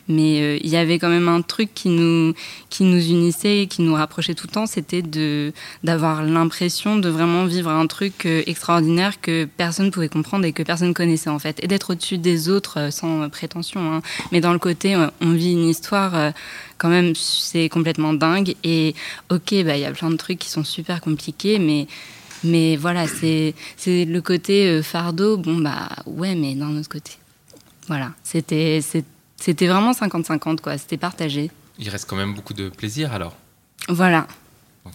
Mais 0.08 0.42
euh, 0.42 0.58
il 0.62 0.70
y 0.70 0.78
avait 0.78 1.00
quand 1.00 1.10
même 1.10 1.30
un 1.30 1.42
truc 1.42 1.74
qui 1.74 1.90
nous, 1.90 2.34
qui 2.70 2.84
nous 2.84 3.02
unissait 3.02 3.60
et 3.60 3.68
qui 3.68 3.82
nous 3.82 3.94
rapprochait 3.94 4.36
tout 4.36 4.48
le 4.48 4.54
temps, 4.54 4.66
c'était 4.66 5.04
d'avoir 5.84 6.24
l'impression 6.24 6.98
de 6.98 7.10
vraiment 7.10 7.46
vivre 7.46 7.70
un 7.70 7.88
truc 7.88 8.26
euh, 8.26 8.44
extraordinaire 8.46 9.22
que 9.22 9.46
personne 9.46 9.92
pouvait 9.92 10.10
comprendre 10.10 10.46
et 10.46 10.52
que 10.52 10.64
personne 10.64 10.94
connaissait 10.94 11.30
en 11.30 11.40
fait, 11.40 11.64
et 11.64 11.68
d'être 11.68 11.92
au-dessus 11.92 12.18
des 12.18 12.50
autres 12.50 12.92
sans 12.92 13.30
prétention. 13.30 13.94
hein. 13.94 14.02
Mais 14.32 14.42
dans 14.42 14.54
le 14.54 14.60
côté, 14.60 14.96
on 15.22 15.34
vit 15.34 15.54
une 15.54 15.70
histoire. 15.70 16.34
quand 16.78 16.90
même, 16.90 17.14
c'est 17.16 17.70
complètement 17.70 18.14
dingue. 18.14 18.56
Et 18.64 18.96
ok, 19.30 19.64
bah, 19.64 19.78
il 19.78 19.82
y 19.82 19.86
a 19.86 19.92
plein 19.92 20.10
de 20.10 20.18
trucs 20.18 20.40
qui 20.40 20.50
sont 20.50 20.64
super 20.64 21.00
compliqués, 21.02 21.60
mais, 21.60 21.88
mais 22.44 22.76
voilà, 22.76 23.08
c'est 23.08 23.54
le 23.88 24.20
côté 24.20 24.68
euh, 24.68 24.82
fardeau. 24.84 25.38
Bon, 25.38 25.58
bah 25.58 25.90
ouais, 26.06 26.36
mais 26.36 26.56
d'un 26.56 26.76
autre 26.78 26.90
côté. 26.90 27.14
Voilà, 27.88 28.12
c'était 28.24 28.80
vraiment 29.68 29.92
50-50, 29.92 30.62
quoi. 30.62 30.78
C'était 30.78 30.98
partagé. 30.98 31.50
Il 31.80 31.90
reste 31.90 32.08
quand 32.10 32.16
même 32.16 32.34
beaucoup 32.34 32.54
de 32.54 32.70
plaisir 32.70 33.12
alors. 33.14 33.36
Voilà. 33.90 34.28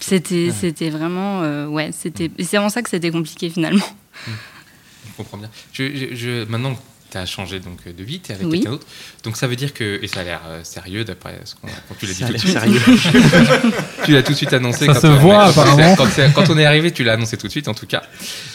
C'était 0.01 0.47
Ouais. 0.49 0.53
c'était 0.59 0.91
vraiment. 0.91 1.43
euh, 1.43 1.67
ouais, 1.67 1.91
c'était. 1.93 2.31
et 2.39 2.45
C'est 2.45 2.59
en 2.59 2.69
ça 2.69 2.83
que 2.83 2.91
c'était 2.91 3.11
compliqué 3.11 3.51
finalement. 3.51 3.85
Je 4.27 5.13
comprends 5.17 5.39
bien. 5.39 5.51
Je, 5.73 5.95
je- 5.95 6.15
je- 6.15 6.45
maintenant, 6.45 6.77
tu 7.11 7.17
as 7.19 7.27
changé 7.27 7.61
donc, 7.61 7.87
de 7.87 8.05
vie, 8.05 8.21
tu 8.21 8.33
es 8.33 8.35
avec 8.35 8.47
Oui. 8.47 8.53
quelqu'un 8.59 8.71
d'autre. 8.71 8.87
Donc 9.25 9.37
ça 9.37 9.47
veut 9.47 9.57
dire 9.57 9.73
que. 9.75 9.99
Et 10.03 10.09
ça 10.09 10.21
a 10.21 10.25
l'air 10.25 10.41
euh, 10.47 10.65
sérieux 10.65 11.05
d'après 11.05 11.41
ce 11.45 11.55
qu'on 11.55 11.69
tu 11.99 12.07
l'as 12.07 12.13
dit 12.13 12.19
Ça 12.21 12.27
a 12.27 12.33
tout 12.33 12.47
de 12.47 12.53
l'air 12.53 12.99
suite. 12.99 13.23
sérieux. 13.31 13.73
tu 14.05 14.13
l'as 14.13 14.23
tout 14.23 14.33
de 14.33 14.37
suite 14.37 14.53
annoncé. 14.53 14.87
Ça 14.87 14.95
quand 14.95 15.01
se 15.01 15.07
on- 15.07 15.17
voit, 15.19 15.45
apparemment. 15.45 15.97
Quand, 15.97 16.09
quand 16.35 16.51
on 16.51 16.59
est 16.59 16.65
arrivé, 16.67 16.91
tu 16.93 17.05
l'as 17.05 17.15
annoncé 17.15 17.37
tout 17.37 17.47
de 17.47 17.53
suite, 17.53 17.69
en 17.69 17.75
tout 17.75 17.87
cas. 17.87 18.03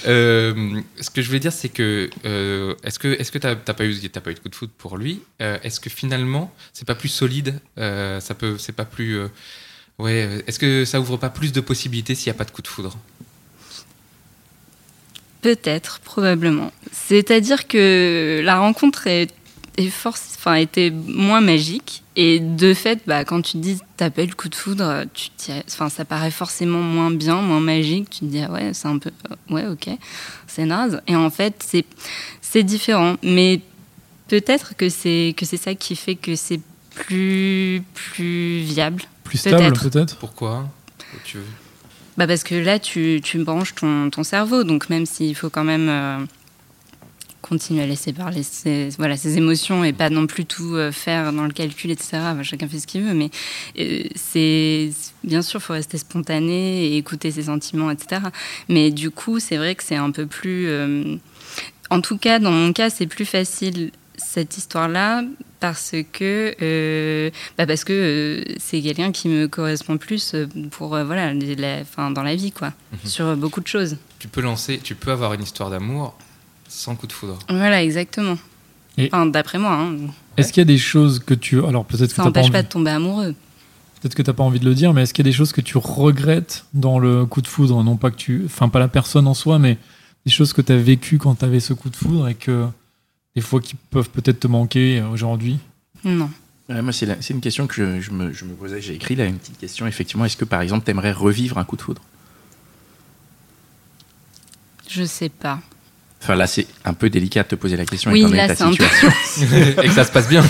Euh, 0.07 0.81
ce 0.99 1.09
que 1.09 1.21
je 1.21 1.27
voulais 1.27 1.39
dire, 1.39 1.53
c'est 1.53 1.69
que 1.69 2.09
euh, 2.25 2.75
est-ce 2.83 2.99
que 2.99 3.07
est-ce 3.19 3.31
que 3.31 3.37
t'as 3.37 3.55
pas 3.55 3.85
eu 3.85 3.95
t'as 4.09 4.21
pas 4.21 4.31
eu 4.31 4.35
de 4.35 4.39
coup 4.39 4.49
de 4.49 4.55
foot 4.55 4.71
pour 4.77 4.97
lui? 4.97 5.21
Euh, 5.41 5.57
Est-ce 5.63 5.79
que 5.79 5.89
finalement, 5.89 6.53
c'est 6.73 6.85
pas 6.87 6.95
plus 6.95 7.09
solide? 7.09 7.59
Euh, 7.77 8.19
Ça 8.19 8.33
peut, 8.33 8.57
c'est 8.57 8.71
pas 8.75 8.85
plus. 8.85 9.17
euh, 9.17 9.27
ouais. 9.99 10.25
euh, 10.27 10.41
Est-ce 10.47 10.59
que 10.59 10.85
ça 10.85 10.99
ouvre 10.99 11.17
pas 11.17 11.29
plus 11.29 11.51
de 11.51 11.61
possibilités 11.61 12.15
s'il 12.15 12.31
n'y 12.31 12.35
a 12.35 12.37
pas 12.37 12.45
de 12.45 12.51
coup 12.51 12.61
de 12.61 12.67
foudre? 12.67 12.97
Peut-être, 15.41 15.99
probablement. 15.99 16.71
C'est-à-dire 16.91 17.67
que 17.67 18.41
la 18.43 18.59
rencontre 18.59 19.07
est 19.07 19.33
est 19.77 19.89
force, 19.89 20.35
enfin, 20.37 20.55
était 20.55 20.91
moins 20.91 21.41
magique. 21.41 22.03
Et 22.15 22.39
de 22.39 22.73
fait, 22.73 22.99
bah, 23.07 23.23
quand 23.23 23.41
tu 23.41 23.53
te 23.53 23.57
dis 23.57 23.79
le 23.99 24.35
coup 24.35 24.49
de 24.49 24.55
foudre, 24.55 25.05
tu 25.13 25.29
enfin, 25.67 25.89
ça 25.89 26.03
paraît 26.03 26.31
forcément 26.31 26.81
moins 26.81 27.11
bien, 27.11 27.41
moins 27.41 27.61
magique. 27.61 28.09
Tu 28.09 28.19
te 28.19 28.25
dis 28.25 28.41
ah 28.41 28.51
ouais, 28.51 28.73
c'est 28.73 28.87
un 28.87 28.97
peu, 28.97 29.11
euh, 29.31 29.53
ouais, 29.53 29.67
ok, 29.67 29.89
c'est 30.47 30.65
naze. 30.65 31.01
Et 31.07 31.15
en 31.15 31.29
fait, 31.29 31.63
c'est 31.65 31.85
c'est 32.41 32.63
différent, 32.63 33.15
mais 33.23 33.61
peut-être 34.27 34.75
que 34.75 34.89
c'est 34.89 35.33
que 35.37 35.45
c'est 35.45 35.57
ça 35.57 35.73
qui 35.73 35.95
fait 35.95 36.15
que 36.15 36.35
c'est 36.35 36.59
plus 36.93 37.81
plus 37.93 38.59
viable. 38.59 39.03
Plus 39.23 39.37
stable, 39.37 39.73
Peut-être. 39.73 40.17
Pourquoi? 40.17 40.67
Tu 41.23 41.37
veux? 41.37 41.43
Bah 42.17 42.27
parce 42.27 42.43
que 42.43 42.55
là, 42.55 42.77
tu, 42.79 43.21
tu 43.23 43.43
branches 43.43 43.75
ton, 43.75 44.09
ton 44.09 44.23
cerveau, 44.23 44.63
donc 44.63 44.89
même 44.89 45.05
s'il 45.05 45.35
faut 45.35 45.49
quand 45.49 45.63
même 45.63 45.87
euh, 45.89 46.19
continuer 47.41 47.83
à 47.83 47.85
laisser 47.87 48.11
parler 48.11 48.43
ses, 48.43 48.89
voilà, 48.97 49.15
ses 49.15 49.37
émotions 49.37 49.83
et 49.85 49.93
pas 49.93 50.09
non 50.09 50.27
plus 50.27 50.45
tout 50.45 50.75
euh, 50.75 50.91
faire 50.91 51.31
dans 51.31 51.45
le 51.45 51.53
calcul, 51.53 51.89
etc. 51.89 52.19
Chacun 52.43 52.67
fait 52.67 52.79
ce 52.79 52.87
qu'il 52.87 53.03
veut, 53.03 53.13
mais 53.13 53.29
euh, 53.79 54.03
c'est 54.15 54.91
bien 55.23 55.41
sûr, 55.41 55.61
il 55.61 55.63
faut 55.63 55.73
rester 55.73 55.97
spontané 55.97 56.85
et 56.87 56.97
écouter 56.97 57.31
ses 57.31 57.43
sentiments, 57.43 57.89
etc. 57.89 58.21
Mais 58.67 58.91
du 58.91 59.09
coup, 59.09 59.39
c'est 59.39 59.57
vrai 59.57 59.75
que 59.75 59.83
c'est 59.83 59.95
un 59.95 60.11
peu 60.11 60.25
plus... 60.25 60.69
en 61.89 62.01
tout 62.01 62.17
cas, 62.17 62.39
dans 62.39 62.51
mon 62.51 62.73
cas, 62.73 62.89
c'est 62.89 63.07
plus 63.07 63.25
facile 63.25 63.91
cette 64.17 64.57
histoire-là 64.57 65.23
parce 65.61 65.93
que 66.11 66.53
euh, 66.61 67.29
bah 67.57 67.65
parce 67.65 67.85
que 67.85 67.93
euh, 67.93 68.53
c'est 68.59 68.81
quelqu'un 68.81 69.13
qui 69.13 69.29
me 69.29 69.47
correspond 69.47 69.97
plus 69.97 70.33
euh, 70.33 70.47
pour 70.71 70.93
euh, 70.95 71.05
voilà 71.05 71.33
la- 71.33 71.79
enfin, 71.81 72.11
dans 72.11 72.23
la 72.23 72.35
vie 72.35 72.51
quoi 72.51 72.73
Mhm. 72.91 72.99
sur 73.09 73.37
beaucoup 73.37 73.61
de 73.61 73.67
choses 73.67 73.95
Tu 74.19 74.27
peux 74.27 74.41
lancer, 74.41 74.81
tu 74.83 74.95
peux 74.95 75.11
avoir 75.11 75.33
une 75.33 75.43
histoire 75.43 75.69
d'amour 75.69 76.17
sans 76.67 76.95
coup 76.95 77.07
de 77.07 77.13
foudre. 77.13 77.39
voilà 77.49 77.81
exactement 77.81 78.37
enfin, 78.99 79.25
d'après 79.25 79.57
moi 79.57 79.71
hein. 79.73 79.95
Est-ce 80.37 80.51
qu'il 80.51 80.61
y 80.61 80.63
a 80.63 80.65
des 80.65 80.77
choses 80.77 81.19
que 81.19 81.33
tu. 81.33 81.63
Alors 81.63 81.85
peut-être 81.85 82.09
que 82.09 82.15
ça 82.15 82.15
tu 82.15 82.19
n'as 82.21 82.23
pas, 82.25 82.29
n'empêche 82.29 82.43
envie... 82.45 82.51
pas 82.51 82.63
de 82.63 82.67
tomber 82.67 82.91
amoureux 82.91 83.35
peut-être 84.01 84.15
que 84.15 84.21
t'as 84.23 84.33
pas 84.33 84.41
envie 84.43 84.59
de 84.59 84.65
le 84.65 84.73
dire, 84.73 84.93
mais 84.93 85.03
est-ce 85.03 85.13
qu'il 85.13 85.23
y 85.25 85.29
a 85.29 85.31
des 85.31 85.37
choses 85.37 85.51
que 85.51 85.61
tu 85.61 85.77
regrettes 85.77 86.65
dans 86.73 86.97
le 86.97 87.25
coup 87.27 87.41
de 87.43 87.47
foudre? 87.47 87.83
Non 87.83 87.97
pas 87.97 88.09
que 88.09 88.15
tu. 88.15 88.41
Enfin, 88.47 88.67
pas 88.67 88.79
la 88.79 88.87
personne 88.87 89.27
en 89.27 89.35
soi, 89.35 89.59
mais 89.59 89.77
des 90.25 90.31
choses 90.31 90.53
que 90.53 90.61
tu 90.63 90.71
as 90.71 90.77
vécues 90.77 91.19
quand 91.19 91.35
tu 91.35 91.45
avais 91.45 91.59
ce 91.59 91.73
coup 91.73 91.89
de 91.91 91.95
foudre 91.95 92.27
et 92.27 92.33
que 92.33 92.65
des 93.35 93.41
fois 93.41 93.61
qui 93.61 93.75
peuvent 93.75 94.09
peut-être 94.09 94.39
te 94.41 94.47
manquer 94.47 94.99
euh, 94.99 95.07
aujourd'hui 95.09 95.59
non 96.03 96.29
Ouais, 96.69 96.81
moi, 96.81 96.93
c'est 96.93 97.05
la- 97.05 97.21
c'est 97.21 97.33
une 97.33 97.41
question 97.41 97.67
que 97.67 97.73
je, 97.75 97.99
je 97.99 98.11
me, 98.11 98.31
je 98.31 98.45
me 98.45 98.53
posais. 98.53 98.79
J'ai 98.81 98.93
écrit 98.93 99.15
là 99.15 99.25
une 99.25 99.37
petite 99.37 99.57
question. 99.57 99.87
Effectivement, 99.87 100.23
est-ce 100.23 100.37
que 100.37 100.45
par 100.45 100.61
exemple, 100.61 100.85
tu 100.85 100.91
aimerais 100.91 101.11
revivre 101.11 101.57
un 101.57 101.65
coup 101.65 101.75
de 101.75 101.81
foudre? 101.81 102.01
Je 104.89 105.03
sais 105.03 105.29
pas 105.29 105.59
Enfin, 106.21 106.35
là, 106.35 106.45
c'est 106.47 106.67
un 106.85 106.93
peu 106.93 107.09
délicat 107.09 107.41
de 107.43 107.47
te 107.49 107.55
poser 107.55 107.75
la 107.77 107.85
question 107.85 108.11
Oui, 108.11 108.19
étant 108.19 108.29
donné 108.29 108.37
là, 108.41 108.47
ta 108.47 108.55
c'est 108.55 108.63
un 108.63 108.73
peu- 108.73 108.83
situation. 108.85 109.11
et 109.83 109.87
que 109.87 109.93
ça 109.93 110.03
se 110.05 110.11
passe 110.11 110.29
bien. 110.29 110.43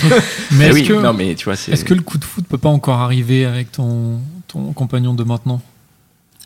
Mais 0.52 0.66
Eh 0.66 0.68
est-ce 0.68 0.74
oui, 0.74 0.86
que, 0.88 0.92
non, 0.92 1.12
mais 1.14 1.34
tu 1.34 1.44
vois, 1.46 1.56
c'est. 1.56 1.72
est-ce 1.72 1.84
que 1.84 1.94
le 1.94 2.02
coup 2.02 2.18
de 2.18 2.24
foudre 2.24 2.46
peut 2.46 2.58
pas 2.58 2.68
encore 2.68 3.00
arriver 3.00 3.44
avec 3.46 3.72
ton, 3.72 4.20
ton 4.48 4.72
compagnon 4.74 5.14
de 5.14 5.24
maintenant? 5.24 5.60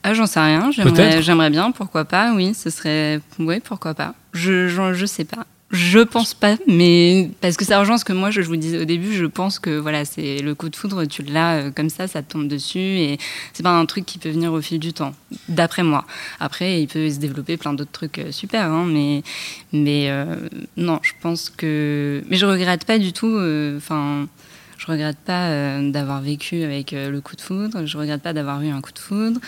Ah 0.05 0.15
j'en 0.15 0.27
sais 0.27 0.39
rien 0.39 0.71
j'aimerais 0.71 1.51
bien 1.51 1.73
pourquoi 1.73 2.05
pas 2.05 2.33
oui 2.33 2.55
ce 2.55 2.71
serait 2.71 3.21
ouais 3.41 3.59
pourquoi 3.59 3.93
pas 3.93 4.15
je, 4.33 4.69
je 4.69 4.93
je 4.95 5.05
sais 5.05 5.25
pas 5.25 5.45
je 5.77 6.01
pense 6.01 6.35
pas, 6.35 6.57
mais 6.67 7.31
parce 7.41 7.57
que 7.57 7.65
ça 7.65 7.79
rejoint 7.79 7.99
ce 7.99 8.05
que 8.05 8.13
moi 8.13 8.31
je, 8.31 8.41
vous 8.41 8.57
disais 8.57 8.79
au 8.81 8.85
début. 8.85 9.13
Je 9.13 9.27
pense 9.27 9.59
que 9.59 9.79
voilà, 9.79 10.05
c'est 10.05 10.41
le 10.41 10.55
coup 10.55 10.69
de 10.69 10.77
foudre, 10.77 11.05
tu 11.05 11.23
l'as 11.23 11.57
euh, 11.57 11.71
comme 11.71 11.91
ça, 11.91 12.09
ça 12.09 12.23
te 12.23 12.33
tombe 12.33 12.49
dessus, 12.49 12.79
et 12.79 13.19
c'est 13.53 13.63
pas 13.63 13.71
un 13.71 13.87
truc 13.87 14.07
qui 14.07 14.19
peut 14.19 14.31
venir 14.31 14.53
au 14.53 14.61
fil 14.61 14.79
du 14.79 14.93
temps, 14.93 15.15
d'après 15.49 15.83
moi. 15.83 16.05
Après, 16.41 16.81
il 16.83 16.89
peut 16.89 17.11
se 17.11 17.19
développer 17.19 17.57
plein 17.57 17.75
d'autres 17.75 17.93
trucs 17.93 18.19
euh, 18.19 18.33
super, 18.33 18.65
hein, 18.71 18.87
mais 18.87 19.23
mais 19.73 20.11
euh, 20.11 20.37
non, 20.77 20.99
je 21.03 21.13
pense 21.21 21.51
que, 21.51 22.25
mais 22.29 22.37
je 22.37 22.47
regrette 22.47 22.85
pas 22.85 22.99
du 22.99 23.13
tout. 23.13 23.39
Enfin, 23.77 24.27
je 24.79 24.87
regrette 24.87 25.19
pas 25.19 25.81
d'avoir 25.83 26.21
vécu 26.21 26.63
avec 26.63 26.93
le 26.93 27.21
coup 27.21 27.37
de 27.37 27.41
foudre. 27.41 27.87
Je 27.87 27.99
regrette 27.99 28.23
pas 28.23 28.33
d'avoir 28.33 28.63
eu 28.63 28.69
un 28.69 28.81
coup 28.81 28.93
de 28.93 28.99
foudre. 28.99 29.41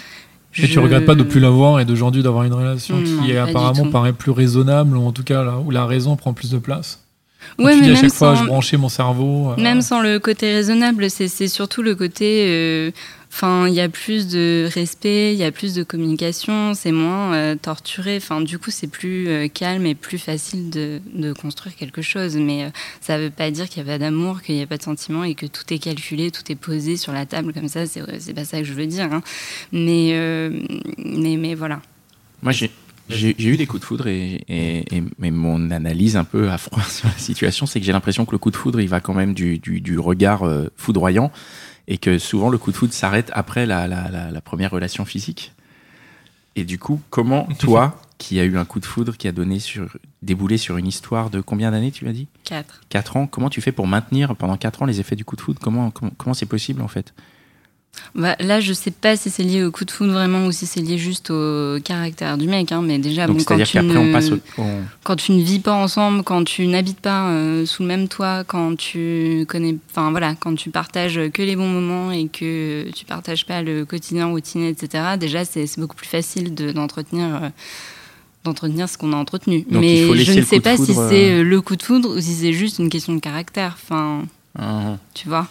Et 0.57 0.67
tu 0.69 0.79
regrettes 0.79 1.05
pas 1.07 1.15
de 1.15 1.23
plus 1.23 1.41
l'avoir 1.41 1.79
et 1.81 1.85
d'aujourd'hui 1.85 2.23
d'avoir 2.23 2.45
une 2.45 2.55
relation 2.55 2.97
Non, 2.97 3.23
qui 3.25 3.31
est 3.33 3.37
apparemment 3.39 3.91
paraît 3.91 4.13
plus 4.13 4.31
raisonnable 4.33 4.97
ou 4.97 5.05
en 5.07 5.13
tout 5.13 5.23
cas 5.23 5.45
là 5.45 5.59
où 5.65 5.71
la 5.71 5.87
raison 5.87 6.17
prend 6.17 6.33
plus 6.33 6.51
de 6.51 6.59
place. 6.59 7.01
Ouais, 7.59 7.73
tu 7.75 7.79
mais 7.81 7.85
dis 7.85 7.91
à 7.91 7.93
même 7.95 8.03
chaque 8.03 8.13
fois 8.15 8.35
sans- 8.35 8.43
je 8.43 8.47
branchais 8.49 8.77
mon 8.77 8.89
cerveau. 8.89 9.51
euh, 9.57 9.63
Même 9.63 9.81
sans 9.83 10.01
le 10.03 10.19
côté 10.19 10.53
raisonnable, 10.53 11.09
c'est 11.11 11.29
c'est 11.29 11.47
surtout 11.49 11.83
le 11.83 11.95
côté. 11.95 12.45
euh, 12.49 12.91
Enfin, 13.31 13.69
il 13.69 13.75
y 13.75 13.81
a 13.81 13.89
plus 13.89 14.27
de 14.27 14.69
respect, 14.73 15.33
il 15.33 15.39
y 15.39 15.45
a 15.45 15.53
plus 15.53 15.75
de 15.75 15.83
communication, 15.83 16.75
c'est 16.75 16.93
moins 16.93 17.35
euh, 17.35 17.57
torturé. 17.57 18.17
Enfin, 18.17 18.41
du 18.41 18.59
coup, 18.59 18.71
c'est 18.71 18.87
plus 18.87 19.29
euh, 19.29 19.49
calme 19.49 19.87
et 19.87 19.95
plus 19.95 20.19
facile 20.19 20.71
de, 20.71 21.33
construire 21.35 21.77
quelque 21.77 22.03
chose. 22.03 22.37
Mais 22.37 22.65
euh, 22.65 22.71
ça 23.01 23.19
ne 23.19 23.25
veut 23.25 23.31
pas 23.31 23.51
dire 23.51 23.69
qu'il 23.69 23.83
n'y 23.85 23.91
a 23.91 23.93
pas 23.93 23.99
d'amour, 23.99 24.43
qu'il 24.43 24.55
n'y 24.55 24.63
a 24.63 24.67
pas 24.67 24.79
de 24.79 24.83
sentiment 24.83 25.25
et 25.25 25.35
que 25.35 25.47
tout 25.47 25.63
est 25.73 25.79
calculé, 25.79 26.31
tout 26.31 26.51
est 26.51 26.57
posé 26.57 26.97
sur 26.97 27.13
la 27.13 27.27
table 27.27 27.53
comme 27.53 27.69
ça. 27.69 27.87
C'est 27.87 28.35
pas 28.35 28.45
ça 28.45 28.59
que 28.59 28.65
je 28.65 28.73
veux 28.73 28.87
dire. 28.87 29.13
hein. 29.13 29.23
Mais, 29.73 30.19
mais, 30.99 31.37
mais 31.37 31.55
voilà. 31.55 31.81
Moi, 32.43 32.53
j'ai 32.53 32.71
j'ai 33.09 33.49
eu 33.49 33.57
des 33.57 33.67
coups 33.67 33.81
de 33.81 33.87
foudre 33.87 34.07
et, 34.07 34.45
et, 34.49 34.97
et- 34.97 35.03
mais 35.19 35.31
mon 35.31 35.71
analyse 35.71 36.17
un 36.17 36.25
peu 36.25 36.51
à 36.51 36.59
froid 36.59 36.83
sur 36.89 37.09
la 37.09 37.17
situation, 37.19 37.67
c'est 37.67 37.81
que 37.81 37.87
j'ai 37.87 37.93
l'impression 37.93 38.25
que 38.25 38.33
le 38.33 38.39
coup 38.39 38.51
de 38.51 38.57
foudre, 38.57 38.81
il 38.81 38.89
va 38.89 39.01
quand 39.01 39.15
même 39.15 39.35
du, 39.35 39.59
du, 39.59 39.81
du 39.81 39.99
regard 39.99 40.43
euh, 40.45 40.71
foudroyant 40.77 41.31
et 41.87 41.99
que 41.99 42.19
souvent 42.19 42.51
le 42.51 42.59
coup 42.59 42.71
de 42.73 42.77
foudre 42.77 42.93
s'arrête 42.93 43.31
après 43.35 43.65
la, 43.67 43.87
la, 43.89 44.11
la, 44.11 44.31
la 44.31 44.41
première 44.41 44.71
relation 44.71 45.05
physique. 45.05 45.53
Et 46.57 46.65
du 46.65 46.79
coup, 46.79 47.01
comment 47.11 47.45
toi, 47.59 48.01
qui 48.19 48.41
as 48.41 48.45
eu 48.45 48.59
un 48.59 48.65
coup 48.65 48.81
de 48.81 48.85
foudre 48.85 49.17
qui 49.17 49.29
a 49.29 49.33
donné 49.33 49.59
sur, 49.61 49.97
déboulé 50.23 50.59
sur 50.59 50.77
une 50.77 50.87
histoire 50.89 51.31
de 51.31 51.41
combien 51.41 51.71
d'années, 51.71 51.93
tu 51.93 52.07
as 52.09 52.13
dit? 52.13 52.27
4. 52.45 52.81
4 52.89 53.17
ans, 53.17 53.27
comment 53.27 53.49
tu 53.49 53.61
fais 53.61 53.73
pour 53.73 53.87
maintenir 53.87 54.35
pendant 54.37 54.57
4 54.57 54.83
ans 54.83 54.87
les 54.87 54.99
effets 55.01 55.15
du 55.17 55.25
coup 55.25 55.37
de 55.37 55.41
foudre? 55.41 55.61
Comment 55.63 55.91
comment 55.91 56.11
comment 56.19 56.35
c'est 56.35 56.47
possible 56.47 56.83
en 56.83 56.89
fait? 56.89 57.15
Bah, 58.15 58.37
là, 58.41 58.61
je 58.61 58.73
sais 58.73 58.91
pas 58.91 59.17
si 59.17 59.29
c'est 59.29 59.43
lié 59.43 59.65
au 59.65 59.71
coup 59.71 59.85
de 59.85 59.91
foudre 59.91 60.13
vraiment 60.13 60.47
ou 60.47 60.53
si 60.53 60.67
c'est 60.67 60.81
lié 60.81 60.99
juste 60.99 61.31
au 61.31 61.79
caractère 61.85 62.39
du 62.39 62.47
mec. 62.47 62.71
Hein, 62.73 62.81
mais 62.83 62.99
déjà, 62.99 63.27
Donc 63.27 63.39
bon, 63.39 63.45
quand 63.45 63.57
tu 63.63 63.79
ne- 63.79 63.97
on 63.99 64.13
passe 64.13 64.31
au... 64.31 64.39
on- 64.59 64.83
quand 65.05 65.17
tu 65.17 65.33
ne 65.33 65.43
vis 65.43 65.59
pas 65.59 65.73
ensemble, 65.75 66.23
quand 66.23 66.45
tu 66.45 66.67
n'habites 66.67 67.01
pas 67.01 67.29
euh, 67.31 67.67
sous 67.67 67.83
le 67.83 67.89
même 67.89 68.09
toit, 68.09 68.45
quand 68.45 68.77
tu 68.77 69.45
connais, 69.49 69.77
enfin 69.91 70.11
voilà, 70.11 70.35
quand 70.39 70.55
tu 70.55 70.71
partages 70.71 71.21
que 71.33 71.43
les 71.43 71.57
bons 71.57 71.69
moments 71.69 72.11
et 72.13 72.29
que 72.29 72.89
tu 72.95 73.05
partages 73.05 73.45
pas 73.47 73.63
le 73.63 73.85
quotidien 73.85 74.27
routinier, 74.29 74.69
etc. 74.69 75.05
Déjà, 75.19 75.45
c'est 75.45 75.67
c'est 75.67 75.81
beaucoup 75.81 75.97
plus 75.97 76.09
facile 76.09 76.55
de- 76.55 76.73
d'entretenir. 76.73 77.27
euh, 77.43 77.49
d'entretenir 78.45 78.89
ce 78.89 78.97
qu'on 78.97 79.13
a 79.13 79.17
entretenu. 79.17 79.67
Donc, 79.69 79.81
Mais 79.83 79.97
je 80.25 80.33
ne 80.33 80.43
sais 80.45 80.61
pas 80.61 80.77
si 80.77 80.95
c'est 81.11 81.33
euh, 81.33 81.41
euh, 81.41 81.43
le 81.43 81.61
coup 81.61 81.77
de 81.77 81.83
foudre 81.83 82.17
ou 82.17 82.21
si 82.21 82.33
c'est 82.35 82.53
juste 82.53 82.79
une 82.79 82.89
question 82.89 83.13
de 83.15 83.19
caractère. 83.21 83.77
Enfin, 83.83 84.23
Ah, 84.59 84.97
tu 85.13 85.29
vois. 85.29 85.49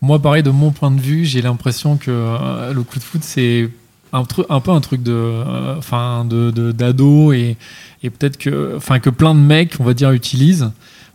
Moi, 0.00 0.20
pareil, 0.20 0.42
de 0.42 0.50
mon 0.50 0.70
point 0.70 0.90
de 0.90 1.00
vue, 1.00 1.24
j'ai 1.24 1.42
l'impression 1.42 1.96
que 1.96 2.10
euh, 2.10 2.72
le 2.72 2.82
coup 2.82 2.98
de 2.98 3.04
foot, 3.04 3.20
c'est 3.24 3.68
un, 4.12 4.22
un 4.48 4.60
peu 4.60 4.70
un 4.70 4.80
truc 4.80 5.02
de, 5.02 5.12
euh, 5.12 5.74
enfin, 5.76 6.24
de, 6.24 6.50
de- 6.52 6.70
d'ado 6.72 7.32
et, 7.32 7.56
et 8.02 8.10
peut-être 8.10 8.38
que, 8.38 8.74
enfin, 8.76 9.00
que 9.00 9.10
plein 9.10 9.34
de 9.34 9.40
mecs, 9.40 9.74
on 9.80 9.84
va 9.84 9.94
dire, 9.94 10.12
utilisent 10.12 10.70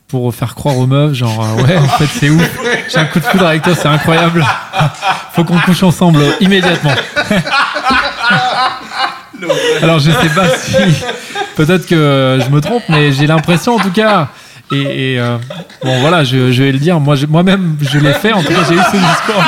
pour 0.10 0.36
faire 0.36 0.54
croire 0.54 0.78
aux 0.78 0.86
meufs, 0.86 1.14
genre, 1.14 1.44
euh, 1.44 1.64
ouais, 1.64 1.78
en 1.78 1.88
fait, 1.88 2.06
c'est 2.08 2.30
ouf, 2.30 2.60
j'ai 2.92 2.98
un 3.00 3.06
coup 3.06 3.20
de 3.20 3.24
foudre 3.24 3.48
avec 3.48 3.64
toi, 3.64 3.74
c'est 3.74 3.88
incroyable, 3.88 4.46
faut 5.34 5.44
qu'on 5.46 5.58
couche 5.60 5.82
ensemble 5.82 6.22
immédiatement. 6.42 6.92
Alors, 9.82 10.00
je 10.00 10.12
sais 10.12 10.30
pas 10.30 10.48
si, 10.58 10.76
peut-être 11.56 11.86
que 11.88 12.40
je 12.46 12.50
me 12.50 12.62
trompe, 12.62 12.84
mais 12.90 13.12
j'ai 13.12 13.28
l'impression, 13.28 13.76
en 13.76 13.80
tout 13.80 13.92
cas. 13.92 14.30
Et, 14.74 15.14
et, 15.14 15.20
euh, 15.20 15.38
bon, 15.84 16.00
voilà, 16.02 16.24
je, 16.24 16.52
je 16.52 16.64
vais 16.64 16.72
le 16.72 16.80
dire. 16.80 17.00
Moi, 17.00 17.16
je- 17.16 17.26
moi-même, 17.26 17.78
je 17.82 18.00
l'ai 18.00 18.14
fait. 18.14 18.34
En 18.34 18.42
tout 18.42 18.54
cas, 18.54 18.64
j'ai 18.68 18.76
eu 18.76 18.80
ce 18.92 18.98
discours. 18.98 19.44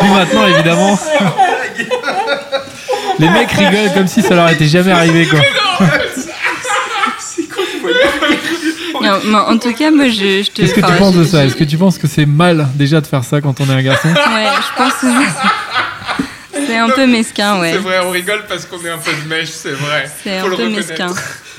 Puis 0.00 0.08
maintenant, 0.10 0.46
évidemment, 0.46 0.98
les 3.18 3.28
mecs 3.30 3.50
rigolent 3.52 3.92
comme 3.94 4.06
si 4.08 4.22
ça 4.22 4.34
leur 4.34 4.48
était 4.50 4.66
jamais 4.66 4.92
arrivé, 4.92 5.26
quoi. 5.26 5.40
Non, 9.02 9.18
mais 9.24 9.36
en 9.36 9.58
tout 9.58 9.72
cas, 9.74 9.90
moi, 9.90 10.08
je, 10.08 10.42
je 10.42 10.50
te. 10.50 10.60
Qu'est-ce 10.62 10.74
que 10.74 10.80
tu 10.80 10.92
penses 10.98 11.14
de 11.14 11.24
ça? 11.24 11.44
Est-ce 11.44 11.56
que 11.56 11.64
tu 11.64 11.76
penses 11.76 11.98
que 11.98 12.06
c'est 12.06 12.26
mal 12.26 12.68
déjà 12.74 13.00
de 13.00 13.06
faire 13.06 13.24
ça 13.24 13.40
quand 13.40 13.60
on 13.60 13.68
est 13.68 13.72
un 13.74 13.82
garçon? 13.82 14.08
Ouais, 14.08 14.14
je 14.16 14.82
pense 14.82 14.92
que 14.94 15.06
c'est- 15.06 16.66
c'est 16.66 16.76
un 16.78 16.88
peu 16.88 17.06
mesquin, 17.06 17.60
ouais. 17.60 17.72
C'est 17.72 17.78
vrai, 17.78 17.98
on 18.04 18.10
rigole 18.10 18.44
parce 18.48 18.64
qu'on 18.64 18.82
est 18.84 18.90
un 18.90 18.98
peu 18.98 19.10
de 19.12 19.28
mèche, 19.28 19.50
c'est 19.50 19.72
vrai. 19.72 20.10
C'est 20.22 20.38
un 20.38 20.48
peu 20.48 20.68
mesquin. 20.68 21.08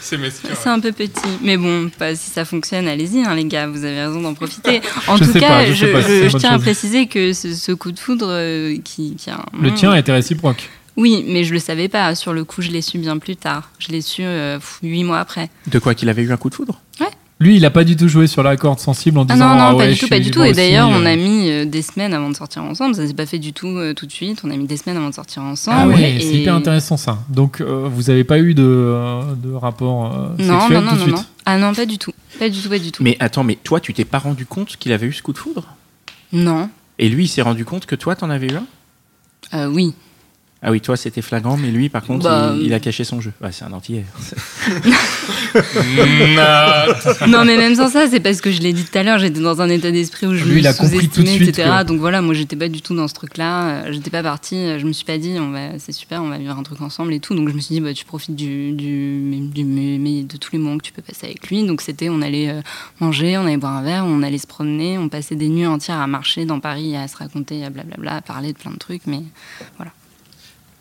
C'est 0.05 0.17
mesquin. 0.17 0.49
C'est 0.53 0.69
un 0.69 0.79
peu 0.79 0.91
petit, 0.91 1.09
mais 1.41 1.57
bon, 1.57 1.89
pas, 1.97 2.15
si 2.15 2.29
ça 2.29 2.45
fonctionne, 2.45 2.87
allez-y, 2.87 3.23
hein, 3.23 3.33
les 3.33 3.45
gars, 3.45 3.65
vous 3.65 3.83
avez 3.83 4.01
raison 4.05 4.21
d'en 4.21 4.35
profiter. 4.35 4.79
En 5.07 5.17
Je 5.17 5.23
tout 5.23 5.33
cas, 5.39 5.47
pas, 5.47 5.65
je 5.65 6.29
si 6.29 6.35
tiens 6.37 6.51
à 6.51 6.59
préciser 6.59 7.07
que 7.07 7.33
ce, 7.33 7.55
ce 7.55 7.71
coup 7.71 7.91
de 7.91 7.97
foudre 7.97 8.27
euh, 8.29 8.77
qui, 8.83 9.15
qui 9.15 9.31
a 9.31 9.37
un 9.37 9.45
Le 9.59 9.73
tien 9.73 9.95
était 9.95 10.11
réciproque. 10.11 10.69
Oui, 10.95 11.25
mais 11.27 11.43
je 11.43 11.53
le 11.53 11.59
savais 11.59 11.87
pas. 11.89 12.13
Sur 12.13 12.33
le 12.33 12.43
coup, 12.43 12.61
je 12.61 12.69
l'ai 12.69 12.83
su 12.83 12.99
bien 12.99 13.17
plus 13.17 13.35
tard. 13.35 13.71
Je 13.79 13.89
l'ai 13.89 14.01
su 14.01 14.21
euh, 14.23 14.59
huit 14.83 15.03
mois 15.03 15.19
après. 15.19 15.49
De 15.67 15.79
quoi 15.79 15.95
qu'il 15.95 16.07
avait 16.07 16.21
eu 16.21 16.31
un 16.31 16.37
coup 16.37 16.51
de 16.51 16.55
foudre? 16.55 16.79
Lui, 17.39 17.57
il 17.57 17.65
a 17.65 17.69
pas 17.69 17.83
du 17.83 17.97
tout 17.97 18.07
joué 18.07 18.27
sur 18.27 18.43
la 18.43 18.55
corde 18.55 18.79
sensible 18.79 19.17
en 19.17 19.23
Ah 19.27 19.33
disant 19.33 19.49
non, 19.49 19.55
non, 19.55 19.61
ah 19.71 19.75
pas 19.75 19.87
du 19.87 19.97
tout, 19.97 20.07
pas 20.07 20.19
du 20.19 20.31
tout. 20.31 20.41
Et 20.43 20.53
d'ailleurs, 20.53 20.87
on 20.87 21.03
euh. 21.03 21.05
a 21.05 21.15
mis 21.17 21.49
euh, 21.49 21.65
des 21.65 21.81
semaines 21.81 22.13
avant 22.13 22.29
de 22.29 22.35
sortir 22.35 22.63
ensemble. 22.63 22.95
Ça 22.95 23.05
s'est 23.05 23.13
pas 23.13 23.25
fait 23.25 23.39
du 23.39 23.51
tout 23.51 23.67
euh, 23.67 23.93
tout 23.93 24.05
de 24.05 24.11
suite. 24.11 24.39
On 24.45 24.51
a 24.51 24.55
mis 24.55 24.67
des 24.67 24.77
semaines 24.77 24.95
avant 24.95 25.09
de 25.09 25.13
sortir 25.13 25.43
ensemble. 25.43 25.77
Ah 25.77 25.87
ouais, 25.87 26.13
Et- 26.15 26.19
c'est 26.21 26.33
hyper 26.37 26.55
intéressant 26.55 26.95
ça. 26.95 27.19
Donc, 27.27 27.59
euh, 27.59 27.89
vous 27.91 28.09
avez 28.09 28.23
pas 28.23 28.39
eu 28.39 28.53
de, 28.53 28.63
euh, 28.63 29.21
de 29.35 29.51
rapport 29.53 30.05
euh, 30.13 30.29
Non, 30.39 30.61
sexuel 30.61 30.79
non, 30.79 30.85
non, 30.85 30.91
tout 30.91 30.95
de 30.95 30.99
non, 30.99 31.05
suite 31.07 31.15
non. 31.17 31.25
Ah 31.45 31.57
non, 31.57 31.73
pas 31.73 31.85
du 31.85 31.97
tout. 31.97 32.13
Pas 32.39 32.49
du 32.49 32.61
tout, 32.61 32.69
pas 32.69 32.79
du 32.79 32.91
tout. 32.93 33.03
Mais 33.03 33.17
attends, 33.19 33.43
mais 33.43 33.55
toi, 33.61 33.81
tu 33.81 33.93
t'es 33.93 34.05
pas 34.05 34.19
rendu 34.19 34.45
compte 34.45 34.77
qu'il 34.77 34.93
avait 34.93 35.07
eu 35.07 35.13
ce 35.13 35.21
coup 35.21 35.33
de 35.33 35.37
foudre? 35.37 35.75
Non. 36.31 36.69
Et 36.99 37.09
lui, 37.09 37.25
il 37.25 37.27
s'est 37.27 37.41
rendu 37.41 37.65
compte 37.65 37.85
que 37.85 37.95
toi, 37.95 38.15
t'en 38.15 38.29
avais 38.29 38.47
eu 38.47 38.55
un? 38.55 38.65
Euh, 39.53 39.67
oui. 39.67 39.93
Ah 40.61 40.71
oui, 40.71 40.81
toi, 40.81 40.97
c'était 40.97 41.21
flagrant, 41.21 41.57
mais 41.57 41.69
lui, 41.69 41.89
par 41.89 42.03
contre, 42.03 42.23
Bah, 42.23 42.53
il, 42.57 42.63
il 42.67 42.73
a 42.73 42.79
caché 42.79 43.03
son 43.03 43.21
jeu. 43.21 43.31
Ouais, 43.41 43.51
c'est 43.51 43.65
un 43.65 43.71
entier. 43.73 44.03
non, 47.27 47.45
mais 47.45 47.57
même 47.57 47.75
sans 47.75 47.89
ça, 47.89 48.07
c'est 48.09 48.19
parce 48.19 48.41
que 48.41 48.51
je 48.51 48.61
l'ai 48.61 48.73
dit 48.73 48.83
tout 48.83 48.97
à 48.97 49.03
l'heure, 49.03 49.19
j'étais 49.19 49.41
dans 49.41 49.61
un 49.61 49.69
état 49.69 49.91
d'esprit 49.91 50.25
où 50.27 50.33
je 50.35 50.43
Lui, 50.45 50.53
me 50.55 50.59
il 50.59 50.67
a 50.67 50.73
compris 50.73 50.97
tout 51.07 51.21
de 51.21 51.27
sous-estimais, 51.27 51.35
suite 51.35 51.49
etc. 51.59 51.69
que- 51.81 51.83
Donc 51.83 51.99
voilà, 51.99 52.21
moi, 52.21 52.33
j'étais 52.33 52.55
pas 52.55 52.67
du 52.67 52.81
tout 52.81 52.95
dans 52.95 53.07
ce 53.07 53.13
truc-là. 53.13 53.67
Euh, 53.85 53.91
J'étais 53.93 54.09
pas 54.09 54.23
partie. 54.23 54.55
euh, 54.55 54.79
Je 54.79 54.85
me 54.87 54.93
suis 54.93 55.05
pas 55.05 55.17
dit, 55.17 55.35
on 55.39 55.51
va, 55.51 55.77
c'est 55.77 55.91
super, 55.91 56.23
on 56.23 56.29
va 56.29 56.37
vivre 56.37 56.57
un 56.57 56.63
truc 56.63 56.81
ensemble 56.81 57.13
et 57.13 57.19
tout. 57.19 57.35
Donc 57.35 57.49
je 57.49 57.53
me 57.53 57.59
suis 57.59 57.75
dit, 57.75 57.81
bah, 57.81 57.93
tu 57.93 58.05
profites 58.05 58.35
du, 58.35 58.71
du, 58.71 59.39
du- 59.53 59.63
mais- 59.65 59.97
mais 59.99 60.23
de 60.23 60.37
tous 60.37 60.51
les 60.53 60.57
moments 60.57 60.77
que 60.77 60.83
tu 60.85 60.93
peux 60.93 61.01
passer 61.03 61.27
avec 61.27 61.47
lui. 61.49 61.63
Donc 61.65 61.81
c'était, 61.81 62.09
on 62.09 62.21
allait 62.21 62.49
euh, 62.49 62.61
manger, 62.99 63.37
on 63.37 63.45
allait 63.45 63.57
boire 63.57 63.73
un 63.75 63.83
verre, 63.83 64.05
on 64.07 64.23
allait 64.23 64.37
se 64.39 64.47
promener, 64.47 64.97
on 64.97 65.09
passait 65.09 65.35
des 65.35 65.49
nuits 65.49 65.67
entières 65.67 65.99
à 65.99 66.07
marcher 66.07 66.45
dans 66.45 66.59
Paris, 66.59 66.95
à 66.95 67.07
se 67.07 67.17
raconter, 67.17 67.63
à 67.63 67.69
blablabla, 67.69 68.15
à 68.15 68.21
parler 68.21 68.51
de 68.53 68.57
plein 68.57 68.71
de 68.71 68.77
trucs. 68.77 69.03
Mais 69.05 69.19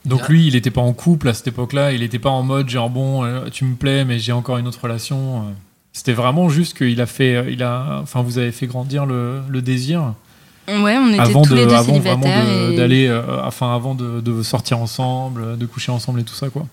Donc 0.05 0.29
lui, 0.29 0.47
il 0.47 0.55
était 0.57 0.71
pas 0.71 0.81
en 0.83 0.93
couple 0.93 1.29
à 1.29 1.35
cette 1.35 1.47
époque-là, 1.49 1.93
il 1.93 2.03
était 2.03 2.19
pas 2.19 2.31
en 2.31 2.43
mode 2.43 2.69
genre 2.69 2.91
bon, 2.91 3.25
euh, 3.25 3.49
tu 3.51 3.65
me 3.65 3.75
plais, 3.75 4.05
mais 4.05 4.19
j'ai 4.19 4.33
encore 4.33 4.59
une 4.59 4.67
autre 4.69 4.81
relation. 4.83 5.39
euh. 5.39 5.53
C'était 5.93 6.13
vraiment 6.13 6.49
juste 6.49 6.77
qu'il 6.77 7.01
a 7.01 7.07
fait, 7.07 7.37
euh, 7.37 7.51
il 7.51 7.63
a, 7.63 8.01
enfin 8.03 8.21
vous 8.23 8.37
avez 8.39 8.53
fait 8.53 8.67
grandir 8.67 9.07
le, 9.07 9.41
le 9.49 9.63
désir 9.63 10.13
ouais, 10.69 10.97
on 10.99 11.09
était 11.11 11.21
avant 11.21 11.43
tous 11.43 11.51
de, 11.51 11.57
les 11.57 11.67
deux 11.67 11.75
avant 11.75 11.95
célibataires. 11.95 12.45
et- 12.71 12.77
d'aller, 12.77 13.07
euh, 13.07 13.23
enfin 13.45 13.75
avant 13.75 13.95
de, 13.95 14.21
de 14.21 14.43
sortir 14.43 14.79
ensemble, 14.79 15.57
de 15.57 15.67
coucher 15.67 15.93
ensemble 15.93 16.21
et 16.21 16.25
tout 16.25 16.35
ça 16.35 16.49
quoi. 16.51 16.67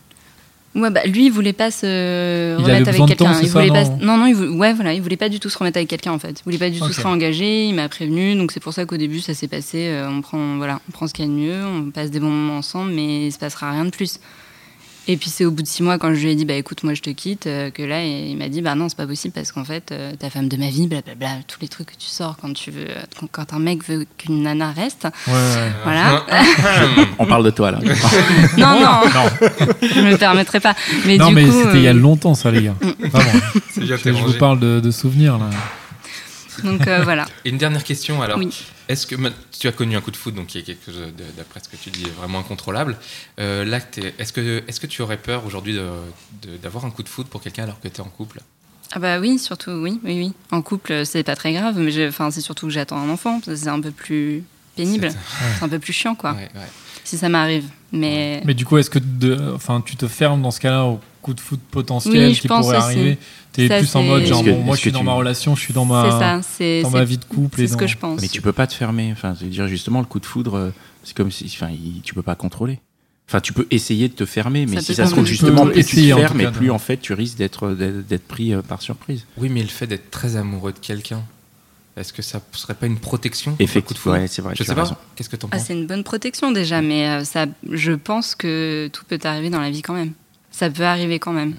Ouais, 0.73 0.89
bah, 0.89 1.03
lui, 1.05 1.25
il 1.25 1.31
voulait 1.31 1.51
pas 1.53 1.69
se 1.69 2.57
Il 2.57 2.63
remettre 2.63 2.89
avec 2.89 3.05
quelqu'un. 3.05 3.39
Il 3.41 3.47
ça, 3.49 3.59
voulait 3.59 3.71
pas. 3.71 3.83
non 4.01 4.17
Non, 4.17 4.25
il 4.25 4.35
voulait... 4.35 4.49
ouais, 4.49 4.73
voilà, 4.73 4.93
il 4.93 5.01
voulait 5.01 5.17
pas 5.17 5.27
du 5.27 5.39
tout 5.39 5.49
se 5.49 5.57
remettre 5.57 5.77
avec 5.77 5.89
quelqu'un 5.89 6.13
en 6.13 6.19
fait. 6.19 6.39
Il 6.39 6.43
voulait 6.45 6.57
pas 6.57 6.69
du 6.69 6.79
tout 6.79 6.91
se 6.93 7.01
réengager. 7.01 7.65
Il 7.65 7.75
m'a 7.75 7.89
prévenu, 7.89 8.35
donc 8.35 8.51
c'est 8.51 8.61
pour 8.61 8.73
ça 8.73 8.85
qu'au 8.85 8.97
début, 8.97 9.19
ça 9.19 9.33
s'est 9.33 9.49
passé. 9.49 9.87
euh, 9.89 10.09
on 10.09 10.21
prend, 10.21 10.55
voilà, 10.57 10.79
on 10.87 10.91
prend 10.91 11.07
ce 11.07 11.13
qu'il 11.13 11.25
y 11.25 11.27
a 11.27 11.31
de 11.31 11.35
mieux, 11.35 11.65
on 11.65 11.91
passe 11.91 12.09
des 12.09 12.19
bons 12.19 12.29
moments 12.29 12.57
ensemble, 12.57 12.91
mais 12.93 13.27
il 13.27 13.31
se 13.31 13.37
passera 13.39 13.71
rien 13.71 13.85
de 13.85 13.89
plus. 13.89 14.19
Et 15.07 15.17
puis 15.17 15.29
c'est 15.31 15.45
au 15.45 15.51
bout 15.51 15.63
de 15.63 15.67
six 15.67 15.81
mois 15.81 15.97
quand 15.97 16.13
je 16.13 16.19
lui 16.21 16.29
ai 16.31 16.35
dit 16.35 16.45
bah 16.45 16.53
écoute 16.53 16.83
moi 16.83 16.93
je 16.93 17.01
te 17.01 17.09
quitte 17.09 17.47
euh, 17.47 17.71
que 17.71 17.81
là 17.81 18.03
il 18.05 18.37
m'a 18.37 18.49
dit 18.49 18.61
bah 18.61 18.75
non 18.75 18.87
c'est 18.87 18.95
pas 18.97 19.07
possible 19.07 19.33
parce 19.33 19.51
qu'en 19.51 19.65
fait 19.65 19.91
euh, 19.91 20.13
ta 20.15 20.29
femme 20.29 20.47
de 20.47 20.55
ma 20.57 20.69
vie 20.69 20.85
blablabla 20.87 21.29
tous 21.47 21.57
les 21.59 21.67
trucs 21.67 21.87
que 21.87 21.95
tu 21.97 22.05
sors 22.07 22.37
quand 22.39 22.53
tu 22.53 22.69
veux 22.69 22.87
euh, 22.87 23.01
quand- 23.19 23.27
quand 23.31 23.53
un 23.53 23.59
mec 23.59 23.83
veut 23.87 24.05
qu'une 24.19 24.43
nana 24.43 24.71
reste 24.71 25.07
Ouais, 25.27 25.33
ouais. 25.33 25.71
voilà 25.83 26.23
On 27.19 27.25
parle 27.25 27.43
de 27.43 27.49
toi, 27.49 27.71
là. 27.71 27.79
non 28.57 28.79
non 28.79 28.79
non, 29.15 29.69
je 29.81 30.01
me 30.01 30.17
permettrai 30.17 30.59
pas 30.59 30.75
mais 31.07 31.17
non 31.17 31.29
du 31.29 31.35
mais 31.35 31.51
c'était 31.51 31.77
il 31.77 31.83
y 31.83 31.87
a 31.87 31.93
longtemps 31.93 32.35
ça 32.35 32.51
les 32.51 32.61
gars. 32.63 32.75
Bien 32.79 33.01
Je, 33.75 33.95
je 33.95 34.11
vous 34.11 34.33
parle 34.37 34.59
de, 34.59 34.79
de 34.79 34.91
souvenirs 34.91 35.39
là. 35.39 35.49
donc 36.63 36.87
euh, 36.87 37.03
voilà 37.03 37.25
Et 37.45 37.49
une 37.49 37.57
dernière 37.57 37.83
question 37.83 38.21
alors. 38.21 38.37
Oui. 38.37 38.49
Est-ce 38.89 39.07
que 39.07 39.15
tu 39.57 39.67
as 39.67 39.71
connu 39.71 39.95
un 39.95 40.01
coup 40.01 40.11
de 40.11 40.17
foot, 40.17 40.35
donc 40.35 40.47
qui 40.47 40.57
est 40.57 40.63
quelque 40.63 40.91
chose, 40.91 40.97
d'après 41.37 41.61
ce 41.61 41.69
que 41.69 41.77
tu 41.77 41.89
dis, 41.91 42.03
vraiment 42.17 42.39
incontrôlable 42.39 42.97
Euh, 43.39 43.63
Là, 43.63 43.79
est-ce 44.19 44.33
que, 44.33 44.63
est 44.67 44.79
que 44.79 44.87
tu 44.87 45.01
aurais 45.01 45.17
peur 45.17 45.45
aujourd'hui 45.45 45.73
de- 45.73 45.89
de- 46.41 46.57
d'avoir 46.57 46.83
un 46.85 46.89
coup 46.91 47.03
de 47.03 47.09
foot 47.09 47.27
pour 47.27 47.41
quelqu'un 47.41 47.63
alors 47.63 47.79
que 47.79 47.87
tu 47.87 47.95
es 47.97 48.01
en 48.01 48.05
couple? 48.09 48.41
Ah 48.93 48.99
bah 48.99 49.19
oui, 49.19 49.39
surtout 49.39 49.71
oui, 49.71 50.01
oui, 50.03 50.19
oui. 50.19 50.33
En 50.51 50.61
couple, 50.61 51.05
c'est 51.05 51.23
pas 51.23 51.35
très 51.37 51.53
grave, 51.53 51.77
mais 51.79 51.91
je- 51.91 52.09
enfin 52.09 52.29
c'est 52.31 52.41
surtout 52.41 52.67
que 52.67 52.73
j'attends 52.73 52.97
un 52.97 53.09
enfant, 53.09 53.39
c'est 53.45 53.69
un 53.69 53.79
peu 53.79 53.91
plus 53.91 54.43
pénible, 54.75 55.09
C'est- 55.11 55.63
un 55.63 55.69
peu 55.69 55.79
plus 55.79 55.93
chiant 55.93 56.15
quoi. 56.15 56.33
Ouais, 56.33 56.49
ouais. 56.55 56.67
Si 57.05 57.17
ça 57.17 57.29
m'arrive, 57.29 57.65
mais 57.93 58.41
Mais 58.45 58.53
du 58.53 58.65
coup, 58.65 58.77
est-ce 58.77 58.89
que 58.89 58.99
de, 58.99 59.53
enfin, 59.55 59.81
tu 59.85 59.95
te 59.95 60.07
fermes 60.09 60.41
dans 60.41 60.51
ce 60.51 60.59
cas-là 60.59 60.83
au 60.85 60.99
coup 61.21 61.33
de 61.33 61.39
foot 61.39 61.59
potentiel 61.71 62.29
Oui, 62.29 62.39
qui 62.39 62.47
pourrait 62.47 62.77
aussi. 62.77 62.85
arriver 62.85 63.17
T'es 63.53 63.67
Ça, 63.67 63.77
plus 63.79 63.95
en 63.95 64.03
mode 64.03 64.25
genre 64.25 64.39
Est-ce 64.39 64.45
que- 64.45 64.51
bon, 64.55 64.61
moi 64.63 64.75
je 64.77 64.81
suis 64.81 64.91
dans 64.93 64.99
tu- 64.99 65.05
ma 65.05 65.13
relation, 65.13 65.55
je 65.55 65.61
suis 65.61 65.73
dans 65.73 65.83
ma 65.85 66.09
ça, 66.09 66.81
dans 66.83 66.89
ma 66.89 67.03
vie 67.03 67.17
de 67.17 67.25
couple 67.25 67.59
et 67.59 67.63
c'est 67.63 67.67
ce 67.67 67.73
dans- 67.73 67.79
que 67.79 67.87
je 67.87 67.97
pense. 67.97 68.21
Mais 68.21 68.27
tu 68.29 68.41
peux 68.41 68.53
pas 68.53 68.65
te 68.65 68.73
fermer. 68.73 69.09
Enfin, 69.11 69.35
c'est 69.37 69.45
dire 69.47 69.67
justement 69.67 69.99
le 69.99 70.05
coup 70.05 70.19
de 70.21 70.25
foudre, 70.25 70.55
euh, 70.55 70.69
c'est 71.03 71.15
comme 71.15 71.31
si, 71.31 71.45
enfin, 71.53 71.69
il- 71.69 72.01
tu 72.01 72.13
peux 72.13 72.21
pas 72.21 72.35
contrôler. 72.35 72.79
Enfin, 73.27 73.39
tu 73.41 73.51
peux 73.53 73.67
essayer 73.71 74.07
de 74.09 74.13
te 74.13 74.25
fermer, 74.25 74.65
mais 74.65 74.77
Ça 74.77 74.81
si 74.81 74.95
ça 74.95 75.05
se 75.05 75.11
trouve 75.11 75.25
justement, 75.25 75.65
Tu 75.65 75.71
plus 75.73 75.83
tu 75.85 75.95
te 75.97 76.01
fermes, 76.15 76.41
et 76.41 76.47
plus 76.51 76.71
en 76.71 76.79
fait 76.79 76.97
tu 76.97 77.13
risques 77.13 77.37
d'être 77.37 77.71
d'être 77.71 78.07
d'être 78.07 78.27
pris 78.27 78.53
euh, 78.53 78.61
par 78.61 78.81
surprise. 78.81 79.25
Oui, 79.37 79.49
mais 79.49 79.61
le 79.61 79.67
fait 79.69 79.87
d'être 79.87 80.11
très 80.11 80.35
amoureux 80.37 80.71
de 80.73 80.79
quelqu'un, 80.79 81.21
est-ce 81.97 82.13
que 82.13 82.21
ça 82.21 82.41
serait 82.53 82.73
pas 82.73 82.87
une 82.87 82.99
protection 82.99 83.55
Effectivement, 83.59 84.13
ouais, 84.13 84.27
c'est 84.27 84.41
vrai. 84.41 84.53
Je 84.55 84.63
tu 84.63 84.65
sais 84.65 84.71
as 84.71 84.75
pas. 84.75 84.97
Qu'est-ce 85.15 85.29
que 85.29 85.35
t'en 85.35 85.47
Ah, 85.51 85.57
penses 85.57 85.65
c'est 85.67 85.73
une 85.73 85.87
bonne 85.87 86.03
protection 86.05 86.51
déjà, 86.53 86.81
mais 86.81 87.07
euh, 87.07 87.23
ça, 87.25 87.45
je 87.69 87.91
pense 87.91 88.33
que 88.35 88.89
tout 88.93 89.03
peut 89.07 89.19
arriver 89.25 89.49
dans 89.49 89.59
la 89.61 89.69
vie 89.71 89.81
quand 89.81 89.93
même. 89.93 90.11
Ça 90.61 90.69
peut 90.69 90.83
arriver 90.85 91.17
quand 91.17 91.33
même. 91.33 91.55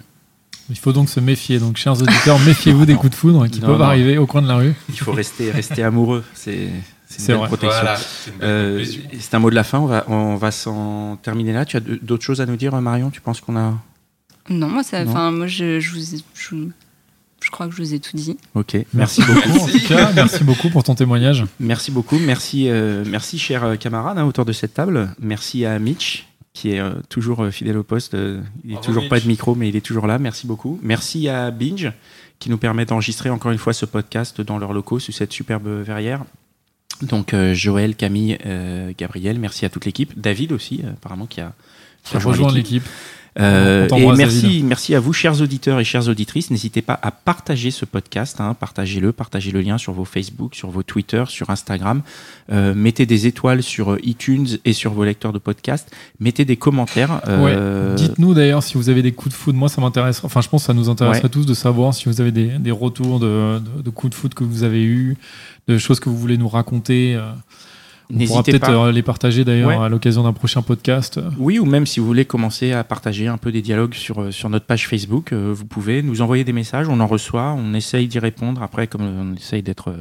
Il 0.70 0.78
faut 0.78 0.92
donc 0.92 1.08
se 1.08 1.18
méfier. 1.18 1.58
Donc, 1.58 1.76
chers 1.76 2.00
auditeurs, 2.00 2.38
méfiez-vous 2.46 2.86
des 2.86 2.94
coups 2.94 3.10
de 3.10 3.16
foudre 3.16 3.48
qui 3.48 3.60
Non, 3.60 3.66
peuvent 3.66 3.78
non. 3.80 3.84
arriver 3.84 4.16
au 4.16 4.26
coin 4.28 4.42
de 4.42 4.46
la 4.46 4.54
rue. 4.54 4.74
Il 4.88 4.96
faut 4.96 5.10
rester 5.12 5.50
rester 5.50 5.82
amoureux. 5.82 6.22
C'est 6.34 6.68
c'est 7.08 7.18
une 7.18 7.24
C'est 7.24 7.26
belle 7.32 7.36
vrai. 7.38 7.48
protection. 7.48 7.80
Voilà, 7.80 7.98
une 8.28 8.32
Euh, 8.42 8.84
un 9.32 9.38
mot 9.40 9.50
de 9.50 9.56
la 9.56 9.64
fin. 9.64 9.80
On 9.80 9.86
va 9.86 10.04
on 10.06 10.36
va 10.36 10.52
s'en 10.52 11.16
terminer 11.20 11.52
là. 11.52 11.64
Tu 11.64 11.76
as 11.76 11.80
d'autres 11.80 12.22
choses 12.24 12.40
à 12.40 12.46
nous 12.46 12.54
dire, 12.54 12.80
Marion? 12.80 13.10
Tu 13.10 13.20
penses 13.20 13.40
qu'on 13.40 13.56
a 13.56 13.74
Non, 14.50 14.68
moi, 14.68 14.84
ça, 14.84 15.04
Non. 15.04 15.10
enfin, 15.10 15.32
moi, 15.32 15.48
je, 15.48 15.80
je 15.80 15.90
vous, 15.90 16.14
ai- 16.14 16.22
je, 16.34 16.54
je 17.42 17.50
crois 17.50 17.66
que 17.66 17.72
je 17.74 17.82
vous 17.82 17.92
ai 17.94 17.98
tout 17.98 18.16
dit. 18.16 18.36
Ok. 18.54 18.76
Merci 18.94 19.20
beaucoup. 19.26 19.58
En 19.58 19.66
tout 19.66 19.80
cas, 19.88 20.12
merci 20.14 20.44
beaucoup 20.44 20.70
pour 20.70 20.84
ton 20.84 20.94
témoignage. 20.94 21.44
Merci 21.58 21.90
beaucoup. 21.90 22.20
Merci, 22.20 22.68
euh, 22.68 23.02
merci, 23.04 23.36
chers 23.36 23.76
camarades 23.80 24.16
hein, 24.18 24.24
autour 24.26 24.44
de 24.44 24.52
cette 24.52 24.74
table. 24.74 25.12
Merci 25.20 25.66
à 25.66 25.76
Mitch, 25.80 26.28
qui 26.52 26.72
est 26.72 26.80
euh, 26.80 26.94
toujours 27.08 27.44
euh, 27.44 27.50
fidèle 27.50 27.76
au 27.78 27.82
poste. 27.82 28.14
Euh, 28.14 28.42
il 28.64 28.70
est 28.70 28.74
Bravo, 28.74 28.86
toujours 28.86 29.08
pas 29.08 29.20
de 29.20 29.26
micro, 29.26 29.54
mais 29.54 29.68
il 29.68 29.76
est 29.76 29.80
toujours 29.80 30.06
là. 30.06 30.18
Merci 30.18 30.46
beaucoup. 30.46 30.78
Merci 30.82 31.28
à 31.28 31.50
Binge, 31.50 31.92
qui 32.38 32.50
nous 32.50 32.58
permet 32.58 32.84
d'enregistrer 32.84 33.30
encore 33.30 33.52
une 33.52 33.58
fois 33.58 33.72
ce 33.72 33.86
podcast 33.86 34.40
dans 34.40 34.58
leurs 34.58 34.72
locaux, 34.72 34.98
sous 34.98 35.12
cette 35.12 35.32
superbe 35.32 35.68
verrière. 35.68 36.24
Donc, 37.02 37.34
euh, 37.34 37.52
Joël, 37.54 37.96
Camille, 37.96 38.38
euh, 38.46 38.92
Gabriel, 38.96 39.38
merci 39.38 39.64
à 39.64 39.70
toute 39.70 39.84
l'équipe. 39.84 40.18
David 40.18 40.52
aussi, 40.52 40.82
apparemment, 40.86 41.26
qui 41.26 41.40
a, 41.40 41.52
qui 42.04 42.16
a 42.16 42.20
rejoint 42.20 42.52
l'équipe. 42.52 42.84
Euh, 43.40 43.88
et 43.88 44.06
merci, 44.16 44.62
merci 44.62 44.94
à 44.94 45.00
vous, 45.00 45.12
chers 45.14 45.40
auditeurs 45.40 45.80
et 45.80 45.84
chères 45.84 46.06
auditrices. 46.08 46.50
N'hésitez 46.50 46.82
pas 46.82 46.98
à 47.02 47.10
partager 47.10 47.70
ce 47.70 47.84
podcast, 47.86 48.40
hein, 48.40 48.54
partagez-le, 48.54 49.12
partagez 49.12 49.50
le 49.52 49.60
lien 49.62 49.78
sur 49.78 49.92
vos 49.94 50.04
Facebook, 50.04 50.54
sur 50.54 50.68
vos 50.70 50.82
Twitter, 50.82 51.24
sur 51.28 51.48
Instagram. 51.48 52.02
Euh, 52.50 52.74
mettez 52.74 53.06
des 53.06 53.26
étoiles 53.26 53.62
sur 53.62 53.92
euh, 53.92 53.98
iTunes 54.02 54.46
et 54.66 54.74
sur 54.74 54.92
vos 54.92 55.04
lecteurs 55.04 55.32
de 55.32 55.38
podcast. 55.38 55.90
Mettez 56.20 56.44
des 56.44 56.56
commentaires. 56.56 57.22
euh, 57.28 57.94
Dites-nous 57.94 58.34
d'ailleurs 58.34 58.62
si 58.62 58.74
vous 58.74 58.90
avez 58.90 59.00
des 59.02 59.12
coups 59.12 59.34
de 59.34 59.38
foudre. 59.40 59.58
Moi, 59.58 59.68
ça 59.70 59.80
m'intéresse. 59.80 60.20
Enfin, 60.24 60.42
je 60.42 60.48
pense 60.48 60.62
que 60.62 60.66
ça 60.66 60.74
nous 60.74 60.90
intéresse 60.90 61.18
Ouais. 61.20 61.24
à 61.26 61.28
tous 61.30 61.46
de 61.46 61.54
savoir 61.54 61.94
si 61.94 62.10
vous 62.10 62.20
avez 62.20 62.32
des, 62.32 62.48
des 62.58 62.70
retours 62.70 63.18
de, 63.18 63.58
de- 63.60 63.82
de 63.82 63.90
coups 63.90 64.10
de 64.10 64.14
foudre 64.14 64.34
que 64.34 64.44
vous 64.44 64.62
avez 64.62 64.82
eus, 64.84 65.16
de 65.68 65.78
choses 65.78 66.00
que 66.00 66.10
vous 66.10 66.18
voulez 66.18 66.36
nous 66.36 66.48
raconter. 66.48 67.18
On 68.10 68.14
pourra 68.14 68.18
N'hésitez 68.40 68.52
peut-être 68.52 68.66
pas. 68.66 68.86
euh, 68.88 68.92
les 68.92 69.02
partager 69.02 69.44
d'ailleurs 69.44 69.68
Ouais. 69.70 69.76
à 69.84 69.88
l'occasion 69.88 70.22
d'un 70.22 70.32
prochain 70.34 70.60
podcast. 70.60 71.18
Oui, 71.38 71.58
ou 71.58 71.64
même 71.64 71.86
si 71.86 71.98
vous 72.00 72.06
voulez 72.06 72.24
commencer 72.26 72.72
à 72.72 72.84
partager 72.84 73.26
un 73.28 73.38
peu 73.38 73.50
des 73.52 73.62
dialogues 73.62 73.94
sur, 73.94 74.20
euh, 74.20 74.30
sur 74.30 74.50
notre 74.50 74.66
page 74.66 74.86
Facebook, 74.86 75.32
euh, 75.32 75.52
vous 75.54 75.64
pouvez 75.64 76.02
nous 76.02 76.20
envoyer 76.20 76.44
des 76.44 76.52
messages, 76.52 76.88
on 76.88 77.00
en 77.00 77.06
reçoit, 77.06 77.54
on 77.56 77.72
essaye 77.74 78.08
d'y 78.08 78.18
répondre. 78.18 78.62
Après, 78.62 78.86
comme 78.86 79.02
on 79.02 79.34
essaye 79.34 79.62
d'être, 79.62 79.94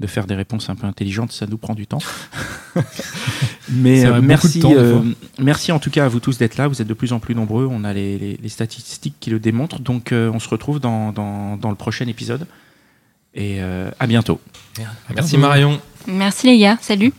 de 0.00 0.06
faire 0.06 0.26
des 0.26 0.34
réponses 0.34 0.68
un 0.68 0.74
peu 0.74 0.86
intelligentes, 0.86 1.32
ça 1.32 1.46
nous 1.46 1.56
prend 1.56 1.74
du 1.74 1.86
temps. 1.86 2.00
Mais 3.72 4.04
euh, 4.04 4.20
merci, 4.22 4.60
temps, 4.60 4.72
euh, 4.76 5.00
merci 5.38 5.72
en 5.72 5.78
tout 5.78 5.90
cas 5.90 6.04
à 6.04 6.08
vous 6.08 6.20
tous 6.20 6.36
d'être 6.36 6.56
là. 6.58 6.68
Vous 6.68 6.82
êtes 6.82 6.88
de 6.88 6.94
plus 6.94 7.12
en 7.14 7.18
plus 7.18 7.34
nombreux. 7.34 7.66
On 7.70 7.84
a 7.84 7.92
les, 7.94 8.18
les- 8.18 8.38
les 8.42 8.48
statistiques 8.50 9.14
qui 9.20 9.30
le 9.30 9.38
démontrent. 9.38 9.80
Donc, 9.80 10.12
euh, 10.12 10.30
on 10.34 10.38
se 10.38 10.48
retrouve 10.50 10.80
dans, 10.80 11.12
dans, 11.12 11.56
dans 11.56 11.70
le 11.70 11.76
prochain 11.76 12.06
épisode. 12.08 12.46
Et 13.34 13.56
euh, 13.60 13.90
à 13.98 14.06
bientôt. 14.06 14.38
Merci. 15.14 15.38
Marion. 15.38 15.80
Merci 16.06 16.46
les 16.46 16.58
gars, 16.58 16.76
salut. 16.80 17.12